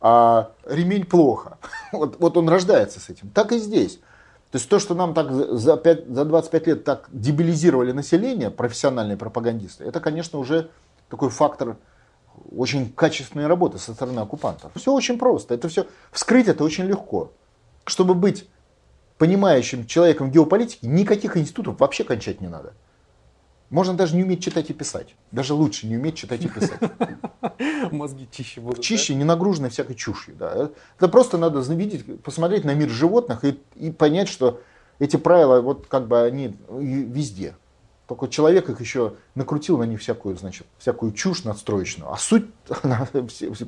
[0.00, 1.58] а ремень плохо.
[1.92, 3.30] Вот, вот он рождается с этим.
[3.30, 3.96] Так и здесь.
[4.50, 8.50] То есть то, что нам так за, за, пять- за 25 лет так дебилизировали население,
[8.50, 10.70] профессиональные пропагандисты, это, конечно, уже
[11.08, 11.76] такой фактор
[12.56, 14.72] очень качественной работы со стороны оккупантов.
[14.74, 15.54] Все очень просто.
[15.54, 17.32] Это все вскрыть это очень легко.
[17.84, 18.48] Чтобы быть
[19.20, 22.72] понимающим человеком в геополитике, никаких институтов вообще кончать не надо.
[23.68, 25.14] Можно даже не уметь читать и писать.
[25.30, 26.80] Даже лучше не уметь читать и писать.
[27.92, 28.80] Мозги чище будут.
[28.80, 30.36] Чище, не нагруженной всякой чушью.
[30.38, 30.70] Да.
[30.96, 34.62] Это просто надо видеть, посмотреть на мир животных и, и понять, что
[34.98, 37.54] эти правила, вот как бы они везде.
[38.08, 42.10] Только человек их еще накрутил на них всякую, значит, всякую чушь надстроечную.
[42.10, 42.46] А суть
[42.82, 43.06] она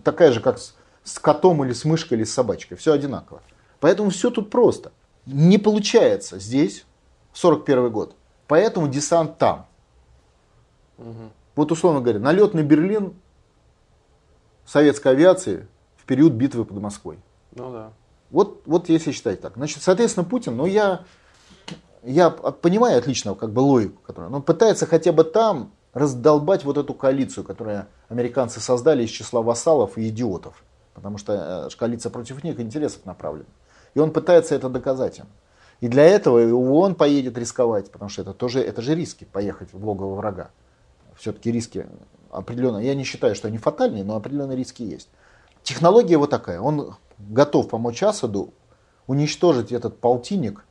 [0.03, 0.75] такая же, как с,
[1.05, 2.79] с котом или с мышкой или с собачкой.
[2.79, 3.43] Все одинаково.
[3.81, 4.93] Поэтому все тут просто.
[5.27, 6.85] Не получается здесь,
[7.33, 8.17] 41 год.
[8.47, 9.67] Поэтому десант там.
[11.55, 13.15] Вот условно говоря, налет на Берлин
[14.65, 15.67] советской авиации
[15.97, 17.19] в период битвы под Москвой.
[17.55, 17.93] Ну да.
[18.31, 19.55] Вот, вот если считать так.
[19.57, 21.05] Значит, соответственно, Путин, ну я,
[22.03, 26.95] я понимаю отлично как бы логику, которую, он пытается хотя бы там раздолбать вот эту
[26.95, 30.65] коалицию, которую американцы создали из числа вассалов и идиотов.
[30.95, 33.49] Потому что э, коалиция против них интересов направлена.
[33.95, 35.27] И он пытается это доказать им.
[35.81, 39.85] И для этого он поедет рисковать, потому что это тоже это же риски, поехать в
[39.85, 40.51] логово врага.
[41.17, 41.87] Все-таки риски
[42.31, 42.87] определенные.
[42.87, 45.09] Я не считаю, что они фатальные, но определенные риски есть.
[45.63, 46.61] Технология вот такая.
[46.61, 48.53] Он готов помочь Асаду
[49.07, 50.65] уничтожить этот полтинник,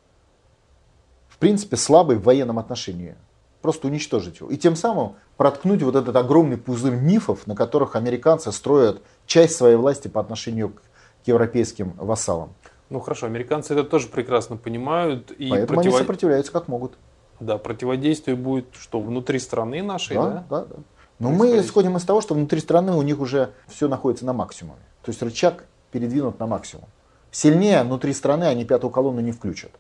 [1.28, 3.16] в принципе, слабый в военном отношении.
[3.62, 4.50] Просто уничтожить его.
[4.50, 9.76] И тем самым проткнуть вот этот огромный пузырь мифов, на которых американцы строят часть своей
[9.76, 10.82] власти по отношению к
[11.26, 12.54] европейским вассалам.
[12.92, 15.32] Ну хорошо, американцы это тоже прекрасно понимают.
[15.32, 16.98] И Поэтому они противо- сопротивляются как могут.
[17.40, 20.46] Да, противодействие будет что, внутри страны нашей, Да, да?
[20.50, 20.76] да, да.
[21.18, 24.82] Но мы исходим из того, что внутри страны у них уже все находится на максимуме.
[25.04, 26.86] То есть рычаг передвинут на максимум.
[27.32, 29.72] Сильнее внутри страны они пятую колонну не включат.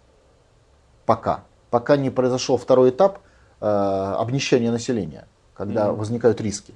[1.05, 1.43] Пока.
[1.69, 3.19] Пока не произошел второй этап
[3.59, 5.97] э, обнищания населения, когда Мгм.
[5.99, 6.73] возникают риски.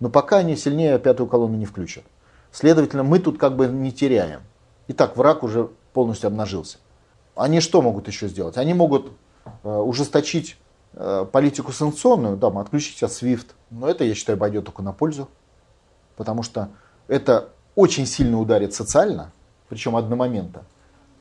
[0.00, 2.04] Но пока они сильнее пятую колонну не включат.
[2.52, 4.40] Следовательно, мы тут как бы не теряем.
[4.88, 5.68] Итак, враг уже
[5.98, 6.78] полностью обнажился.
[7.34, 8.56] Они что могут еще сделать?
[8.56, 9.10] Они могут
[9.64, 10.56] э, ужесточить
[10.92, 13.46] э, политику санкционную, да, отключить от SWIFT.
[13.70, 15.28] Но это, я считаю, пойдет только на пользу.
[16.14, 16.68] Потому что
[17.08, 19.32] это очень сильно ударит социально,
[19.68, 20.62] причем одномоментно.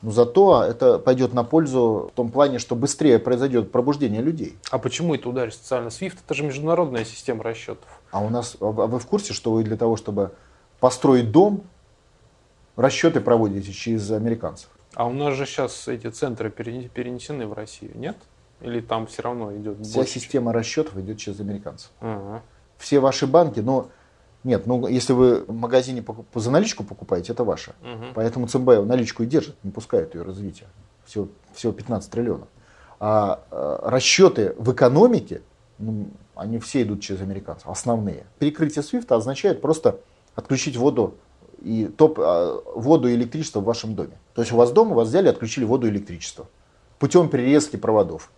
[0.04, 4.60] Но зато это пойдет на пользу в том плане, что быстрее произойдет пробуждение людей.
[4.70, 5.88] А почему это ударит социально?
[5.88, 8.00] SWIFT это же международная система расчетов.
[8.12, 10.34] А у нас, а вы в курсе, что вы для того, чтобы
[10.80, 11.64] построить дом,
[12.78, 14.70] расчеты проводите через американцев?
[14.96, 18.16] А у нас же сейчас эти центры перене- перенесены в Россию, нет?
[18.62, 20.14] Или там все равно идет Вся больше?
[20.14, 21.92] система расчетов идет через американцев.
[22.00, 22.42] Ага.
[22.78, 23.90] Все ваши банки, но
[24.44, 27.76] нет, ну если вы в магазине за наличку покупаете, это ваше.
[27.82, 28.14] Мгм.
[28.16, 30.68] Поэтому ЦБ наличку и держит, не пускает ее развития.
[31.06, 32.48] Всего, всего 15 триллионов.
[33.00, 35.42] А э, расчеты в экономике,
[35.78, 38.26] ну, они все идут через американцев, основные.
[38.40, 40.00] Перекрытие SWIFT означает просто
[40.36, 41.16] отключить воду
[41.62, 44.18] и топ, а, воду и электричество в вашем доме.
[44.34, 46.48] То есть у вас дома вас взяли отключили воду и электричество
[47.00, 48.32] путем перерезки проводов.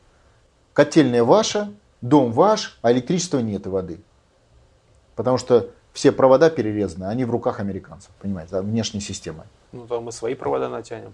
[0.74, 1.72] Котельная ваша,
[2.02, 4.00] дом ваш, а электричества нет и воды.
[5.16, 9.44] Потому что все провода перерезаны, они в руках американцев, понимаете, да, внешней системы.
[9.72, 11.14] Ну там мы свои провода натянем.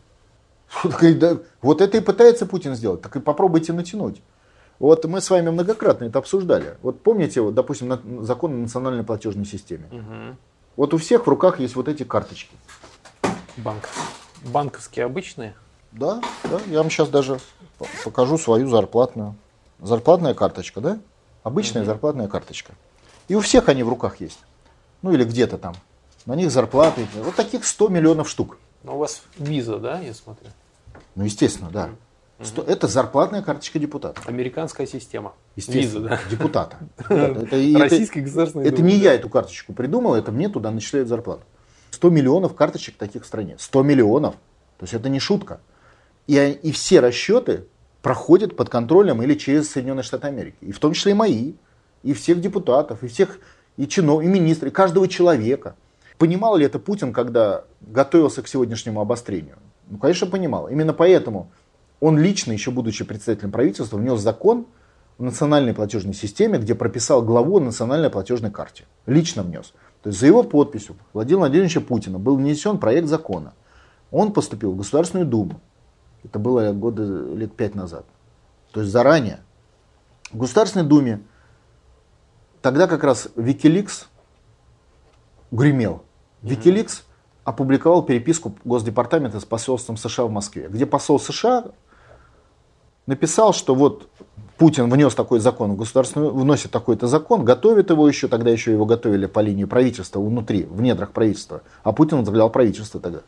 [1.19, 4.21] Да, Вот это и пытается Путин сделать, так и попробуйте натянуть.
[4.79, 6.77] Вот мы с вами многократно это обсуждали.
[6.81, 9.85] Вот помните, вот, допустим, закон о национальной платежной системе.
[9.91, 10.37] Мгм.
[10.75, 12.55] Вот у всех в руках есть вот эти карточки.
[13.57, 13.89] Банк.
[14.43, 15.55] Банковские обычные?
[15.91, 17.39] Да, да, я вам сейчас даже
[17.77, 19.35] по- покажу свою зарплатную.
[19.81, 20.99] Зарплатная карточка, да?
[21.43, 21.87] Обычная Мгм.
[21.91, 22.73] зарплатная карточка.
[23.27, 24.39] И у всех они в руках есть.
[25.01, 25.75] Ну или где-то там.
[26.25, 27.07] На них зарплаты.
[27.15, 28.57] Вот таких 100 миллионов штук.
[28.83, 30.47] Ну, у вас виза, да, я смотрю?
[31.15, 31.89] Ну, естественно, да.
[32.43, 34.21] Сто- Это зарплатная карточка депутата.
[34.25, 35.33] Американская система.
[35.55, 36.19] Естественно, Виза, да.
[36.29, 36.77] депутата.
[37.09, 41.43] Это, Российский государственный это не я эту карточку придумал, это мне туда начисляют зарплату.
[41.91, 43.55] 100 миллионов карточек таких в стране.
[43.57, 44.35] 100 миллионов.
[44.77, 45.61] То есть это не шутка.
[46.27, 47.65] И, и все расчеты
[48.01, 50.57] проходят под контролем или через Соединенные Штаты Америки.
[50.59, 51.53] И в том числе и мои,
[52.03, 53.39] и всех депутатов, и всех,
[53.77, 55.75] и чинов, и министров, и каждого человека.
[56.17, 59.57] Понимал ли это Путин, когда готовился к сегодняшнему обострению?
[59.87, 60.67] Ну, конечно, понимал.
[60.67, 61.51] Именно поэтому
[61.99, 64.67] он лично, еще будучи председателем правительства, внес закон
[65.17, 68.85] в национальной платежной системе, где прописал главу о национальной платежной карте.
[69.05, 69.73] Лично внес.
[70.03, 73.53] То есть за его подписью Владимира Владимировича Путина был внесен проект закона.
[74.11, 75.61] Он поступил в Государственную Думу.
[76.23, 78.05] Это было года лет пять назад.
[78.71, 79.39] то есть заранее.
[80.31, 81.21] В Государственной Думе
[82.61, 84.05] тогда как раз Wikileaks
[85.51, 86.03] гремел.
[86.41, 87.03] Wikileaks
[87.43, 91.65] опубликовал переписку Госдепартамента с посольством США в Москве, где посол США
[93.07, 94.09] написал, что вот
[94.57, 98.85] Путин внес такой закон в государственную, вносит такой-то закон, готовит его еще, тогда еще его
[98.85, 103.19] готовили по линии правительства внутри, в недрах правительства, а Путин возглавлял правительство тогда.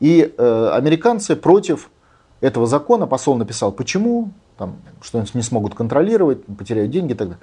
[0.00, 1.90] И э, американцы против
[2.40, 7.28] этого закона, посол написал, почему, там, что они не смогут контролировать, потеряют деньги и так
[7.28, 7.42] далее.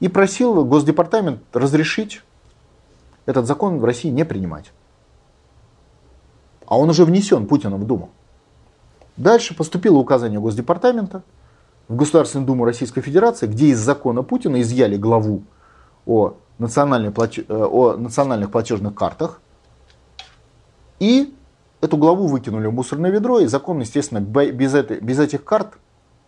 [0.00, 2.22] И просил Госдепартамент разрешить
[3.26, 4.72] этот закон в России не принимать.
[6.66, 8.10] А он уже внесен Путиным в Думу.
[9.18, 11.22] Дальше поступило указание Госдепартамента
[11.88, 15.42] в Государственную Думу Российской Федерации, где из закона Путина изъяли главу
[16.06, 16.36] о,
[17.14, 17.44] плате...
[17.48, 19.40] Э, о национальных платежных картах
[21.00, 21.34] и
[21.80, 25.78] эту главу выкинули в мусорное ведро, и закон, естественно, без, этой, без этих карт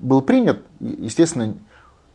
[0.01, 1.55] был принят, естественно,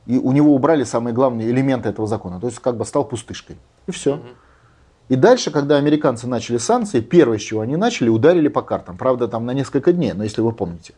[0.06, 3.58] и у него убрали самые главные элементы этого закона, то есть как бы стал пустышкой.
[3.88, 4.22] И все.
[5.08, 8.98] И дальше, когда американцы начали санкции, первое, с чего они начали, ударили по картам.
[8.98, 10.94] Правда, там на несколько дней, но если вы помните.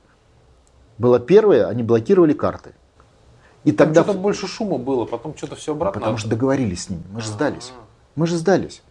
[0.98, 2.72] Было первое, они блокировали карты.
[3.66, 4.04] И там тогда...
[4.04, 6.00] Что-то больше шума было, потом что-то все обратно.
[6.00, 7.74] Потому что договорились с ними, мы же сдались.
[8.16, 8.82] Мы же сдались.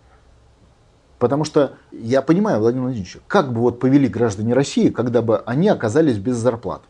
[1.18, 5.68] Потому что я понимаю, Владимир Владимирович, как бы вот повели граждане России, когда бы они
[5.68, 6.82] оказались без зарплат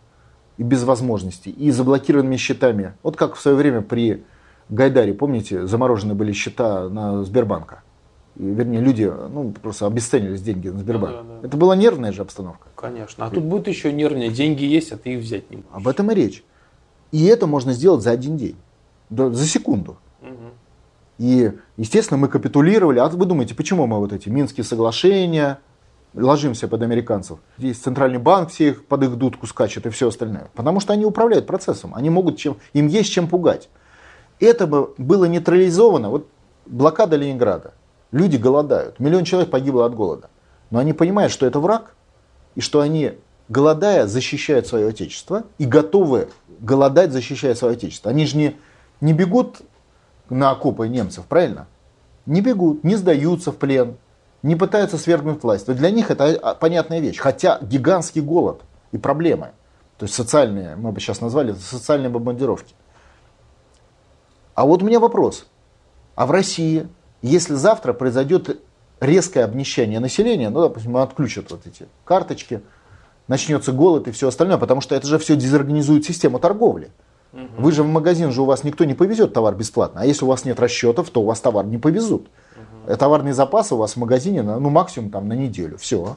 [0.56, 2.94] и без возможностей, и заблокированными счетами.
[3.04, 4.24] Вот как в свое время при
[4.68, 7.82] Гайдаре, помните, заморожены были счета на Сбербанка.
[8.38, 11.16] И, вернее, люди ну, просто обесценились деньги на Сбербанк.
[11.16, 11.46] Ну, да, да.
[11.48, 12.68] Это была нервная же обстановка.
[12.74, 13.24] Конечно.
[13.24, 14.30] А тут будет еще нервнее.
[14.30, 15.70] Деньги есть, а ты их взять не можешь.
[15.72, 16.44] Об этом и речь.
[17.12, 18.56] И это можно сделать за один день.
[19.10, 19.96] За секунду.
[21.18, 22.98] И, естественно, мы капитулировали.
[22.98, 25.60] А вы думаете, почему мы вот эти Минские соглашения,
[26.12, 27.38] ложимся под американцев.
[27.56, 30.50] Здесь центральный банк всех под их дудку скачет и все остальное.
[30.54, 31.94] Потому что они управляют процессом.
[31.94, 33.70] Они могут чем, им есть чем пугать.
[34.40, 36.10] Это бы было нейтрализовано.
[36.10, 36.28] Вот
[36.66, 37.72] блокада Ленинграда.
[38.12, 39.00] Люди голодают.
[39.00, 40.30] Миллион человек погибло от голода.
[40.70, 41.94] Но они понимают, что это враг.
[42.54, 43.12] И что они,
[43.48, 45.44] голодая, защищают свое отечество.
[45.58, 46.28] И готовы
[46.60, 48.10] голодать, защищая свое отечество.
[48.10, 48.56] Они же не,
[49.00, 49.62] не бегут
[50.30, 51.66] на окопы немцев, правильно?
[52.24, 53.96] Не бегут, не сдаются в плен,
[54.42, 55.72] не пытаются свергнуть власть.
[55.72, 57.18] Для них это а, понятная вещь.
[57.18, 58.62] Хотя гигантский голод
[58.92, 59.50] и проблемы,
[59.98, 62.74] то есть социальные, мы бы сейчас назвали это социальные бомбардировки.
[64.54, 65.46] А вот у меня вопрос.
[66.14, 66.88] А в России,
[67.22, 68.60] если завтра произойдет
[69.00, 72.62] резкое обнищание населения, ну, допустим, отключат вот эти карточки,
[73.28, 76.90] начнется голод и все остальное, потому что это же все дезорганизует систему торговли.
[77.32, 77.42] Угу.
[77.58, 80.00] Вы же в магазин же у вас никто не повезет товар бесплатно.
[80.02, 82.28] А если у вас нет расчетов, то у вас товар не повезут.
[82.86, 82.96] Угу.
[82.96, 85.76] Товарные запасы у вас в магазине на, ну, максимум там, на неделю.
[85.78, 86.16] Все.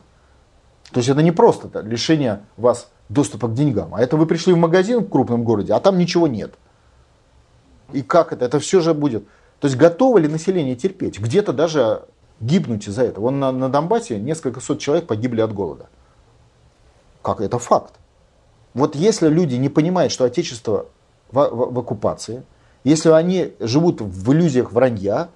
[0.91, 3.93] То есть это не просто -то лишение вас доступа к деньгам.
[3.93, 6.53] А это вы пришли в магазин в крупном городе, а там ничего нет.
[7.91, 8.45] И как это?
[8.45, 9.23] Это все же будет.
[9.59, 11.19] То есть готово ли население терпеть?
[11.19, 12.03] Где-то даже
[12.39, 13.25] гибнуть из-за этого.
[13.25, 15.87] Вон на, на Донбассе несколько сот человек погибли от голода.
[17.21, 17.41] Как?
[17.41, 17.95] Это факт.
[18.73, 20.85] Вот если люди не понимают, что Отечество
[21.31, 22.43] в, в, в оккупации,
[22.83, 25.29] если они живут в иллюзиях вранья,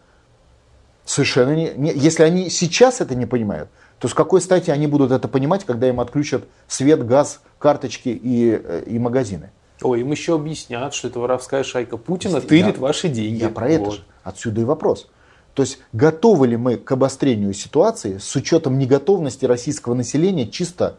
[1.04, 3.70] совершенно не, не, если они сейчас это не понимают,
[4.00, 8.56] то с какой стати они будут это понимать, когда им отключат свет, газ, карточки и,
[8.86, 9.52] и магазины?
[9.82, 13.41] Ой, им еще объяснят, что это воровская шайка Путина тырит ваши деньги.
[13.41, 13.74] Я про вот.
[13.74, 14.04] это же.
[14.24, 15.08] Отсюда и вопрос.
[15.54, 20.98] То есть готовы ли мы к обострению ситуации с учетом неготовности российского населения чисто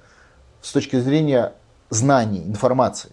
[0.63, 1.55] с точки зрения
[1.91, 3.09] знаний, информации?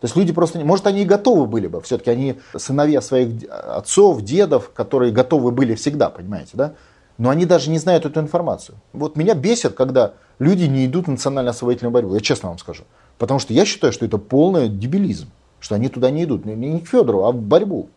[0.00, 4.22] То есть люди просто, может они и готовы были бы, все-таки они сыновья своих отцов,
[4.22, 6.74] дедов, которые готовы были всегда, понимаете, да?
[7.16, 8.76] Но они даже не знают эту информацию.
[8.92, 12.82] Вот меня бесит, когда люди не идут в национально-освободительную борьбу, я честно вам скажу.
[13.18, 15.30] Потому что я считаю, что это полный дебилизм,
[15.60, 17.88] что они туда не идут, не к Федору, а в борьбу.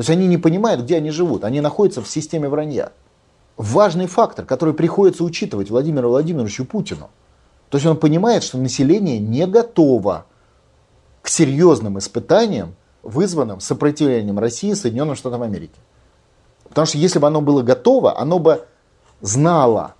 [0.00, 2.92] То есть они не понимают, где они живут, они находятся в системе вранья.
[3.58, 7.10] Важный фактор, который приходится учитывать Владимиру Владимировичу Путину.
[7.68, 10.24] То есть он понимает, что население не готово
[11.20, 15.78] к серьезным испытаниям, вызванным сопротивлением России Соединенным Штатам Америки.
[16.70, 18.66] Потому что если бы оно было готово, оно бы
[19.20, 19.96] знало.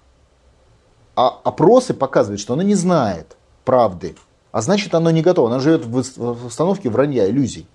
[1.14, 3.36] А опросы показывают, что оно не знает
[3.66, 4.16] правды.
[4.50, 5.50] А значит, оно не готово.
[5.50, 7.66] Оно живет в установке вранья, иллюзий.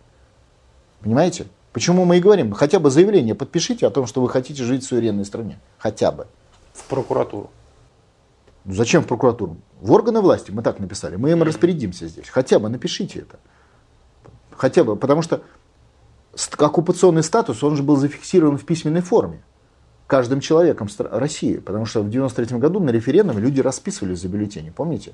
[1.02, 1.45] Понимаете?
[1.76, 4.88] Почему мы и говорим, хотя бы заявление подпишите о том, что вы хотите жить в
[4.88, 5.60] суверенной стране.
[5.77, 6.26] Хотя бы.
[6.72, 7.49] В прокуратуру.
[8.64, 9.57] Зачем в прокуратуру?
[9.81, 11.18] В органы власти мы так написали.
[11.18, 12.30] Мы им распорядимся здесь.
[12.30, 13.39] Хотя бы напишите это.
[14.52, 15.43] Хотя бы, потому что
[16.57, 19.43] оккупационный статус, он же был зафиксирован в письменной форме
[20.07, 21.57] каждым человеком России.
[21.57, 25.14] Потому что в 93 году на референдуме люди расписывались за бюллетени, помните?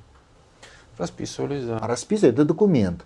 [1.00, 1.80] Расписывались, да.
[1.80, 3.04] А расписывать это документ.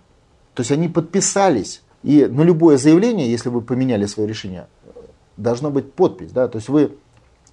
[0.52, 1.80] То есть они подписались.
[2.06, 4.68] И на любое заявление, если вы поменяли свое решение,
[5.36, 6.30] должна быть подпись.
[6.30, 6.46] Да?
[6.46, 6.96] То есть вы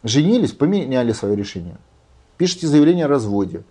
[0.03, 1.77] женились, поменяли свое решение.
[2.37, 3.63] Пишите заявление о разводе.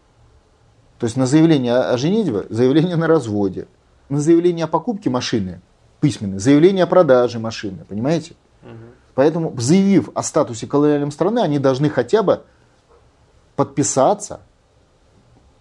[0.99, 3.69] То есть на заявление о женитьбе, заявление на разводе.
[4.09, 5.61] На заявление о покупке машины
[6.01, 8.35] письменное, заявление о продаже машины, понимаете?
[8.63, 8.71] Угу.
[9.15, 12.43] Поэтому, заявив о статусе колониальной страны, они должны хотя бы
[13.55, 14.41] подписаться,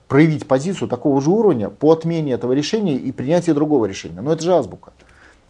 [0.07, 4.19] проявить позицию такого же уровня по отмене этого решения и принятию другого решения.
[4.19, 4.93] Но это же азбука.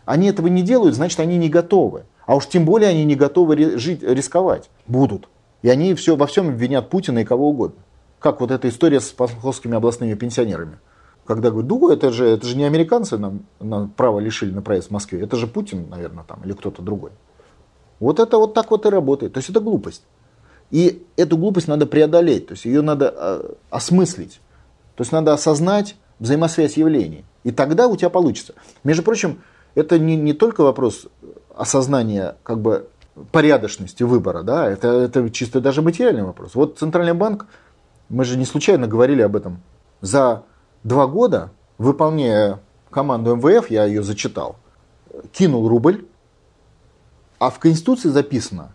[0.06, 2.03] Они этого не делают, значит, они не готовы.
[2.26, 4.69] А уж тем более они не готовы жить, рисковать.
[4.88, 5.28] Будут.
[5.61, 7.82] И они все, во всем обвинят Путина и кого угодно.
[8.19, 10.80] Как вот эта история с московскими областными пенсионерами.
[11.26, 14.88] Когда говорят, да, это же, это же не американцы нам, нам право лишили на проезд
[14.88, 17.11] в Москве, это же Путин, наверное, там, или кто-то другой.
[17.99, 19.34] Вот это вот так вот и работает.
[19.34, 20.03] То есть это глупость.
[20.72, 24.40] И эту глупость надо преодолеть, то есть ее надо э, осмыслить.
[24.95, 27.26] То есть надо осознать взаимосвязь явлений.
[27.44, 28.53] И тогда у тебя получится.
[28.84, 29.41] Между прочим,
[29.76, 31.07] это не, не только вопрос
[31.56, 32.88] осознания как бы
[33.31, 36.56] порядочности выбора, да, это, это чисто даже материальный вопрос.
[36.56, 37.45] Вот Центральный банк,
[38.10, 39.61] мы же не случайно говорили об этом,
[40.02, 40.43] за
[40.84, 44.56] два года, выполняя команду МВФ, я ее зачитал,
[45.31, 46.06] кинул рубль,
[47.39, 48.73] а в Конституции записано,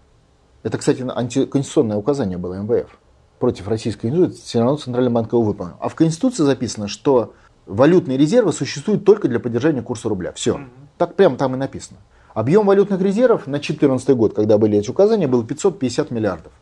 [0.62, 2.98] это, кстати, антиконституционное указание было МВФ,
[3.38, 5.76] против Российской Конституции, все равно Центральный банк его выполнил.
[5.80, 7.34] А в Конституции записано, что
[7.66, 10.32] валютные резервы существуют только для поддержания курса рубля.
[10.32, 10.60] Все.
[10.98, 11.98] Так прямо там и написано.
[12.34, 16.52] Объем валютных резервов на 2014 год, когда были эти указания, был 550 миллиардов.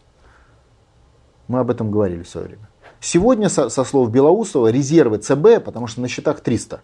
[1.48, 2.68] Мы об этом говорили в свое время.
[3.00, 6.80] Сегодня, со, со слов Белоусова, резервы ЦБ, потому что на счетах 300,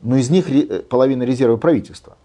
[0.00, 2.16] но из них э, половина резервы правительства.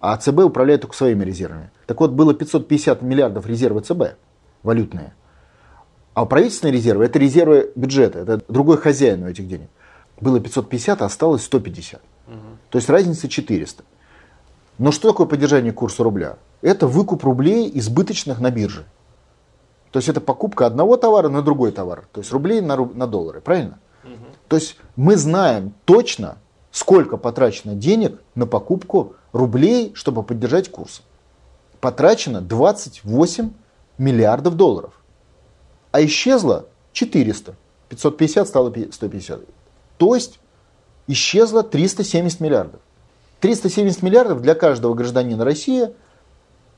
[0.00, 1.70] А ЦБ управляет только своими резервами.
[1.86, 4.16] Так вот, было 550 миллиардов резервы ЦБ,
[4.62, 5.14] валютные.
[6.14, 9.70] А правительственные резервы– это резервы бюджета, это другой хозяин у этих денег.
[10.20, 12.00] Было 550, а осталось 150.
[12.26, 12.36] Угу.
[12.70, 13.82] То есть разница 400.
[14.78, 16.36] Но что такое поддержание курса рубля?
[16.62, 18.86] Это выкуп рублей избыточных на бирже.
[19.90, 22.06] То есть это покупка одного товара на другой товар.
[22.12, 22.94] То есть рублей на, руб...
[22.94, 23.78] на доллары, правильно?
[24.04, 24.12] Угу.
[24.48, 26.38] То есть мы знаем точно,
[26.70, 31.02] сколько потрачено денег на покупку рублей, чтобы поддержать курс.
[31.80, 33.50] Потрачено 28
[33.98, 34.92] миллиардов долларов.
[35.90, 37.54] А исчезло 400.
[37.88, 39.40] 550 стало 150.
[39.96, 40.38] То есть
[41.06, 42.80] исчезло 370 миллиардов.
[43.40, 45.90] 370 миллиардов для каждого гражданина России,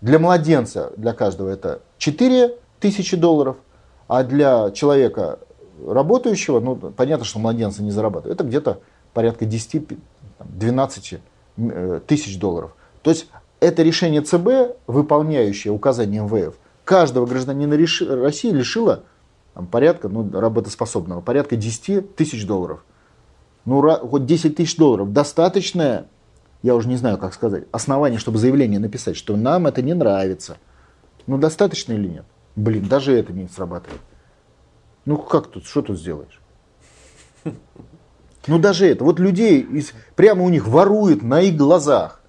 [0.01, 3.57] для младенца, для каждого это 4 тысячи долларов,
[4.09, 5.39] а для человека
[5.87, 8.81] работающего, ну, понятно, что младенцы не зарабатывают, это где-то
[9.13, 11.21] порядка 10-12
[11.57, 12.75] э, тысяч долларов.
[13.03, 13.29] То есть
[13.61, 16.55] это решение ЦБ, выполняющее указание МВФ,
[16.85, 19.05] каждого гражданина России лишило
[19.55, 22.85] там, порядка, ну, работоспособного, порядка 10 тысяч долларов.
[23.65, 26.07] Ну, хоть 10 тысяч долларов достаточное,
[26.63, 30.57] я уже не знаю, как сказать, основание, чтобы заявление написать, что нам это не нравится.
[31.27, 32.25] Ну, достаточно или нет?
[32.57, 34.01] Блин, даже это не срабатывает.
[35.05, 36.41] Ну как тут, что тут сделаешь?
[38.47, 39.05] Ну даже это.
[39.05, 42.21] Вот людей из, прямо у них воруют на их глазах.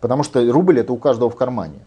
[0.00, 1.86] Потому что рубль это у каждого в кармане.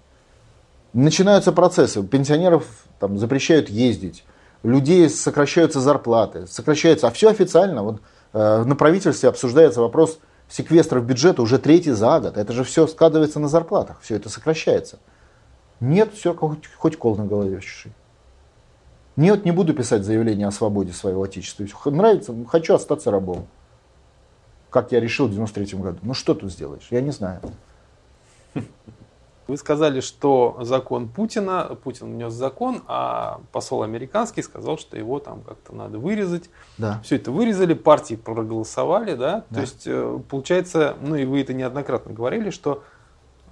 [0.93, 2.03] Начинаются процессы.
[2.03, 2.65] Пенсионеров
[2.99, 4.25] там, запрещают ездить.
[4.63, 6.45] Людей сокращаются зарплаты.
[6.45, 7.07] Сокращаются.
[7.07, 7.83] А все официально.
[7.83, 8.01] Вот,
[8.33, 10.19] э, на правительстве обсуждается вопрос
[10.53, 12.37] секвестров бюджета уже третий за год.
[12.37, 13.99] Это же все складывается на зарплатах.
[14.01, 14.99] Все это сокращается.
[15.79, 17.89] Нет, все, хоть, хоть кол на голове чеши.
[19.15, 21.65] Нет, не буду писать заявление о свободе своего отечества.
[21.89, 23.47] Нравится, хочу остаться рабом.
[24.69, 25.97] Как я решил в 93 году.
[26.03, 26.87] Ну что тут сделаешь?
[26.91, 27.41] Я не знаю.
[29.47, 35.41] Вы сказали, что закон Путина, Путин внес закон, а посол американский сказал, что его там
[35.41, 36.49] как-то надо вырезать.
[36.77, 37.01] Да.
[37.03, 39.43] Все это вырезали, партии проголосовали, да?
[39.49, 39.55] да.
[39.55, 42.83] То есть э, получается, ну и вы это неоднократно говорили, что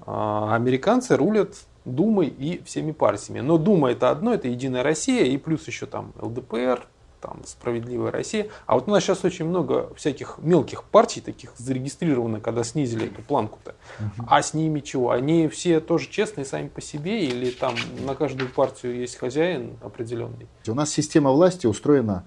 [0.05, 3.39] а, американцы рулят Думой и всеми партиями.
[3.39, 6.88] Но Дума это одно, это Единая Россия и плюс еще там ЛДПР,
[7.22, 8.48] там Справедливая Россия.
[8.65, 13.22] А вот у нас сейчас очень много всяких мелких партий таких зарегистрировано, когда снизили эту
[13.22, 13.76] планку-то.
[13.99, 14.27] Угу.
[14.27, 15.11] А с ними чего?
[15.11, 17.76] Они все тоже честные сами по себе или там
[18.06, 20.48] на каждую партию есть хозяин определенный?
[20.68, 22.26] У нас система власти устроена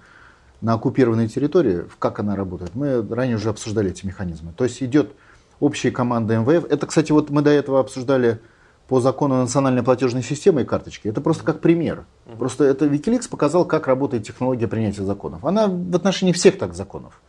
[0.60, 1.84] на оккупированной территории.
[1.98, 2.74] Как она работает?
[2.74, 4.52] Мы ранее уже обсуждали эти механизмы.
[4.56, 5.12] То есть идет
[5.60, 6.64] общая команда МВФ.
[6.70, 8.40] Это, кстати, вот мы до этого обсуждали
[8.88, 11.08] по закону национальной платежной системы и карточки.
[11.08, 12.04] Это просто как пример.
[12.38, 15.44] Просто это Wikileaks показал, как работает технология принятия законов.
[15.44, 17.20] Она в отношении всех так законов.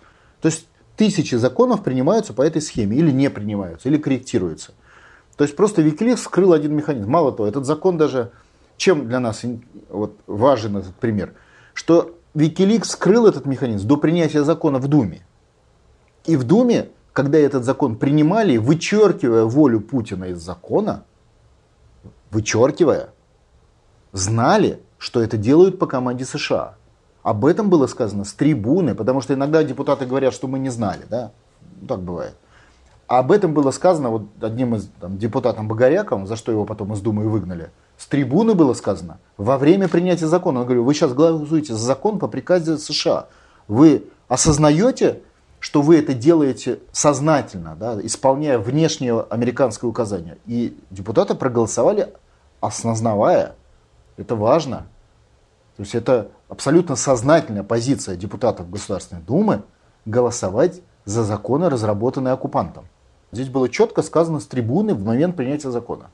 [0.42, 0.68] То есть
[0.98, 4.74] тысячи законов принимаются по этой схеме или не принимаются, или корректируются.
[5.38, 7.10] То есть просто Wikileaks скрыл один механизм.
[7.10, 8.32] Мало того, этот закон даже,
[8.78, 9.44] чем для нас
[9.90, 11.34] вот, важен этот пример,
[11.74, 15.26] что Wikileaks скрыл этот механизм до принятия закона в Думе.
[16.26, 21.06] И в Думе когда этот закон принимали, вычеркивая волю Путина из закона,
[22.36, 23.10] вычеркивая,
[24.12, 26.76] знали, что это делают по команде США.
[27.24, 31.06] Об этом было сказано с трибуны, потому что иногда депутаты говорят, что мы не знали,
[31.10, 31.32] да,
[31.88, 32.36] так бывает.
[33.08, 36.94] А об этом было сказано вот одним из там, депутатом Богоряком, за что его потом
[36.94, 37.70] из Думы выгнали.
[37.98, 40.60] С трибуны было сказано во время принятия закона.
[40.60, 43.28] Он говорит, вы сейчас голосуете за закон по приказе США.
[43.68, 45.22] Вы осознаете,
[45.60, 50.38] что вы это делаете сознательно, да, исполняя внешнее американское указание.
[50.46, 52.10] И депутаты проголосовали,
[52.68, 53.56] осознавая,
[54.18, 54.88] это важно.
[55.78, 59.64] То есть это абсолютно сознательная позиция депутатов Государственной Думы
[60.06, 62.86] голосовать за законы, разработанные оккупантом.
[63.32, 66.10] Здесь было четко сказано с трибуны в момент принятия закона.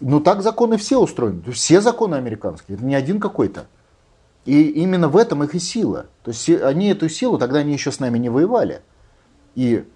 [0.00, 1.42] Но так законы все устроены.
[1.42, 2.76] То есть все законы американские.
[2.76, 3.66] Это не один какой-то.
[4.46, 6.06] И именно в этом их и сила.
[6.24, 8.80] То есть они эту силу, тогда они еще с нами не воевали.
[9.54, 9.86] И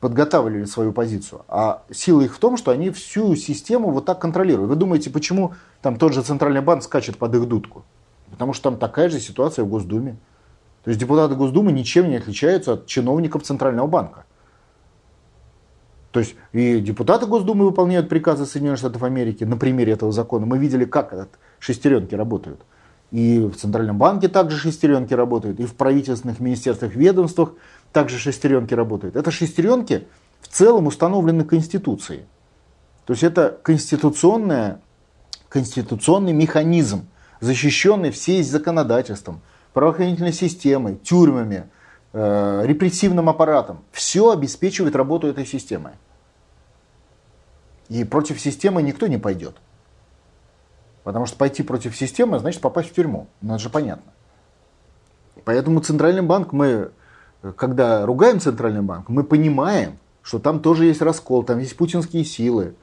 [0.00, 1.42] подготавливали свою позицию.
[1.48, 4.68] А сила их в том, что они всю систему вот так контролируют.
[4.68, 7.84] Вы думаете, почему там тот же Центральный банк скачет под их дудку?
[8.30, 10.16] Потому что там такая же ситуация в Госдуме.
[10.84, 14.24] То есть депутаты Госдумы ничем не отличаются от чиновников Центрального банка.
[16.12, 20.46] То есть и депутаты Госдумы выполняют приказы Соединенных Штатов Америки на примере этого закона.
[20.46, 22.60] Мы видели, как этот шестеренки работают.
[23.10, 27.52] И в Центральном банке также шестеренки работают, и в правительственных министерствах, ведомствах
[27.92, 29.16] также шестеренки работают.
[29.16, 30.06] Это шестеренки
[30.40, 32.24] в целом установлены Конституцией.
[33.04, 34.80] То есть это конституционная,
[35.48, 37.06] конституционный механизм,
[37.40, 39.40] защищенный всей законодательством,
[39.72, 41.68] правоохранительной системой, тюрьмами,
[42.12, 43.84] э, репрессивным аппаратом.
[43.92, 45.92] Все обеспечивает работу этой системы.
[47.88, 49.56] И против системы никто не пойдет.
[51.04, 53.28] Потому что пойти против системы значит попасть в тюрьму.
[53.40, 54.12] Ну, это же понятно.
[55.44, 56.90] Поэтому Центральный банк, мы,
[57.56, 62.74] когда ругаем Центральный банк, мы понимаем, что там тоже есть раскол, там есть путинские силы,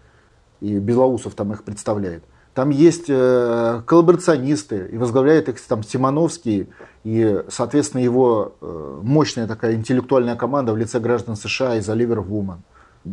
[0.62, 2.24] и Белоусов там их представляет.
[2.54, 6.70] Там есть э, коллаборационисты, и возглавляет их там Симоновский,
[7.04, 12.62] и, соответственно, его э, мощная такая интеллектуальная команда в лице граждан США из Оливер Вуман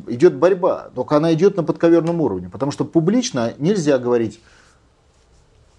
[0.06, 4.40] идет борьба, только она идет на подковерном уровне, потому что публично нельзя говорить.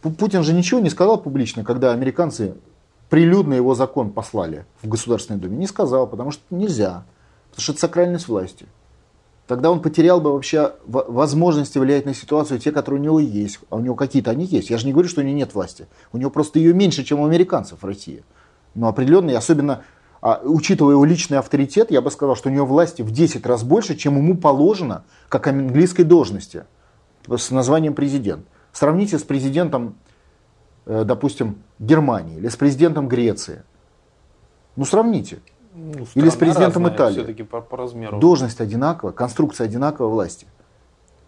[0.02, 2.56] Путин же ничего не сказал публично, когда американцы
[3.12, 5.58] прилюдно его закон послали в Государственной Думе.
[5.58, 7.04] Не сказал, потому что нельзя,
[7.50, 8.66] потому что это сакральность власти.
[9.48, 13.60] Тогда он потерял бы вообще возможности влиять на ситуацию, те, которые у него есть.
[13.70, 14.70] А у него какие-то они есть.
[14.70, 15.88] Я же не говорю, что у него нет власти.
[16.14, 18.24] У него просто ее меньше, чем у американцев в России.
[18.76, 19.84] Но определенно, особенно
[20.22, 23.64] а, учитывая его личный авторитет, я бы сказал, что у него власти в 10 раз
[23.64, 26.64] больше, чем ему положено, как английской должности
[27.28, 28.46] с названием президент.
[28.72, 29.96] Сравните с президентом,
[30.86, 33.64] допустим, Германии или с президентом Греции.
[34.76, 35.40] Ну, сравните.
[35.74, 37.18] Ну, или с президентом Италии.
[37.18, 38.20] Все-таки по, по размеру.
[38.20, 40.48] Должность одинакова, конструкция одинакова власти.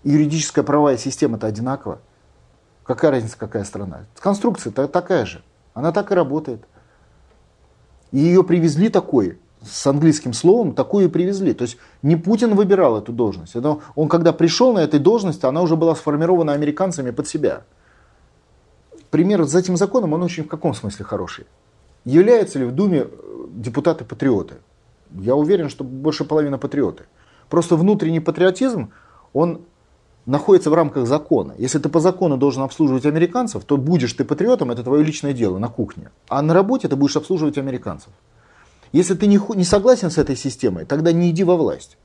[0.04, 2.00] Юридическая правовая система-то одинакова.
[2.84, 4.06] Какая разница, какая страна?
[4.20, 5.44] Конструкция такая же.
[5.74, 6.66] Она так и работает.
[8.12, 11.54] И ее привезли такой, с английским словом, такую и привезли.
[11.54, 13.56] То есть не Путин выбирал эту должность.
[13.56, 17.64] Это он когда пришел на этой должности, она уже была сформирована американцами под себя.
[19.14, 21.46] Пример с этим законом, он очень в каком смысле хороший.
[22.04, 24.56] Являются ли в Думе э, депутаты-патриоты?
[25.12, 27.04] Я уверен, что больше половины патриоты.
[27.48, 28.90] Просто внутренний патриотизм,
[29.32, 29.62] он
[30.26, 31.54] находится в рамках закона.
[31.60, 35.60] Если ты по закону должен обслуживать американцев, то будешь ты патриотом, это твое личное дело
[35.60, 36.10] на кухне.
[36.28, 38.10] А на работе ты будешь обслуживать американцев.
[38.94, 41.98] Если ты не, не согласен с этой системой, тогда не иди во власть.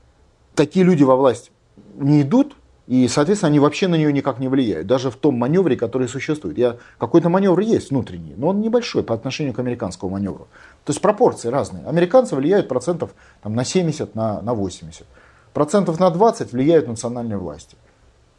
[0.53, 1.51] Такие люди во власть
[1.95, 2.55] не идут,
[2.89, 4.87] и, соответственно, они вообще на нее никак не влияют.
[4.87, 6.57] Даже в том маневре, который существует.
[6.57, 10.47] Я, какой-то маневр есть внутренний, но он небольшой по отношению к американскому маневру.
[10.85, 11.85] То есть пропорции разные.
[11.85, 13.13] Американцы влияют процентов
[13.43, 15.05] там, на 70, на, на 80.
[15.53, 17.77] Процентов на 20 влияют национальные власти.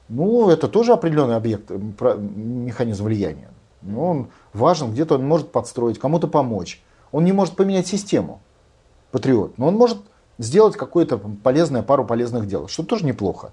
[0.09, 3.51] Ну, это тоже определенный объект, механизм влияния.
[3.83, 6.83] Но он важен, где-то он может подстроить, кому-то помочь.
[7.13, 8.41] Он не может поменять систему,
[9.13, 9.99] патриот, но он может
[10.39, 13.53] сделать какое-то полезное, пару полезных дел, что тоже неплохо.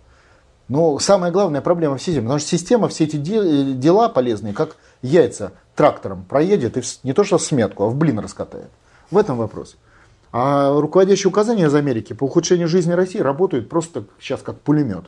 [0.69, 5.53] Но самая главная проблема в системе, потому что система все эти дела полезные, как яйца
[5.76, 8.69] трактором проедет и не то что в сметку, а в блин раскатает.
[9.10, 9.77] В этом вопрос.
[10.34, 15.06] А руководящие указания из Америки по ухудшению жизни России работают просто сейчас как пулемет.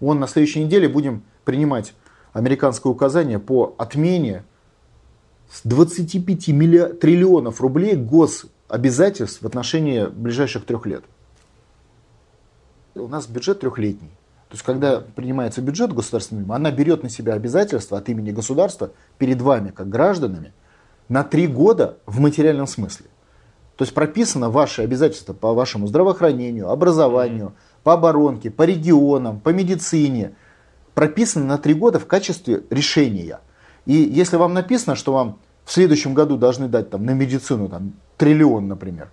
[0.00, 1.94] Вон на следующей неделе будем принимать
[2.32, 4.44] американское указание по отмене
[5.50, 11.04] с 25 миллион, триллионов рублей гособязательств в отношении ближайших трех лет.
[12.96, 14.10] У нас бюджет трехлетний.
[14.54, 19.42] То есть, когда принимается бюджет государственный, она берет на себя обязательства от имени государства перед
[19.42, 20.52] вами, как гражданами,
[21.08, 23.06] на три года в материальном смысле.
[23.74, 30.36] То есть прописано ваши обязательства по вашему здравоохранению, образованию, по оборонке, по регионам, по медицине.
[30.94, 33.40] Прописано на три года в качестве решения.
[33.86, 37.94] И если вам написано, что вам в следующем году должны дать там, на медицину там,
[38.18, 39.10] триллион, например,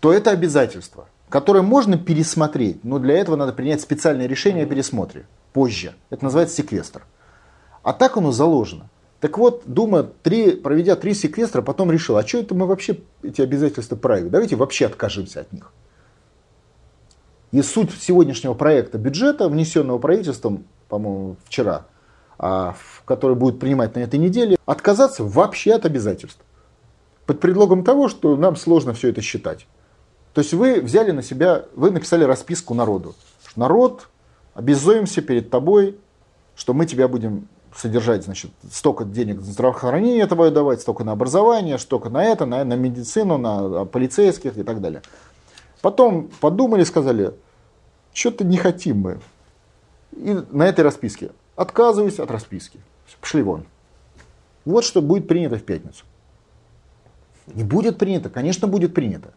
[0.00, 5.26] то это обязательство, которое можно пересмотреть, но для этого надо принять специальное решение о пересмотре
[5.52, 5.94] позже.
[6.10, 7.04] Это называется секвестр.
[7.82, 8.88] А так оно заложено.
[9.20, 13.40] Так вот, Дума, три, проведя три секвестра, потом решила, а что это мы вообще эти
[13.40, 14.30] обязательства правим?
[14.30, 15.72] Давайте вообще откажемся от них.
[17.50, 21.86] И суть сегодняшнего проекта бюджета, внесенного правительством, по-моему, вчера,
[22.38, 26.40] а, который будет принимать на этой неделе, отказаться вообще от обязательств.
[27.26, 29.66] Под предлогом того, что нам сложно все это считать.
[30.38, 33.16] То есть вы взяли на себя, вы написали расписку народу.
[33.56, 34.06] Народ,
[34.54, 35.98] обязуемся перед тобой,
[36.54, 41.76] что мы тебя будем содержать, значит, столько денег на здравоохранение твое давать, столько на образование,
[41.76, 45.02] столько на это, на, на медицину, на полицейских и так далее.
[45.82, 47.34] Потом подумали, сказали,
[48.12, 49.18] что-то не хотим мы.
[50.12, 52.78] И на этой расписке отказываюсь от расписки.
[53.20, 53.64] Пошли вон.
[54.64, 56.04] Вот что будет принято в пятницу.
[57.48, 59.32] Не будет принято, конечно, будет принято.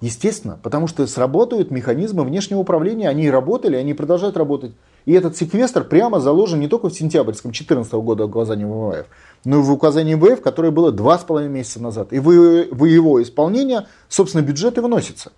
[0.00, 4.72] Естественно, потому что сработают механизмы внешнего управления, они работали, они продолжают работать.
[5.06, 9.06] И этот секвестр прямо заложен не только в сентябрьском 2014 года указании ВВФ,
[9.44, 12.12] но и в указании ВВФ, которое было два с половиной месяца назад.
[12.12, 15.32] И в, его исполнение, собственно, бюджет и выносится.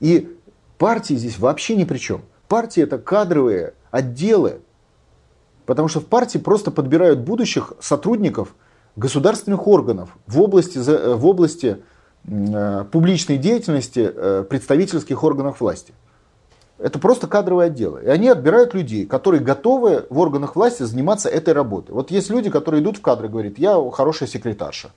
[0.00, 0.34] И
[0.78, 2.22] партии здесь вообще ни при чем.
[2.48, 4.60] Партии это кадровые отделы,
[5.66, 8.54] потому что в партии просто подбирают будущих сотрудников
[8.96, 11.78] государственных органов в области, в области
[12.24, 15.92] публичной деятельности э, представительских органов власти.
[16.78, 18.02] Это просто кадровые отделы.
[18.02, 21.92] И они отбирают людей, которые готовы в органах власти заниматься этой работой.
[21.92, 24.90] Вот есть люди, которые идут в кадры и говорят, я хорошая секретарша.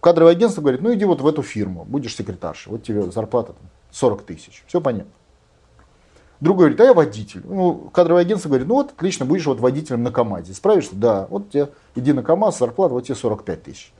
[0.00, 3.68] Кадровое агентство говорит, ну иди вот в эту фирму, будешь секретарша, вот тебе зарплата там,
[3.90, 4.62] 40 тысяч.
[4.66, 5.10] Все понятно.
[6.40, 7.42] Другой говорит, а я водитель.
[7.44, 10.54] Ну, кадровое агентство говорит, ну вот отлично, будешь вот водителем на КАМАЗе.
[10.54, 10.94] Справишься?
[10.94, 11.26] Да.
[11.30, 13.92] Вот тебе, иди на КАМАЗ, зарплата, вот тебе 45 тысяч.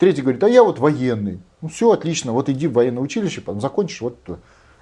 [0.00, 1.42] Третий говорит, а я вот военный.
[1.60, 4.16] Ну все, отлично, вот иди в военное училище, потом закончишь вот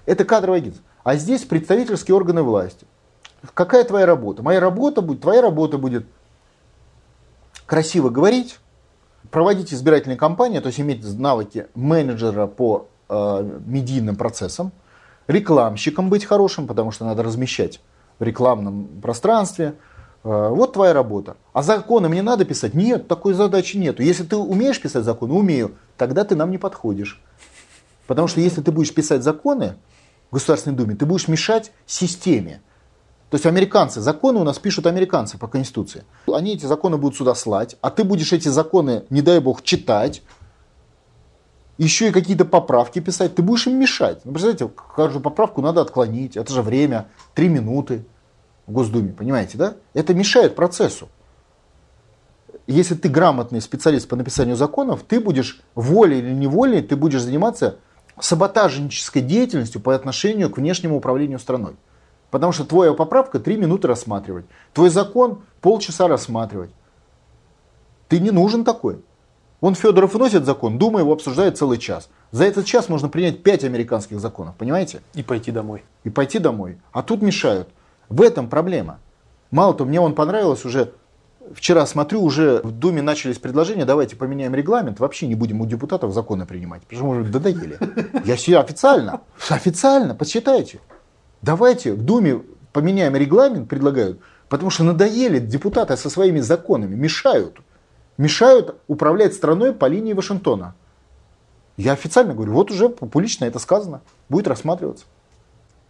[0.07, 0.85] Это кадровое агентство.
[1.03, 2.87] А здесь представительские органы власти.
[3.53, 4.45] Какая твоя работа?
[4.45, 6.07] Моя работа будет, твоя работа будет
[7.67, 8.61] красиво говорить,
[9.33, 14.71] проводить избирательные кампании, то есть иметь навыки менеджера по э, медийным процессам,
[15.27, 17.81] рекламщиком быть хорошим, потому что надо размещать
[18.21, 19.75] в рекламном пространстве.
[20.29, 21.39] Э, вот твоя работа.
[21.55, 22.75] А законы мне надо писать?
[22.75, 24.03] Нет, такой задачи нету.
[24.03, 27.23] Если ты умеешь писать законы, умею, тогда ты нам не подходишь.
[28.07, 29.77] Потому что если ты будешь писать законы,
[30.31, 32.61] в Государственной Думе, ты будешь мешать системе.
[33.31, 36.05] То есть американцы, законы у нас пишут американцы по Конституции.
[36.27, 40.23] Они эти законы будут сюда слать, а ты будешь эти законы, не дай бог, читать,
[41.79, 44.21] еще и какие-то поправки писать, ты будешь им мешать.
[44.25, 48.05] Ну, представляете, каждую поправку надо отклонить, это же время, три минуты
[48.69, 49.75] в Госдуме, понимаете, да?
[49.95, 51.09] Это мешает процессу.
[52.67, 57.79] Если ты грамотный специалист по написанию законов, ты будешь волей или неволей, ты будешь заниматься
[58.21, 61.77] саботажнической деятельностью по отношению к внешнему управлению страной.
[62.31, 66.71] Потому что твоя поправка три минуты рассматривать, твой закон полчаса рассматривать.
[68.09, 69.03] Ты не нужен такой.
[69.63, 72.11] Вон Федоров вносит закон, Дума его обсуждает целый час.
[72.33, 75.01] За этот час можно принять пять американских законов, понимаете?
[75.15, 75.85] И пойти домой.
[76.05, 76.79] И пойти домой.
[76.93, 77.71] А тут мешают.
[78.09, 78.99] В этом проблема.
[79.51, 80.93] Мало того, мне он понравилось уже
[81.53, 86.13] Вчера смотрю, уже в Думе начались предложения, давайте поменяем регламент, вообще не будем у депутатов
[86.13, 87.79] законы принимать, потому что мы уже додоели.
[88.25, 90.81] Я себе официально, официально, посчитайте.
[91.41, 97.61] Давайте в Думе поменяем регламент, предлагают, потому что надоели депутаты со своими законами, мешают.
[98.19, 100.75] Мешают управлять страной по линии Вашингтона.
[101.77, 105.07] Я официально говорю, вот уже публично это сказано, будет рассматриваться.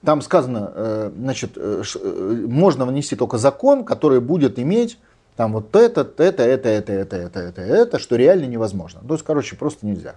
[0.05, 4.99] Там сказано, э, значит, э, э, можно внести только закон, который будет иметь
[5.37, 9.01] там вот это, это, это, это, это, это, это, это, что реально невозможно.
[9.07, 10.17] То есть, короче, просто нельзя.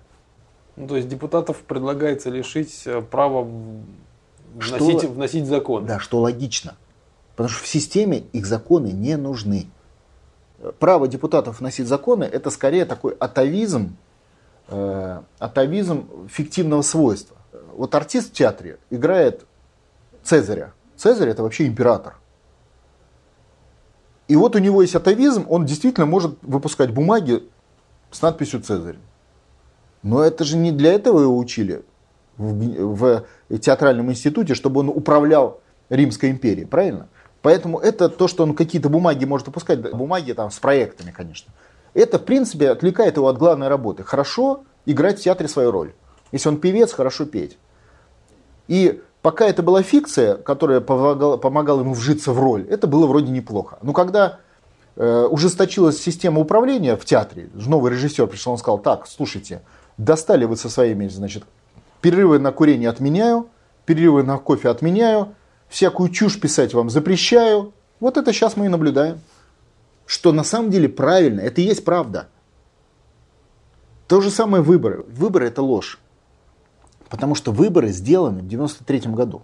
[0.76, 3.48] Ну, то есть депутатов предлагается лишить права
[4.54, 5.86] вносить, что, вносить закон.
[5.86, 6.76] Да, что логично.
[7.36, 9.68] Потому что в системе их законы не нужны.
[10.80, 13.96] Право депутатов вносить законы это скорее такой атовизм,
[14.68, 17.38] э, атовизм фиктивного свойства.
[17.76, 19.46] Вот артист в театре играет
[20.24, 20.74] Цезаря.
[20.96, 22.16] Цезарь это вообще император.
[24.28, 27.44] И вот у него есть атовизм, он действительно может выпускать бумаги
[28.12, 28.98] с надписью «Цезарь».
[30.04, 31.84] Но это же не для этого его учили
[32.38, 37.08] в, в театральном институте, чтобы он управлял Римской империей, правильно?
[37.42, 41.52] Поэтому это то, что он какие-то бумаги может выпускать, бумаги там с проектами, конечно.
[41.94, 44.04] Это, в принципе, отвлекает его от главной работы.
[44.04, 45.94] Хорошо играть в театре свою роль.
[46.32, 47.58] Если он певец, хорошо петь.
[48.68, 53.32] И пока это была фикция, которая помогала, помогала ему вжиться в роль, это было вроде
[53.32, 53.78] неплохо.
[53.82, 54.40] Но когда
[54.96, 59.62] э, ужесточилась система управления в театре, новый режиссер пришел, он сказал, так, слушайте,
[59.98, 61.44] достали вы со своими, значит,
[62.02, 63.50] перерывы на курение отменяю,
[63.86, 65.36] перерывы на кофе отменяю,
[65.70, 67.74] всякую чушь писать вам запрещаю.
[68.00, 69.20] Вот это сейчас мы и наблюдаем.
[70.06, 72.28] Что на самом деле правильно, это и есть правда.
[74.08, 75.06] То же самое выборы.
[75.08, 76.00] Выборы это ложь.
[77.12, 79.44] Потому что выборы сделаны в 93 году.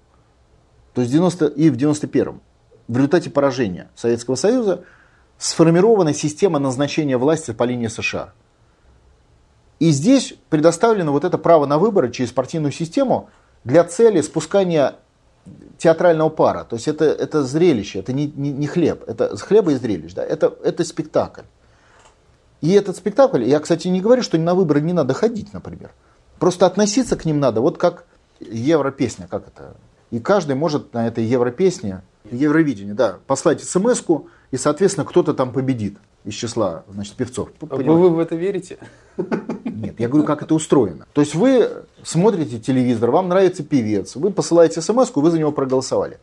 [0.93, 2.39] То есть 90 и в 91
[2.87, 4.85] В результате поражения Советского Союза
[5.37, 8.31] сформирована система назначения власти по линии США.
[9.79, 13.29] И здесь предоставлено вот это право на выборы через партийную систему
[13.65, 14.95] для цели спускания
[15.77, 16.63] театрального пара.
[16.63, 20.23] То есть это, это зрелище, это не, не, не хлеб, это хлеба и зрелищ, да,
[20.23, 21.43] это, это спектакль.
[22.61, 25.91] И этот спектакль, я, кстати, не говорю, что на выборы не надо ходить, например.
[26.39, 28.05] Просто относиться к ним надо, вот как
[28.39, 29.75] европесня, как это.
[30.11, 34.03] И каждый может на этой европесне, Евровидение, да, послать смс
[34.51, 37.49] и, соответственно, кто-то там победит из числа значит, певцов.
[37.69, 38.77] А вы, вы в это верите?
[39.63, 41.05] Нет, я говорю, как это устроено.
[41.13, 46.19] То есть вы смотрите телевизор, вам нравится певец, вы посылаете смс вы за него проголосовали.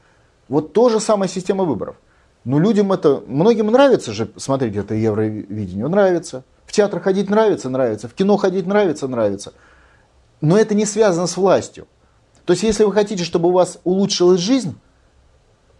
[0.49, 1.97] Вот то же самая система выборов.
[2.45, 6.45] Но людям это, многим нравится же смотреть это Евровидение, нравится.
[6.66, 8.09] В театр ходить нравится, нравится.
[8.09, 9.55] В кино ходить нравится, нравится.
[10.45, 11.87] Но это не связано с властью.
[12.45, 14.77] То есть, если вы хотите, чтобы у вас улучшилась жизнь,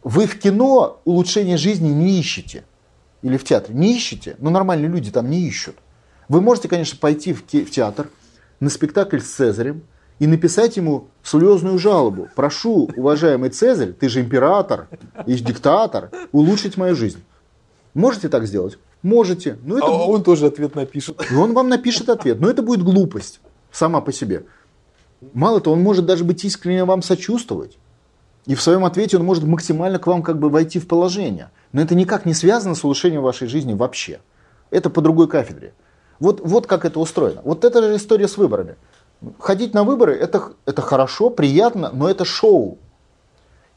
[0.03, 2.65] вы в кино улучшение жизни не ищете.
[3.20, 3.74] Или в театре.
[3.74, 4.36] Не ищете.
[4.39, 5.77] Но нормальные люди там не ищут.
[6.31, 8.09] Вы можете, конечно, пойти в театр
[8.59, 9.82] на спектакль с Цезарем
[10.19, 12.28] и написать ему слезную жалобу.
[12.35, 14.89] Прошу, уважаемый Цезарь, ты же император
[15.27, 17.23] и диктатор, улучшить мою жизнь.
[17.93, 18.78] Можете так сделать?
[19.03, 19.59] Можете.
[19.62, 19.86] Но это...
[19.89, 21.20] А он тоже ответ напишет.
[21.31, 22.41] И он вам напишет ответ.
[22.41, 23.41] Но это будет глупость
[23.74, 24.44] сама по себе.
[25.32, 27.76] Мало того, он может даже быть искренне вам сочувствовать.
[28.46, 31.51] И в своем ответе он может максимально к вам как бы войти в положение.
[31.72, 34.20] Но это никак не связано с улучшением вашей жизни вообще.
[34.70, 35.72] Это по другой кафедре.
[36.20, 37.40] Вот, вот как это устроено.
[37.44, 38.76] Вот это же история с выборами.
[39.38, 42.78] Ходить на выборы это, это хорошо, приятно, но это шоу.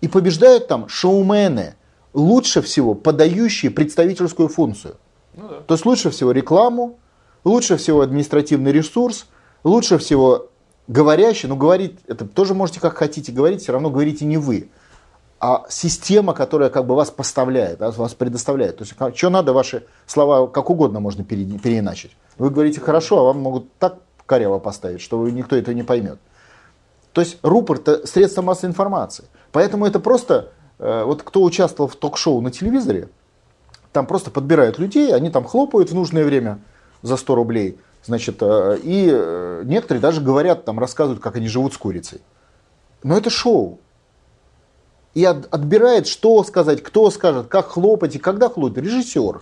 [0.02, 1.76] И побеждают там шоумены,
[2.14, 4.98] лучше всего подающие представительскую функцию.
[5.34, 5.62] Ну, да.
[5.62, 7.00] То есть лучше всего рекламу,
[7.44, 9.28] лучше всего административный ресурс,
[9.64, 10.50] лучше всего
[10.88, 14.70] говорящий, но говорить, это тоже можете как хотите говорить, все равно говорите не вы,
[15.40, 18.78] а система, которая как бы вас поставляет, вас предоставляет.
[18.78, 22.16] То есть, что надо, ваши слова как угодно можно переиначить.
[22.38, 26.20] Вы говорите хорошо, а вам могут так коряво поставить, что никто это не поймет.
[27.14, 29.26] То есть рупор это средство массовой информации.
[29.52, 33.10] Поэтому это просто, э, вот кто участвовал в ток-шоу на телевизоре,
[33.92, 36.60] там просто подбирают людей, они там хлопают в нужное время
[37.02, 41.74] за 100 рублей, значит, э, и э, некоторые даже говорят, там рассказывают, как они живут
[41.74, 42.22] с курицей.
[43.04, 43.80] Но это шоу.
[45.14, 48.84] И от, отбирает, что сказать, кто скажет, как хлопать и когда хлопать.
[48.84, 49.42] Режиссер.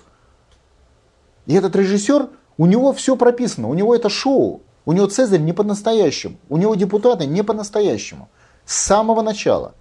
[1.46, 4.62] И этот режиссер у него все прописано, у него это шоу.
[4.86, 8.30] У него Цезарь не по-настоящему, у него депутаты не по-настоящему.
[8.66, 9.74] С самого начала.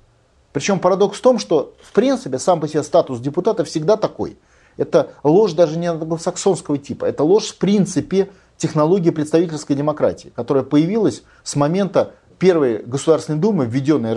[0.53, 4.39] Причем парадокс в том, что в принципе сам по себе статус депутата всегда такой.
[4.77, 8.31] Это ложь даже не англосаксонского типа, это ложь в принципе
[8.65, 14.15] технологии представительской демократии, которая появилась с момента первой Государственной Думы, введенной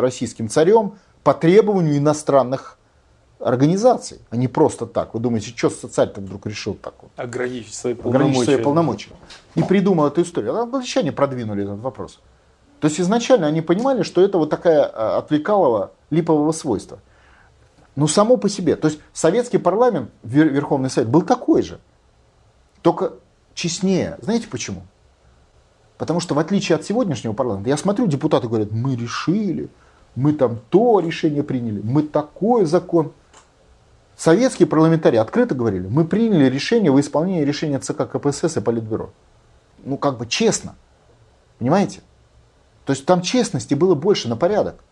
[0.00, 2.78] российским царем по требованию иностранных
[3.38, 5.14] организаций, а не просто так.
[5.14, 7.12] Вы думаете, что царь-то вдруг решил так вот?
[7.16, 8.24] Ограничить свои полномочия.
[8.24, 9.10] Ограничить свои полномочия.
[9.54, 10.56] И придумал эту историю.
[10.56, 12.18] А англичане продвинули этот вопрос.
[12.80, 16.98] То есть изначально они понимали, что это вот такая а, отвлекалого липового свойства.
[17.94, 18.74] Ну, само по себе.
[18.74, 21.78] То есть советский парламент, Верховный Совет, был такой же.
[22.82, 23.12] Только
[23.56, 24.18] честнее.
[24.22, 24.82] Знаете почему?
[25.98, 29.68] Потому что в отличие от сегодняшнего парламента, я смотрю, депутаты говорят, мы решили,
[30.14, 33.12] мы там то решение приняли, мы такой закон.
[34.16, 39.10] Советские парламентарии открыто говорили, мы приняли решение в исполнении решения ЦК КПСС и Политбюро.
[39.84, 40.74] Ну, как бы честно.
[41.58, 42.00] Понимаете?
[42.84, 44.84] То есть там честности было больше на порядок.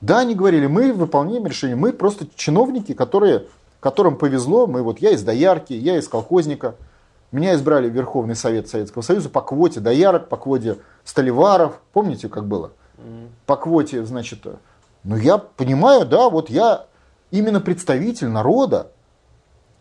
[0.00, 3.46] Да, они говорили, мы выполняем решение, мы просто чиновники, которые,
[3.80, 6.76] которым повезло, мы вот я из доярки, я из колхозника,
[7.32, 12.46] меня избрали в Верховный Совет Советского Союза по квоте доярок, по квоте столеваров, помните, как
[12.46, 12.72] было?
[13.46, 14.46] По квоте, значит,
[15.04, 16.86] ну я понимаю, да, вот я
[17.30, 18.90] именно представитель народа,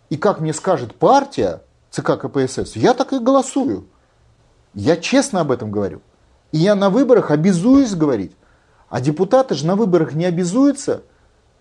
[0.10, 1.62] и как мне скажет партия
[1.92, 3.88] ЦК КПСС, я так и голосую.
[4.74, 6.02] Я честно об этом говорю.
[6.52, 8.36] И я на выборах обязуюсь говорить.
[8.90, 11.04] А депутаты же на выборах не обязуются.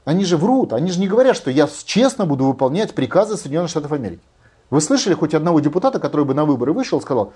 [0.04, 0.72] Они же врут.
[0.72, 4.22] Они же не говорят, что я честно буду выполнять приказы Соединенных Штатов Америки.
[4.70, 7.32] Вы слышали хоть одного депутата, который бы на выборы вышел и сказал,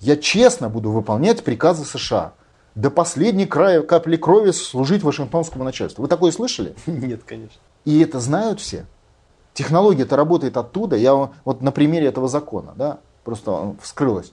[0.00, 2.32] я честно буду выполнять приказы США.
[2.74, 6.02] До последней края капли крови служить Вашингтонскому начальству.
[6.02, 6.74] Вы такое слышали?
[6.86, 7.60] Нет, конечно.
[7.84, 8.86] И это знают все.
[9.54, 10.96] Технология-то работает оттуда.
[10.96, 14.32] Я вот на примере этого закона, да, просто вскрылась.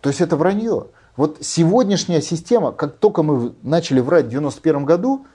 [0.00, 0.88] То есть это вранье.
[1.16, 5.26] Вот сегодняшняя система, как только мы начали врать в 91 году,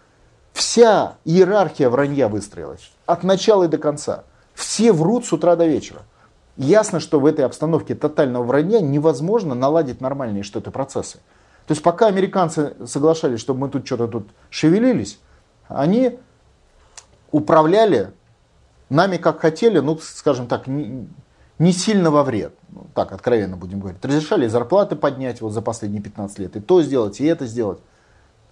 [0.51, 2.91] вся иерархия вранья выстроилась.
[3.05, 4.23] От начала и до конца.
[4.55, 6.01] Все врут с утра до вечера.
[6.57, 11.19] Ясно, что в этой обстановке тотального вранья невозможно наладить нормальные что-то процессы.
[11.67, 15.19] То есть пока американцы соглашались, чтобы мы тут что-то тут шевелились,
[15.67, 16.17] они
[17.31, 18.13] управляли
[18.89, 22.53] нами как хотели, ну, скажем так, не, сильно во вред.
[22.69, 24.03] Ну, так, откровенно будем говорить.
[24.05, 27.79] Разрешали зарплаты поднять вот за последние 15 лет, и то сделать, и это сделать.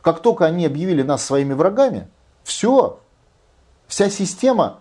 [0.02, 2.10] Как только они объявили нас своими врагами,
[2.44, 3.00] все,
[3.88, 4.80] вся система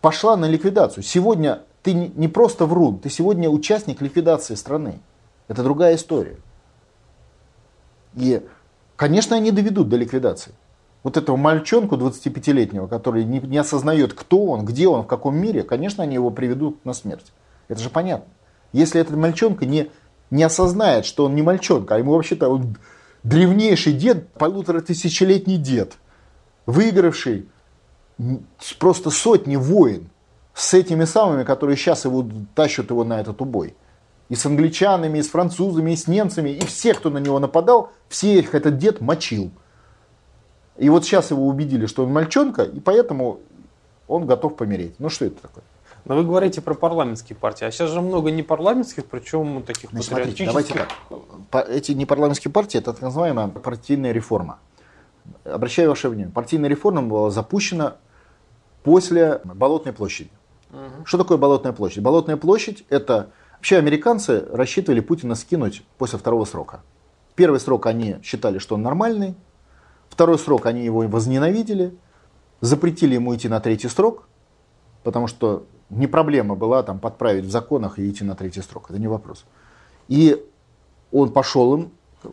[0.00, 1.02] пошла на ликвидацию.
[1.02, 5.00] Сегодня ты не просто врун, ты сегодня участник ликвидации страны.
[5.48, 6.36] Это другая история.
[8.14, 8.42] И,
[8.96, 10.52] конечно, они доведут до ликвидации.
[11.02, 15.62] Вот этого мальчонку 25-летнего, который не, не осознает, кто он, где он, в каком мире,
[15.62, 17.32] конечно, они его приведут на смерть.
[17.68, 18.26] Это же понятно.
[18.72, 19.90] Если этот мальчонка не,
[20.30, 22.76] не осознает, что он не мальчонка, а ему вообще-то он
[23.22, 25.94] древнейший дед, полутора тысячелетний дед,
[26.66, 27.48] выигравший
[28.78, 30.08] просто сотни войн
[30.54, 33.74] с этими самыми, которые сейчас его тащат его на этот убой
[34.28, 37.92] и с англичанами, и с французами, и с немцами, и всех, кто на него нападал,
[38.08, 39.50] всех этот дед мочил.
[40.76, 43.40] И вот сейчас его убедили, что он мальчонка, и поэтому
[44.06, 44.94] он готов помереть.
[44.98, 45.64] Ну что это такое?
[46.04, 50.08] Но вы говорите про парламентские партии, а сейчас же много не парламентских, причем таких Значит,
[50.08, 50.74] смотрите, давайте
[51.50, 51.68] так.
[51.68, 54.58] Эти непарламентские партии, это так называемая партийная реформа.
[55.44, 57.96] Обращаю ваше внимание, партийная реформа была запущена
[58.88, 60.30] после Болотной площади.
[60.70, 61.04] Угу.
[61.04, 62.02] Что такое Болотная площадь?
[62.02, 66.80] Болотная площадь это Вообще американцы рассчитывали Путина скинуть после второго срока.
[67.34, 69.34] Первый срок они считали, что он нормальный.
[70.08, 71.96] Второй срок они его возненавидели.
[72.60, 74.28] Запретили ему идти на третий срок,
[75.02, 78.90] потому что не проблема была там подправить в законах и идти на третий срок.
[78.90, 79.44] Это не вопрос.
[80.06, 80.44] И
[81.12, 81.90] он пошел им,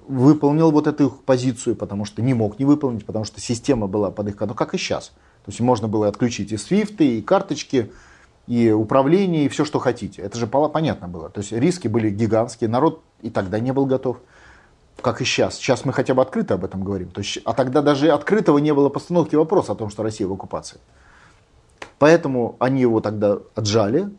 [0.07, 4.11] выполнил вот эту их позицию, потому что не мог не выполнить, потому что система была
[4.11, 5.11] под их контролем, как и сейчас.
[5.45, 7.91] То есть можно было отключить и свифты, и карточки,
[8.47, 10.23] и управление, и все, что хотите.
[10.23, 11.29] Это же понятно было.
[11.29, 14.17] То есть риски были гигантские, народ и тогда не был готов,
[15.01, 15.55] как и сейчас.
[15.57, 17.11] Сейчас мы хотя бы открыто об этом говорим.
[17.11, 20.33] То есть, а тогда даже открытого не было постановки вопроса о том, что Россия в
[20.33, 20.79] оккупации.
[21.99, 24.09] Поэтому они его тогда отжали,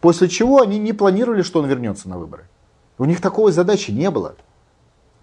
[0.00, 2.44] после чего они не планировали, что он вернется на выборы.
[2.98, 4.36] У них такой задачи не было.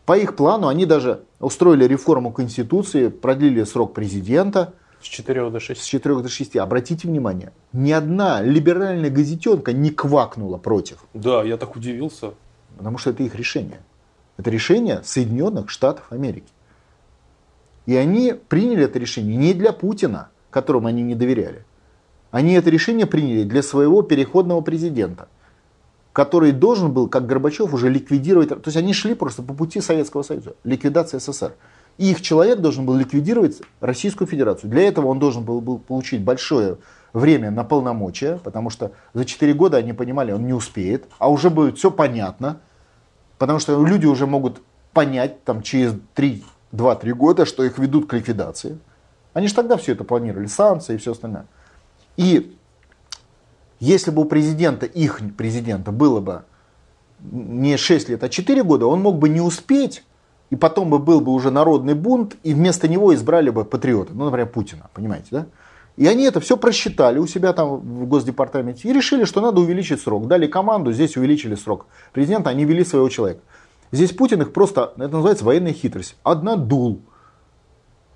[0.06, 5.82] По их плану они даже устроили реформу Конституции, продлили срок президента– с 4 до 6.
[5.82, 6.58] С 4 до 6.
[6.58, 11.06] Обратите внимание, ни одна либеральная газетенка не квакнула против.
[11.14, 12.34] Да, я так удивился.
[12.78, 13.82] Потому что это их решение.
[14.38, 16.52] Это решение Соединенных Штатов Америки.
[17.86, 21.66] И они приняли это решение не для Путина, которому они не доверяли.
[22.32, 25.28] Они это решение приняли для своего переходного президента,
[26.14, 28.50] который должен был, как Горбачев, уже ликвидировать...
[28.50, 30.56] То есть они шли просто по пути Советского Союза.
[30.64, 31.54] Ликвидация СССР.
[31.98, 34.70] Их человек должен был ликвидировать Российскую Федерацию.
[34.70, 36.78] Для этого он должен был, был получить большое
[37.14, 41.50] время на полномочия, потому что за 4 года они понимали, он не успеет, а уже
[41.50, 42.62] будет все понятно,
[43.38, 44.62] потому что люди уже могут
[44.94, 48.80] понять там, через 2-3 года, что их ведут к ликвидации.
[49.34, 51.46] Они же тогда все это планировали, санкции и все остальное.
[52.18, 52.56] И
[53.80, 56.44] если бы у президента, их президента, было бы
[57.20, 60.04] не 6 лет, а 4 года, он мог бы не успеть
[60.52, 64.26] и потом бы был бы уже народный бунт, и вместо него избрали бы патриота, ну,
[64.26, 65.46] например, Путина, понимаете, да?
[65.98, 70.02] И они это все просчитали у себя там в Госдепартаменте и решили, что надо увеличить
[70.02, 70.28] срок.
[70.28, 73.42] Дали команду, здесь увеличили срок президента, они вели своего человека.
[73.92, 77.02] Здесь Путин их просто, это называется военная хитрость, однодул.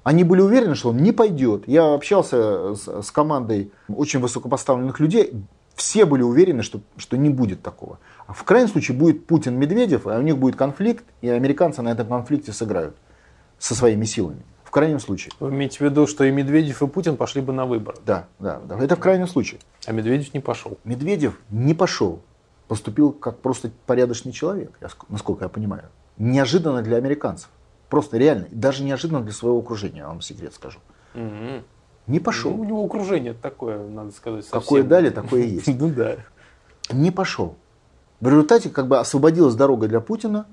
[0.03, 1.68] Они были уверены, что он не пойдет.
[1.68, 5.34] Я общался с, с командой очень высокопоставленных людей,
[5.76, 7.99] все были уверены, что, что не будет такого.
[8.27, 12.07] А в крайнем случае будет Путин-Медведев, а у них будет конфликт, и американцы на этом
[12.07, 12.95] конфликте сыграют
[13.60, 14.41] со своими силами.
[14.64, 15.31] В крайнем случае.
[15.39, 17.97] Вы имеете в виду, что и Медведев, и Путин пошли бы на выборы?
[18.06, 18.77] Да, да, да.
[18.80, 19.60] Это в крайнем случае.
[19.85, 20.77] А Медведев не пошел?
[20.84, 22.22] Медведев не пошел.
[22.68, 24.77] Поступил как просто порядочный человек,
[25.07, 25.84] насколько я понимаю.
[26.18, 27.49] Неожиданно для американцев.
[27.89, 28.47] Просто реально.
[28.52, 30.80] Даже неожиданно для своего окружения, я вам секрет скажу.
[31.14, 31.64] Угу.
[32.07, 32.52] Не пошел.
[32.52, 34.61] Ну, у него окружение такое, надо сказать, совсем.
[34.61, 35.68] Какое дали, такое и есть.
[35.80, 36.18] Ну да.
[36.91, 37.56] Не пошел.
[38.26, 40.47] В результате как бы освободилась дорога для Путина,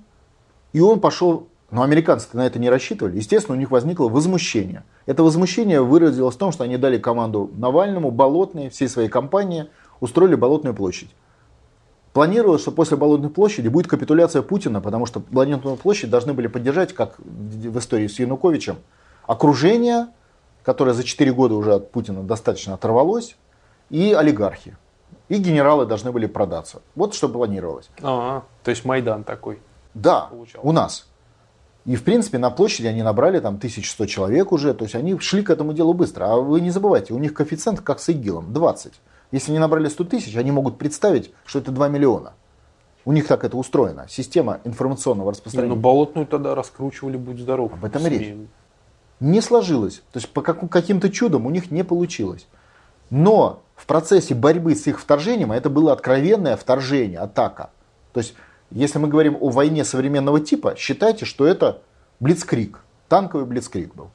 [0.74, 4.84] и он пошел, но американцы на это не рассчитывали, естественно, у них возникло возмущение.
[5.06, 9.70] Это возмущение выразилось в том, что они дали команду Навальному, Болотной, всей своей компании
[10.00, 11.08] устроили Болотную площадь.
[12.12, 16.92] Планировалось, что после Болотной площади будет капитуляция Путина, потому что Болотную площадь должны были поддержать,
[16.92, 18.76] как в истории с Януковичем,
[19.26, 20.08] окружение,
[20.62, 23.34] которое за 4 года уже от Путина достаточно оторвалось,
[23.88, 24.76] и олигархи.
[25.28, 26.82] И генералы должны были продаться.
[26.94, 27.88] Вот что планировалось.
[28.02, 29.60] А, то есть Майдан такой.
[29.94, 30.66] Да, получался.
[30.66, 31.06] у нас.
[31.84, 35.42] И, в принципе, на площади они набрали там 1100 человек уже, то есть они шли
[35.42, 36.26] к этому делу быстро.
[36.26, 38.92] А вы не забывайте, у них коэффициент как с ИГИЛом, 20.
[39.32, 42.34] Если они набрали 100 тысяч, они могут представить, что это 2 миллиона.
[43.04, 44.06] У них так это устроено.
[44.08, 45.70] Система информационного распространения.
[45.70, 47.72] Не, ну болотную тогда раскручивали, будь здоров.
[47.72, 48.34] Об этом и речь.
[49.18, 50.02] Не сложилось.
[50.12, 52.46] То есть по каким-то чудом у них не получилось.
[53.10, 57.70] Но в процессе борьбы с их вторжением, а это было откровенное вторжение, атака.
[58.12, 58.36] То есть
[58.70, 61.82] если мы говорим о войне современного типа, считайте, что это
[62.20, 62.78] блицкрик,
[63.08, 64.10] танковый блицкрик был.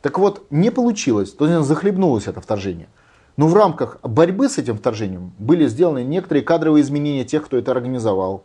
[0.00, 2.88] Так вот, не получилось, то есть захлебнулось это вторжение.
[3.36, 7.72] Но в рамках борьбы с этим вторжением были сделаны некоторые кадровые изменения тех, кто это
[7.72, 8.42] организовал.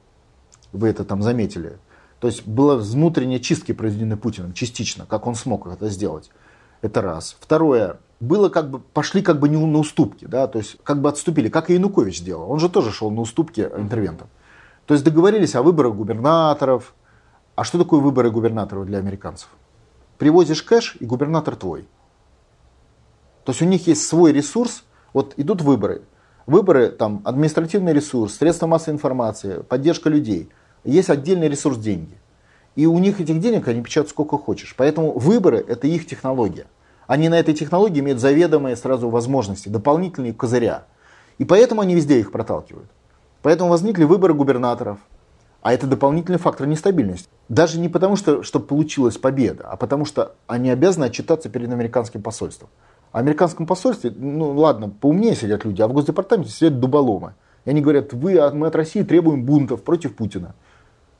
[0.74, 1.78] Вы это там заметили.
[2.20, 6.32] То есть было внутренние чистки произведены Путиным частично, как он смог это сделать.
[6.82, 7.38] Это раз.
[7.40, 7.98] Второе.
[8.20, 11.50] Было как бы, пошли как бы не на уступки, да, то есть как бы отступили,
[11.50, 12.50] как и Янукович сделал.
[12.50, 14.30] Он же тоже шел на уступки интервентам.
[14.86, 16.94] То есть договорились о выборах губернаторов.
[17.56, 19.50] А что такое выборы губернаторов для американцев?
[20.18, 21.88] Привозишь кэш, и губернатор твой.
[23.44, 24.84] То есть у них есть свой ресурс.
[25.14, 26.04] Вот идут выборы.
[26.46, 30.50] Выборы, там, административный ресурс, средства массовой информации, поддержка людей.
[30.84, 32.18] Есть отдельный ресурс деньги.
[32.76, 34.76] И у них этих денег они печатают сколько хочешь.
[34.78, 36.68] Поэтому выборы– это их технология.
[37.08, 40.86] Они на этой технологии имеют заведомые сразу возможности, дополнительные козыря.
[41.38, 42.90] И поэтому они везде их проталкивают.
[43.42, 44.98] Поэтому возникли выборы губернаторов.
[45.62, 47.28] А это дополнительный фактор нестабильности.
[47.50, 52.22] Даже не потому, что, что получилась победа, а потому что они обязаны отчитаться перед американским
[52.22, 52.70] посольством.
[53.12, 57.34] А американском посольстве, ну ладно, поумнее сидят люди, а в Госдепартаменте сидят дуболомы.
[57.66, 60.54] И они говорят, вы, мы от России требуем бунтов против Путина.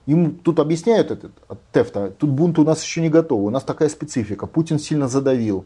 [0.06, 3.64] Им тут объясняют этот от ТЭФТа, тут бунт у нас еще не готов, у нас
[3.64, 5.66] такая специфика, Путин сильно задавил.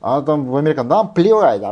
[0.00, 1.62] А там в Америке, нам плевать,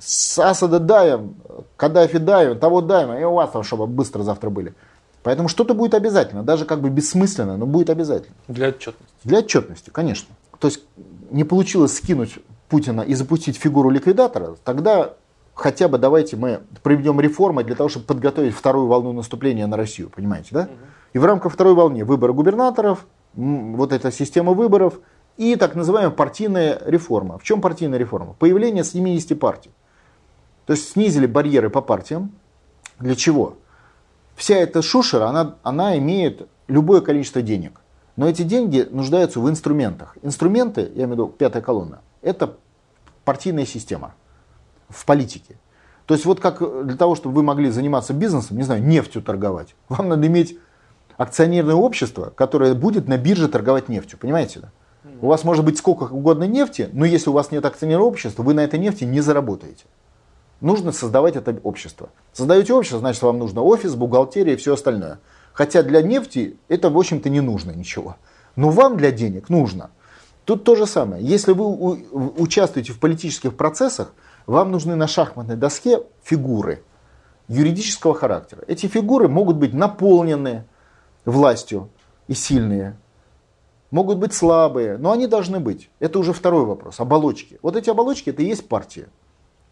[0.00, 1.36] с Асада даем,
[1.76, 4.74] Каддафи даем, того даем, и у вас там, чтобы быстро завтра были.
[5.22, 8.34] Поэтому что-то будет обязательно, даже как бы бессмысленно, но будет обязательно.
[8.48, 9.14] Для отчетности.
[9.24, 10.34] Для отчетности, конечно.
[10.58, 10.82] То есть
[11.30, 12.38] не получилось скинуть
[12.68, 15.12] Путина и запустить фигуру ликвидатора, тогда
[15.54, 20.10] хотя бы давайте мы проведем реформы для того, чтобы подготовить вторую волну наступления на Россию,
[20.10, 20.60] понимаете, да?
[20.62, 20.70] Угу.
[21.14, 25.00] И в рамках второй волны выборы губернаторов, вот эта система выборов–
[25.36, 27.38] и так называемая партийная реформа.
[27.38, 28.34] В чем партийная реформа?
[28.38, 29.70] Появление 70 партий.
[30.66, 32.32] То есть снизили барьеры по партиям.
[33.00, 33.56] Для чего?
[34.36, 37.80] Вся эта шушера, она, она имеет любое количество денег.
[38.16, 40.16] Но эти деньги нуждаются в инструментах.
[40.22, 42.56] Инструменты, я имею в виду пятая колонна, это
[43.24, 44.14] партийная система
[44.88, 45.56] в политике.
[46.06, 49.74] То есть вот как для того, чтобы вы могли заниматься бизнесом, не знаю, нефтью торговать,
[49.88, 50.58] вам надо иметь
[51.16, 54.18] акционерное общество, которое будет на бирже торговать нефтью.
[54.18, 54.60] Понимаете?
[54.60, 54.70] Да?
[55.20, 58.54] У вас может быть сколько угодно нефти, но если у вас нет акционерного общества, вы
[58.54, 59.84] на этой нефти не заработаете.
[60.60, 62.08] Нужно создавать это общество.
[62.32, 65.18] Создаете общество, значит вам нужно офис, бухгалтерия и все остальное.
[65.52, 68.16] Хотя для нефти это, в общем-то, не нужно ничего.
[68.56, 69.90] Но вам для денег нужно.
[70.44, 71.24] Тут то же самое.
[71.24, 74.12] Если вы участвуете в политических процессах,
[74.46, 76.82] вам нужны на шахматной доске фигуры
[77.48, 78.62] юридического характера.
[78.66, 80.64] Эти фигуры могут быть наполнены
[81.24, 81.88] властью
[82.28, 82.96] и сильные,
[83.90, 85.90] могут быть слабые, но они должны быть.
[86.00, 87.00] Это уже второй вопрос.
[87.00, 87.58] Оболочки.
[87.62, 89.08] Вот эти оболочки это и есть партия.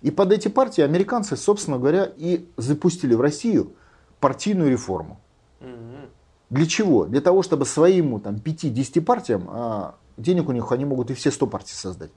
[0.00, 3.72] И под эти партии американцы, собственно говоря, и запустили в Россию
[4.20, 5.20] партийную реформу.
[6.50, 7.06] Для чего?
[7.06, 11.30] Для того, чтобы своим там, 5-10 партиям, а денег у них они могут и все
[11.30, 12.10] 100 партий создать,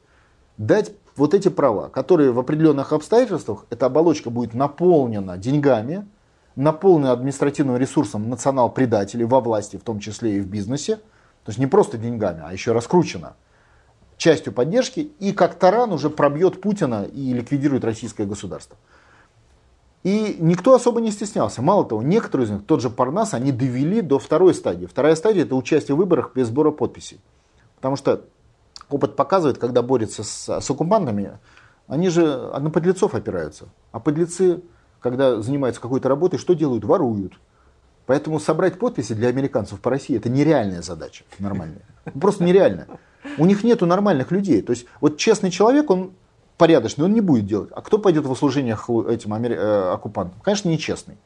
[0.57, 6.07] дать вот эти права, которые в определенных обстоятельствах, эта оболочка будет наполнена деньгами,
[6.55, 11.67] наполнена административным ресурсом национал-предателей во власти, в том числе и в бизнесе, то есть не
[11.67, 13.35] просто деньгами, а еще раскручено
[14.17, 18.77] частью поддержки, и как таран уже пробьет Путина и ликвидирует российское государство.
[20.03, 21.61] И никто особо не стеснялся.
[21.61, 24.85] Мало того, некоторые из них, тот же Парнас, они довели до второй стадии.
[24.85, 27.19] Вторая стадия– это участие в выборах без сбора подписей.
[27.77, 28.23] Потому что
[28.89, 31.39] опыт показывает, когда борются с, с оккупантами,
[31.87, 33.65] они же на подлецов опираются.
[33.91, 34.61] А подлецы,
[35.05, 36.83] когда занимаются какой-то работой, что делают?
[36.83, 37.33] Воруют.
[38.07, 41.83] Поэтому собрать подписи для американцев по России это нереальная задача, нормальная.
[42.19, 42.87] Просто нереально.
[43.37, 44.63] У них нету нормальных людей.
[44.63, 46.13] То есть вот честный человек, он
[46.57, 47.69] порядочный, он не будет делать.
[47.75, 48.73] А кто пойдет в услужение
[49.07, 49.53] этим амери...
[49.55, 50.41] э, оккупантам?
[50.41, 51.17] Конечно, нечестный.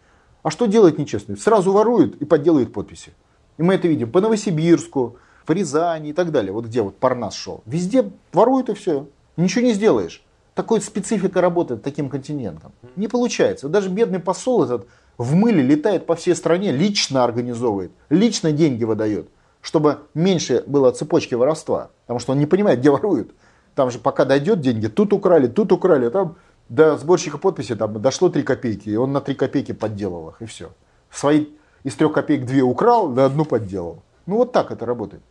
[0.44, 1.38] А что делает нечестный?
[1.38, 3.14] Сразу ворует и подделывает подписи.
[3.58, 5.16] И мы это видим по Новосибирску,
[5.48, 6.52] в Рязани и так далее.
[6.52, 7.64] Вот где вот Парнас шел.
[7.66, 9.08] Везде воруют и все.
[9.38, 10.22] Ничего не сделаешь.
[10.60, 12.74] Такой специфика работает таким континентом.
[12.98, 13.70] Не получается.
[13.70, 14.88] Даже бедный посол этот
[15.18, 19.30] в мыле летает по всей стране, лично организовывает, лично деньги выдает,
[19.62, 21.92] чтобы меньше было цепочки воровства.
[22.02, 23.32] Потому что он не понимает, где воруют.
[23.74, 26.36] Там же пока дойдет деньги, тут украли, тут украли, а там
[26.68, 30.46] до сборщика подписи там дошло 3 копейки, и он на 3 копейки подделал их, и
[30.46, 30.72] все.
[31.10, 31.46] Свои
[31.86, 34.04] из 3 копеек 2 украл, да одну подделал.
[34.26, 35.24] Ну вот так это работает.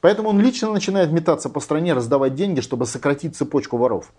[0.00, 4.12] Поэтому он лично начинает метаться по стране, раздавать деньги, чтобы сократить цепочку воров.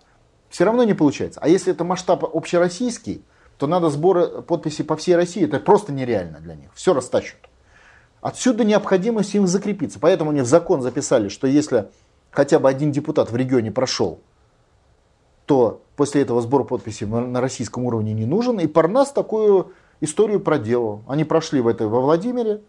[0.50, 1.40] Все равно не получается.
[1.40, 3.24] А если это масштаб общероссийский,
[3.56, 5.44] то надо сборы подписей по всей России.
[5.44, 6.70] Это просто нереально для них.
[6.74, 7.38] Все растащут.
[8.20, 10.00] Отсюда необходимость им закрепиться.
[10.00, 11.88] Поэтому они в закон записали, что если
[12.32, 14.20] хотя бы один депутат в регионе прошел,
[15.46, 18.58] то после этого сбор подписей на российском уровне не нужен.
[18.58, 21.02] И Парнас такую историю проделал.
[21.06, 22.60] Они прошли в это во Владимире,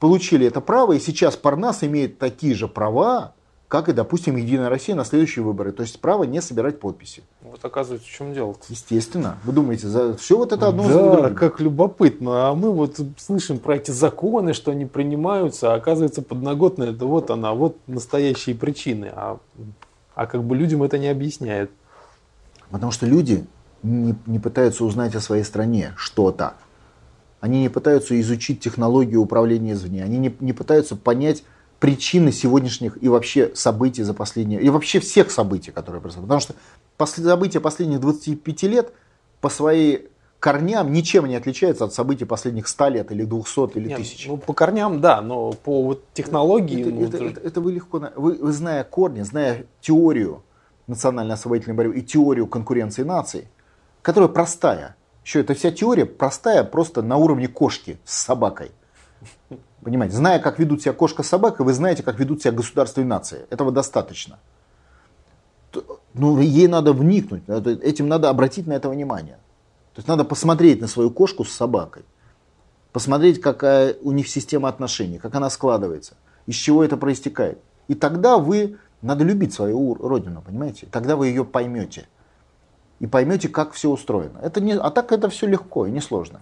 [0.00, 3.34] получили это право, и сейчас Парнас имеет такие же права,
[3.68, 5.72] как и, допустим, Единая Россия на следующие выборы.
[5.72, 7.22] То есть право не собирать подписи.
[7.42, 8.64] Вот оказывается, в чем дело -то?
[8.68, 9.38] Естественно.
[9.44, 12.48] Вы думаете, за все вот это одно Да, как любопытно.
[12.48, 17.30] А мы вот слышим про эти законы, что они принимаются, а оказывается, подноготная, это вот
[17.30, 19.10] она, вот настоящие причины.
[19.12, 19.38] А,
[20.14, 21.70] а как бы людям это не объясняет.
[22.70, 23.46] Потому что люди
[23.82, 26.54] не, не пытаются узнать о своей стране что-то.
[27.40, 30.04] Они не пытаются изучить технологию управления извне.
[30.04, 31.42] Они не, не пытаются понять
[31.80, 36.26] причины сегодняшних и вообще событий за последние, и вообще всех событий, которые происходят.
[36.26, 36.54] Потому что
[36.96, 38.92] после, события последних 25 лет
[39.40, 40.08] по своей
[40.38, 44.28] корням ничем не отличаются от событий последних 100 лет или 200 или Нет, 1000.
[44.28, 46.80] Ну, по корням, да, но по вот технологии...
[46.80, 48.10] Это, ну, это, это, это вы легко...
[48.16, 50.42] Вы, вы, зная корни, зная теорию
[50.86, 53.48] национально-освободительной борьбы и теорию конкуренции наций,
[54.02, 58.70] которая простая, еще эта вся теория простая просто на уровне кошки с собакой.
[59.86, 63.04] Понимаете, зная, как ведут себя кошка с собакой, вы знаете, как ведут себя государства и
[63.04, 63.46] нации.
[63.50, 64.40] Этого достаточно.
[66.12, 69.36] Ну, ей надо вникнуть, этим надо обратить на это внимание.
[69.94, 72.02] То есть надо посмотреть на свою кошку с собакой.
[72.90, 76.14] Посмотреть, какая у них система отношений, как она складывается,
[76.46, 77.60] из чего это проистекает.
[77.86, 80.88] И тогда вы, надо любить свою родину, понимаете?
[80.90, 82.08] Тогда вы ее поймете.
[82.98, 84.40] И поймете, как все устроено.
[84.42, 86.40] Это не, а так это все легко и несложно.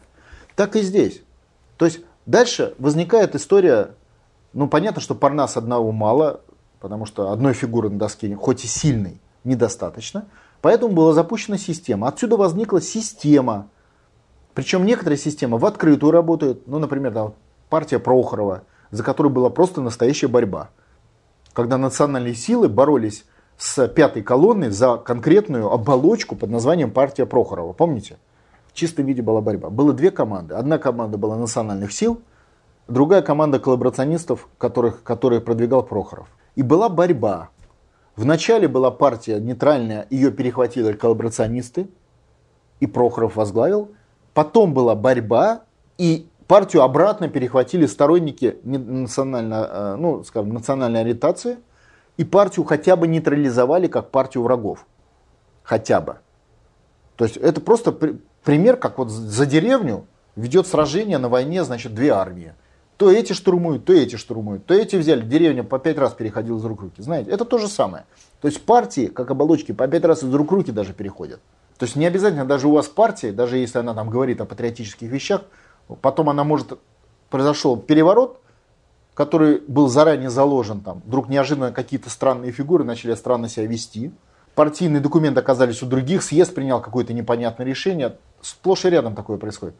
[0.56, 1.20] Так и здесь.
[1.76, 3.90] То есть Дальше возникает история,
[4.52, 6.40] ну понятно, что Парнас одного мало,
[6.80, 10.26] потому что одной фигуры на доске, хоть и сильной, недостаточно.
[10.60, 12.08] Поэтому была запущена система.
[12.08, 13.68] Отсюда возникла система.
[14.54, 16.66] Причем некоторые системы в открытую работают.
[16.66, 17.34] Ну, например, там,
[17.68, 20.70] партия Прохорова, за которой была просто настоящая борьба.
[21.52, 23.26] Когда национальные силы боролись
[23.58, 27.72] с пятой колонной за конкретную оболочку под названием партия Прохорова.
[27.72, 28.16] Помните?
[28.74, 29.70] В чистом виде была борьба.
[29.70, 30.56] Было две команды.
[30.56, 32.20] Одна команда была национальных сил,
[32.88, 36.26] другая команда коллаборационистов, которых, которых продвигал Прохоров.
[36.56, 37.50] И была борьба.
[38.16, 41.88] Вначале была партия нейтральная, ее перехватили коллаборационисты,
[42.80, 43.92] и Прохоров возглавил.
[44.34, 45.62] Потом была борьба,
[45.96, 51.58] и партию обратно перехватили сторонники национально, э, ну, скажем, национальной ориентации,
[52.16, 54.84] и партию хотя бы нейтрализовали как партию врагов.
[55.62, 56.18] Хотя бы.
[57.14, 57.96] То есть это просто
[58.44, 60.06] пример, как вот за деревню
[60.36, 62.54] ведет сражение на войне, значит, две армии.
[62.96, 65.22] То эти штурмуют, то эти штурмуют, то эти взяли.
[65.22, 67.02] Деревня по пять раз переходила из рук в руки.
[67.02, 68.04] Знаете, это то же самое.
[68.40, 71.40] То есть партии, как оболочки, по пять раз из рук в руки даже переходят.
[71.78, 75.10] То есть не обязательно даже у вас партия, даже если она там говорит о патриотических
[75.10, 75.42] вещах,
[76.00, 76.78] потом она может,
[77.30, 78.40] произошел переворот,
[79.14, 84.12] который был заранее заложен, там, вдруг неожиданно какие-то странные фигуры начали странно себя вести,
[84.54, 88.16] партийные документы оказались у других, съезд принял какое-то непонятное решение.
[88.44, 89.74] Сплошь и рядом такое происходит.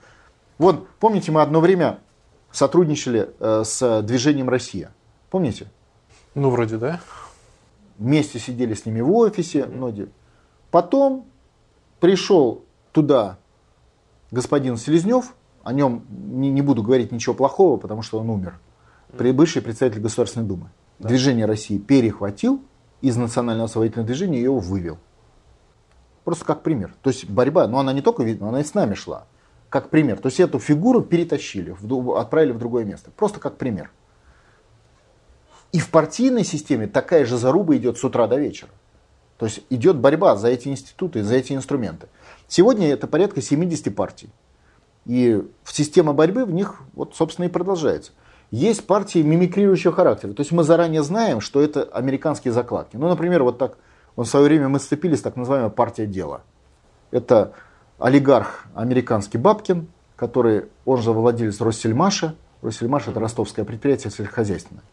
[0.57, 1.99] Вот, помните, мы одно время
[2.51, 4.91] сотрудничали э, с движением «Россия».
[5.28, 5.66] Помните?
[6.35, 7.01] Ну, вроде, да.
[7.99, 9.66] Вместе сидели с ними в офисе.
[9.66, 10.09] Многие.
[10.70, 11.27] Потом
[12.01, 13.36] пришел туда
[14.31, 18.59] господин Селезнев, о нем не, не буду говорить ничего плохого, потому что он умер,
[19.12, 20.70] бывший председатель Государственной Думы.
[20.99, 21.11] Да.
[21.11, 22.62] Движение России перехватил
[23.03, 24.99] из национального освободительного движения ее вывел.
[26.25, 26.95] Просто как пример.
[27.03, 29.27] То есть борьба, но она не только видна, она и с нами шла.
[29.69, 30.19] Как пример.
[30.19, 31.75] То есть эту фигуру перетащили,
[32.17, 33.11] отправили в другое место.
[33.11, 33.91] Просто как пример.
[35.73, 38.71] И в партийной системе такая же заруба идет с утра до вечера.
[39.39, 42.07] То есть идет борьба за эти институты, за эти инструменты.
[42.47, 44.31] Сегодня это порядка 70 партий.
[45.05, 48.13] И система борьбы в них, вот, собственно, и продолжается.
[48.51, 50.33] Есть партии мимикрирующего характера.
[50.33, 52.97] То есть мы заранее знаем, что это американские закладки.
[52.97, 53.77] Ну, например, вот так
[54.23, 56.43] в свое время мы сцепились, так называемая партия дела.
[57.11, 57.53] Это
[57.99, 62.36] олигарх американский Бабкин, который, он же владелец Россельмаша.
[62.62, 64.85] Россельмаш это ростовское предприятие сельскохозяйственное.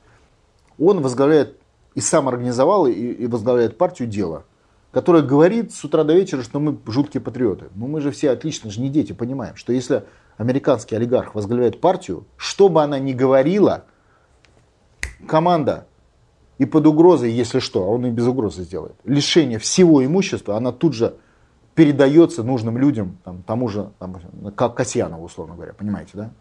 [0.79, 1.57] Он возглавляет
[1.93, 4.45] и сам организовал и, и возглавляет партию «Дело».
[4.91, 7.65] которая говорит с утра до вечера, что мы жуткие патриоты.
[7.75, 10.03] Но мы же все отлично, же не дети, понимаем, что если
[10.37, 13.85] американский олигарх возглавляет партию, что бы она ни говорила,
[15.27, 15.87] команда
[16.61, 20.71] и под угрозой, если что, а он и без угрозы сделает, лишение всего имущества, она
[20.71, 21.15] тут же
[21.73, 24.17] передается нужным людям, там, тому же, там,
[24.55, 26.31] как Касьянову, условно говоря, понимаете, да?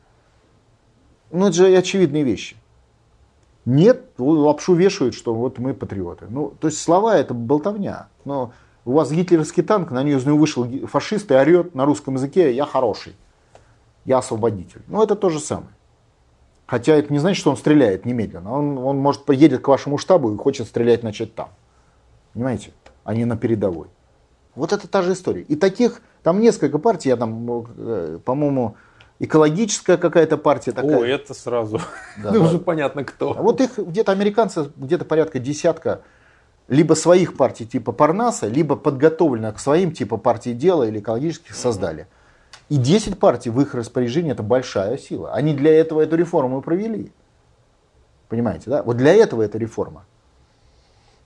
[1.30, 2.56] Ну, это же очевидные вещи.
[3.64, 6.26] Нет, лапшу вешают, что вот мы патриоты.
[6.28, 8.08] Ну, то есть слова это болтовня.
[8.26, 8.52] Но
[8.84, 13.14] у вас гитлеровский танк, на нее вышел фашист и орет на русском языке «я хороший,
[14.04, 14.82] я освободитель».
[14.86, 15.72] Ну, это то же самое.
[16.70, 18.52] Хотя это не значит, что он стреляет немедленно.
[18.52, 21.48] Он, он может поедет к вашему штабу и хочет стрелять начать там.
[22.32, 22.70] Понимаете?
[23.02, 23.88] А не на передовой.
[24.54, 25.42] Вот это та же история.
[25.42, 28.76] И таких, там несколько партий, я там, э, по-моему,
[29.18, 31.00] экологическая какая-то партия такая.
[31.00, 31.80] О, это сразу.
[32.22, 32.38] Да, да.
[32.44, 33.36] уже понятно кто.
[33.36, 36.02] А вот их где-то американцы, где-то порядка десятка,
[36.68, 42.06] либо своих партий типа Парнаса, либо подготовленных к своим типа партии дела или экологических создали.
[42.70, 45.32] И 10 партий в их распоряжении это большая сила.
[45.32, 47.12] Они для этого эту реформу провели.
[48.28, 48.82] Понимаете, да?
[48.84, 50.04] Вот для этого эта реформа.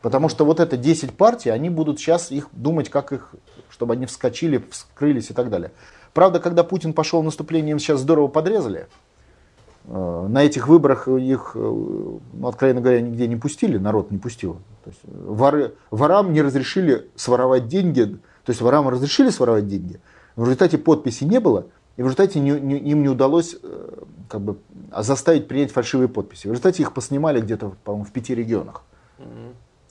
[0.01, 3.35] Потому что вот это 10 партий, они будут сейчас их думать, как их,
[3.69, 5.71] чтобы они вскочили, вскрылись и так далее.
[6.15, 8.87] Правда, когда Путин пошел в наступление, им сейчас здорово подрезали.
[9.87, 14.61] Э, на этих выборах их, э, ну, откровенно говоря, нигде не пустили, народ не пустил.
[14.85, 20.01] То есть воры, ворам не разрешили своровать деньги, то есть ворам разрешили своровать деньги,
[20.37, 21.67] в результате подписи не было,
[21.97, 24.59] и в результате не, не, им не удалось э, как бы,
[24.97, 26.49] заставить принять фальшивые подписи.
[26.49, 28.83] В результате их поснимали где-то, по-моему, в пяти регионах.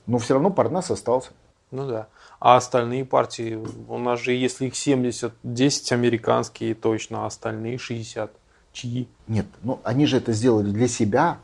[0.06, 1.32] Но все равно Парнас остался.
[1.72, 2.08] Ну да.
[2.40, 3.58] А остальные партии,
[3.88, 8.32] у нас же, если их 70, 10 американские точно, а остальные 60.
[8.74, 9.08] Чьи?
[9.28, 11.38] Нет, ну они же это сделали для себя,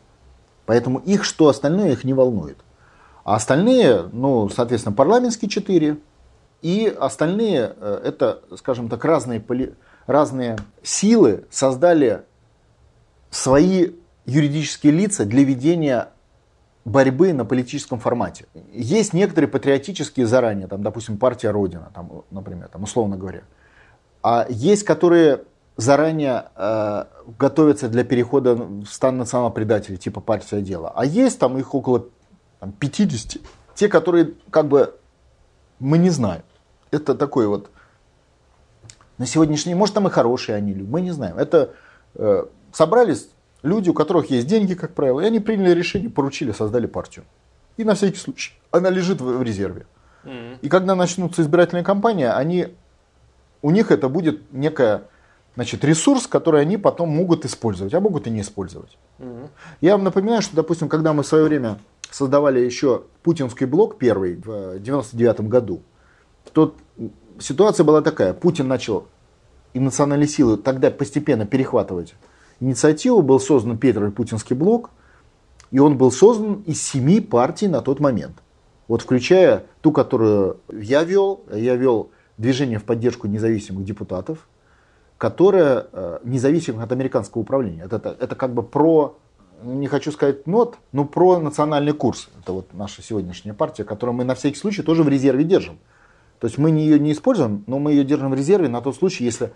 [0.65, 2.57] поэтому их что остальное их не волнует.
[3.23, 5.97] А остальные, ну, соответственно, парламентские четыре,
[6.61, 9.73] и остальные, э, это, скажем так, разные, поли...
[10.07, 12.23] разные силы создали
[13.29, 13.91] свои
[14.25, 16.09] юридические лица для ведения
[16.85, 18.45] борьбы на политическом формате.
[18.73, 23.41] Есть некоторые патриотические заранее, там, допустим, партия Родина, там, например, там, условно говоря.
[24.21, 25.43] А есть, которые
[25.77, 27.05] заранее э,
[27.37, 30.91] готовятся для перехода в стан национального предателя, типа партия дела.
[30.93, 32.05] А есть там их около
[32.59, 33.41] там, 50,
[33.75, 34.95] те, которые как бы
[35.79, 36.41] мы не знаем.
[36.91, 37.69] Это такой вот
[39.17, 41.37] на сегодняшний день, может там и хорошие они, мы не знаем.
[41.37, 41.73] Это
[42.15, 43.29] э, собрались
[43.61, 47.25] люди, у которых есть деньги, как правило, и они приняли решение, поручили, создали партию.
[47.77, 48.53] И на всякий случай.
[48.71, 49.85] Она лежит в, в резерве.
[50.23, 50.59] Mm-hmm.
[50.61, 52.69] И когда начнутся избирательные кампании, они,
[53.61, 55.03] у них это будет некая
[55.55, 58.97] значит, ресурс, который они потом могут использовать, а могут и не использовать.
[59.19, 59.49] Mm-hmm.
[59.81, 61.77] Я вам напоминаю, что, допустим, когда мы в свое время
[62.09, 65.81] создавали еще путинский блок первый в 99 году,
[66.53, 66.75] то
[67.39, 68.33] ситуация была такая.
[68.33, 69.07] Путин начал
[69.73, 72.15] и национальные силы тогда постепенно перехватывать
[72.59, 73.21] инициативу.
[73.21, 74.91] Был создан первый путинский блок.
[75.71, 78.37] И он был создан из семи партий на тот момент.
[78.87, 81.41] Вот включая ту, которую я вел.
[81.53, 84.47] Я вел движение в поддержку независимых депутатов,
[85.17, 87.83] которое э, независимо от американского управления.
[87.83, 89.17] Это, это, это как бы про,
[89.61, 92.29] не хочу сказать нот, но про национальный курс.
[92.41, 95.77] Это вот наша сегодняшняя партия, которую мы на всякий случай тоже в резерве держим.
[96.39, 99.25] То есть мы ее не используем, но мы ее держим в резерве на тот случай,
[99.25, 99.51] если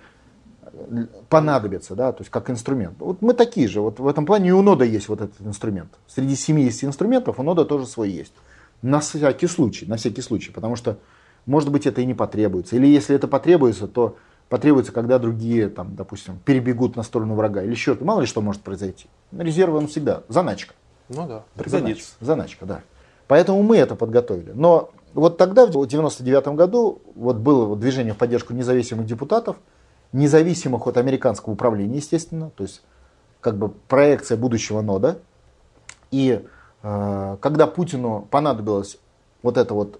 [1.30, 2.96] понадобится, да, то есть как инструмент.
[3.00, 5.90] Вот мы такие же, вот в этом плане и у нода есть вот этот инструмент.
[6.08, 8.34] Среди 70 инструментов у нода тоже свой есть.
[8.82, 10.98] На всякий случай, на всякий случай, потому что,
[11.46, 12.76] может быть, это и не потребуется.
[12.76, 14.18] Или если это потребуется, то
[14.50, 17.64] потребуется, когда другие, там, допустим, перебегут на сторону врага.
[17.64, 19.08] Или еще, мало ли что может произойти.
[19.32, 20.74] Резервы он всегда, заначка.
[21.08, 22.16] Ну да, пригодится.
[22.20, 22.82] Заначка, заначка, да.
[23.28, 24.52] Поэтому мы это подготовили.
[24.54, 29.58] Но вот тогда, в 1999 году, вот было движение в поддержку независимых депутатов,
[30.12, 32.82] независимых от американского управления, естественно, то есть
[33.42, 35.20] как бы проекция будущего нода.
[36.12, 36.44] И
[36.84, 38.98] э, когда Путину понадобилась
[39.42, 40.00] вот эта вот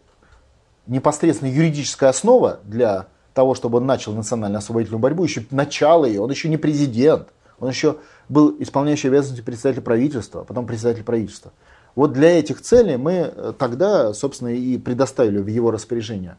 [0.88, 6.50] непосредственно юридическая основа для того, чтобы он начал национально-освободительную борьбу, еще начало ее, он еще
[6.50, 7.30] не президент,
[7.60, 7.98] он еще
[8.30, 11.52] был исполняющий обязанности председателя правительства, а потом председатель правительства.
[11.96, 16.38] Вот для этих целей мы э, тогда, собственно, и предоставили в его распоряжение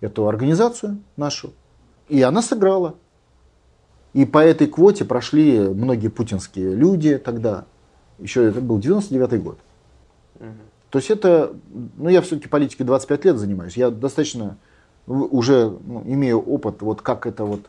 [0.00, 1.52] эту организацию нашу,
[2.08, 2.94] и она сыграла.
[4.12, 7.64] И по этой квоте прошли многие путинские люди тогда.
[8.18, 9.58] Еще это был 99 год.
[10.38, 10.46] Угу.
[10.90, 11.54] То есть это,
[11.96, 13.76] ну я все-таки политикой 25 лет занимаюсь.
[13.76, 14.58] Я достаточно
[15.06, 17.62] уже ну, имею опыт, вот как это вот,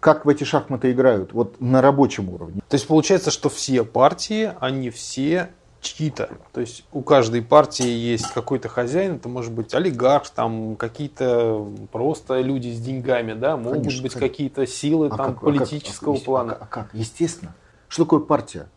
[0.00, 2.62] как в эти шахматы играют, вот на рабочем уровне.
[2.68, 5.50] То есть получается, что все партии, они все
[5.82, 6.30] чьи-то.
[6.52, 12.40] То есть у каждой партии есть какой-то хозяин, это может быть олигарх, там какие-то просто
[12.40, 16.24] люди с деньгами, да, могут конечно, быть какие-то силы а там как, политического а как,
[16.24, 16.52] плана.
[16.52, 16.94] А, а как?
[16.94, 17.54] Естественно.
[17.88, 18.68] Что такое партия?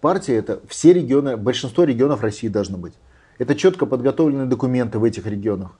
[0.00, 2.94] Партия это все регионы, большинство регионов России должно быть.
[3.38, 5.72] Это четко подготовленные документы в этих регионах.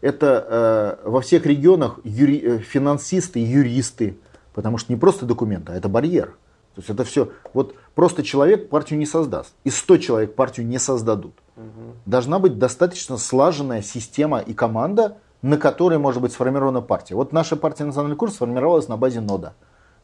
[0.00, 4.16] Это э, во всех регионах юри, э, финансисты, юристы,
[4.54, 6.34] потому что не просто документы, а это барьер.
[6.74, 9.54] То есть это все, вот просто человек партию не создаст.
[9.62, 11.34] И 100 человек партию не создадут.
[11.56, 11.96] Угу.
[12.06, 17.14] Должна быть достаточно слаженная система и команда, на которой может быть сформирована партия.
[17.14, 19.54] Вот наша партия «Национальный курс» сформировалась на базе нода.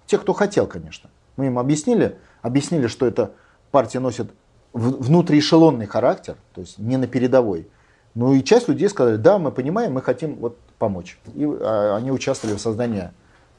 [0.07, 1.11] Те, кто хотел, конечно.
[1.37, 3.33] Мы им объяснили, объяснили, что эта
[3.71, 4.31] партия носит
[4.73, 7.69] внутриэшелонный характер, то есть не на передовой.
[8.15, 11.19] Ну и часть людей сказали, да, мы понимаем, мы хотим вот помочь.
[11.35, 13.11] И а, они участвовали в создании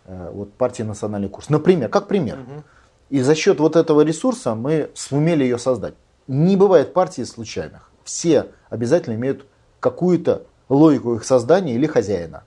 [0.05, 1.49] э, вот, партии «Национальный курс».
[1.49, 2.39] Например, как пример.
[2.39, 2.63] Угу.
[3.11, 5.93] И за счет вот этого ресурса мы сумели ее создать.
[6.27, 7.91] Не бывает партий случайных.
[8.05, 9.45] Все обязательно имеют
[9.81, 12.43] какую-то логику их создания или хозяина.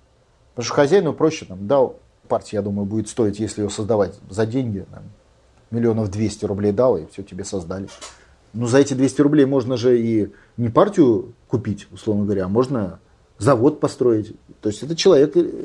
[0.55, 1.97] Потому что хозяину проще, там, дал
[2.29, 5.03] партия, я думаю, будет стоить, если ее создавать за деньги, там,
[5.71, 7.89] миллионов 200 рублей дал, и все тебе создали.
[8.55, 13.01] Но за эти 200 рублей можно же и не партию купить, условно говоря, а можно
[13.39, 14.35] завод построить.
[14.63, 15.65] То есть это человек э,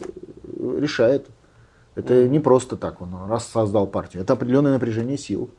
[0.78, 1.28] решает.
[2.00, 4.24] Это не просто так, он раз создал партию.
[4.24, 5.50] Это определенное напряжение сил.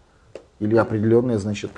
[0.59, 1.71] Или определенное, значит,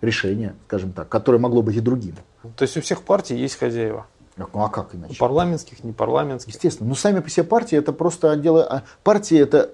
[0.00, 2.16] решение, скажем так, которое могло быть и другим.
[2.56, 4.06] То есть у всех партий есть хозяева?
[4.36, 5.16] Ну а как иначе?
[5.18, 6.54] Парламентских, не парламентских.
[6.54, 6.88] Естественно.
[6.88, 8.62] Но сами по себе партии это просто отделы...
[8.62, 9.70] А партии это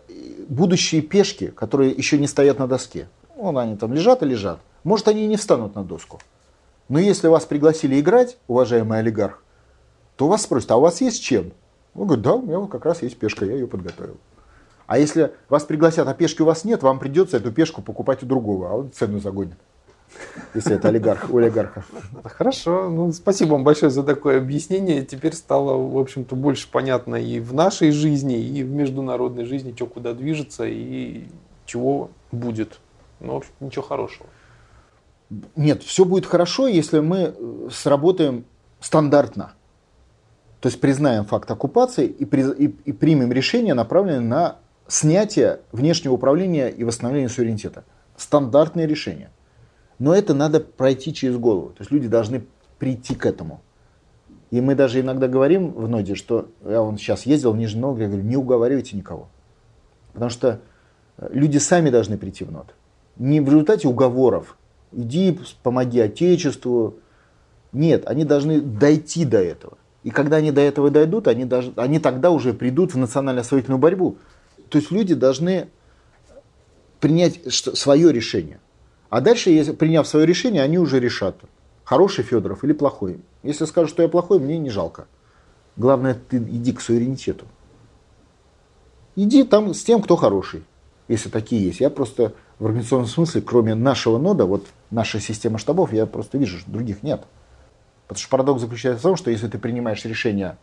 [0.49, 3.09] будущие пешки, которые еще не стоят на доске.
[3.37, 4.59] Вон они там лежат и лежат.
[4.83, 6.21] Может они и не встанут на доску.
[6.89, 9.43] Но если вас пригласили играть, уважаемый олигарх,
[10.17, 11.53] то вас спросят, а у вас есть чем?
[11.97, 14.17] Он говорит, да, у меня вот как раз есть пешка, я ее подготовил.
[14.87, 18.27] А если вас пригласят, а пешки у вас нет, вам придется эту пешку покупать у
[18.27, 19.57] другого, а он цену загонит.
[20.55, 21.85] Если это олигарх, у олигарха.
[22.25, 22.89] Хорошо.
[22.89, 25.05] Ну, спасибо вам большое за такое объяснение.
[25.05, 29.87] Теперь стало, в общем-то, больше понятно и в нашей жизни, и в международной жизни, что
[29.87, 31.25] куда движется и
[31.67, 32.79] чего будет.
[33.21, 34.29] Ну, в общем, ничего хорошего.
[35.57, 38.45] Нет, все будет хорошо, если мы э, сработаем
[38.81, 39.55] стандартно.
[40.61, 44.57] То есть признаем факт оккупации и, при, и, и примем решение, направленное на
[44.89, 47.85] снятие внешнего управления и восстановление суверенитета.
[48.17, 49.31] Стандартное решение.
[49.99, 51.69] Но это надо пройти через голову.
[51.71, 52.45] То есть люди должны
[52.79, 53.61] прийти к этому.
[54.51, 58.03] И мы даже иногда говорим в ноде, что я вон сейчас ездил в Нижний Новгород,
[58.03, 59.29] я говорю, не уговаривайте никого.
[60.13, 60.61] Потому что
[61.19, 62.75] э, люди сами должны прийти в нод.
[63.17, 64.57] Не в результате уговоров.
[64.93, 66.97] Иди, помоги Отечеству.
[67.73, 69.77] Нет, они должны дойти до этого.
[70.07, 74.19] И когда они до этого дойдут, они, даже, они тогда уже придут в национально-освоительную борьбу.
[74.69, 75.67] То есть люди должны
[77.01, 78.61] принять свое решение.
[79.11, 81.41] А дальше, приняв свое решение, они уже решат,
[81.83, 83.19] хороший Федоров или плохой.
[83.43, 85.09] Если скажут, что я плохой, мне не жалко.
[85.77, 87.45] Главное, ты иди к суверенитету.
[89.17, 90.63] Иди там с тем, кто хороший,
[91.09, 91.81] если такие есть.
[91.81, 96.59] Я просто в организационном смысле, кроме нашего нода, вот наша система штабов, я просто вижу,
[96.59, 97.25] что других нет.
[98.07, 100.59] Потому что парадокс заключается в том, что если ты принимаешь решение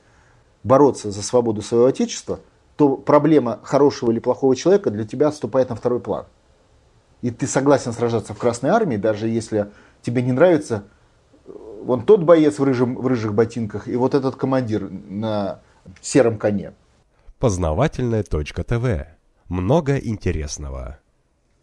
[0.63, 2.39] бороться за свободу своего отечества,
[2.77, 6.25] то проблема хорошего или плохого человека для тебя отступает на второй план.
[7.22, 10.83] И ты согласен сражаться в Красной Армии, даже если тебе не нравится
[11.45, 11.51] э,
[11.83, 15.59] вон тот боец в, рыжем, в рыжих ботинках и вот этот командир на
[16.01, 16.73] сером коне.
[17.39, 19.07] Познавательная точка ТВ.
[19.47, 20.99] Много интересного.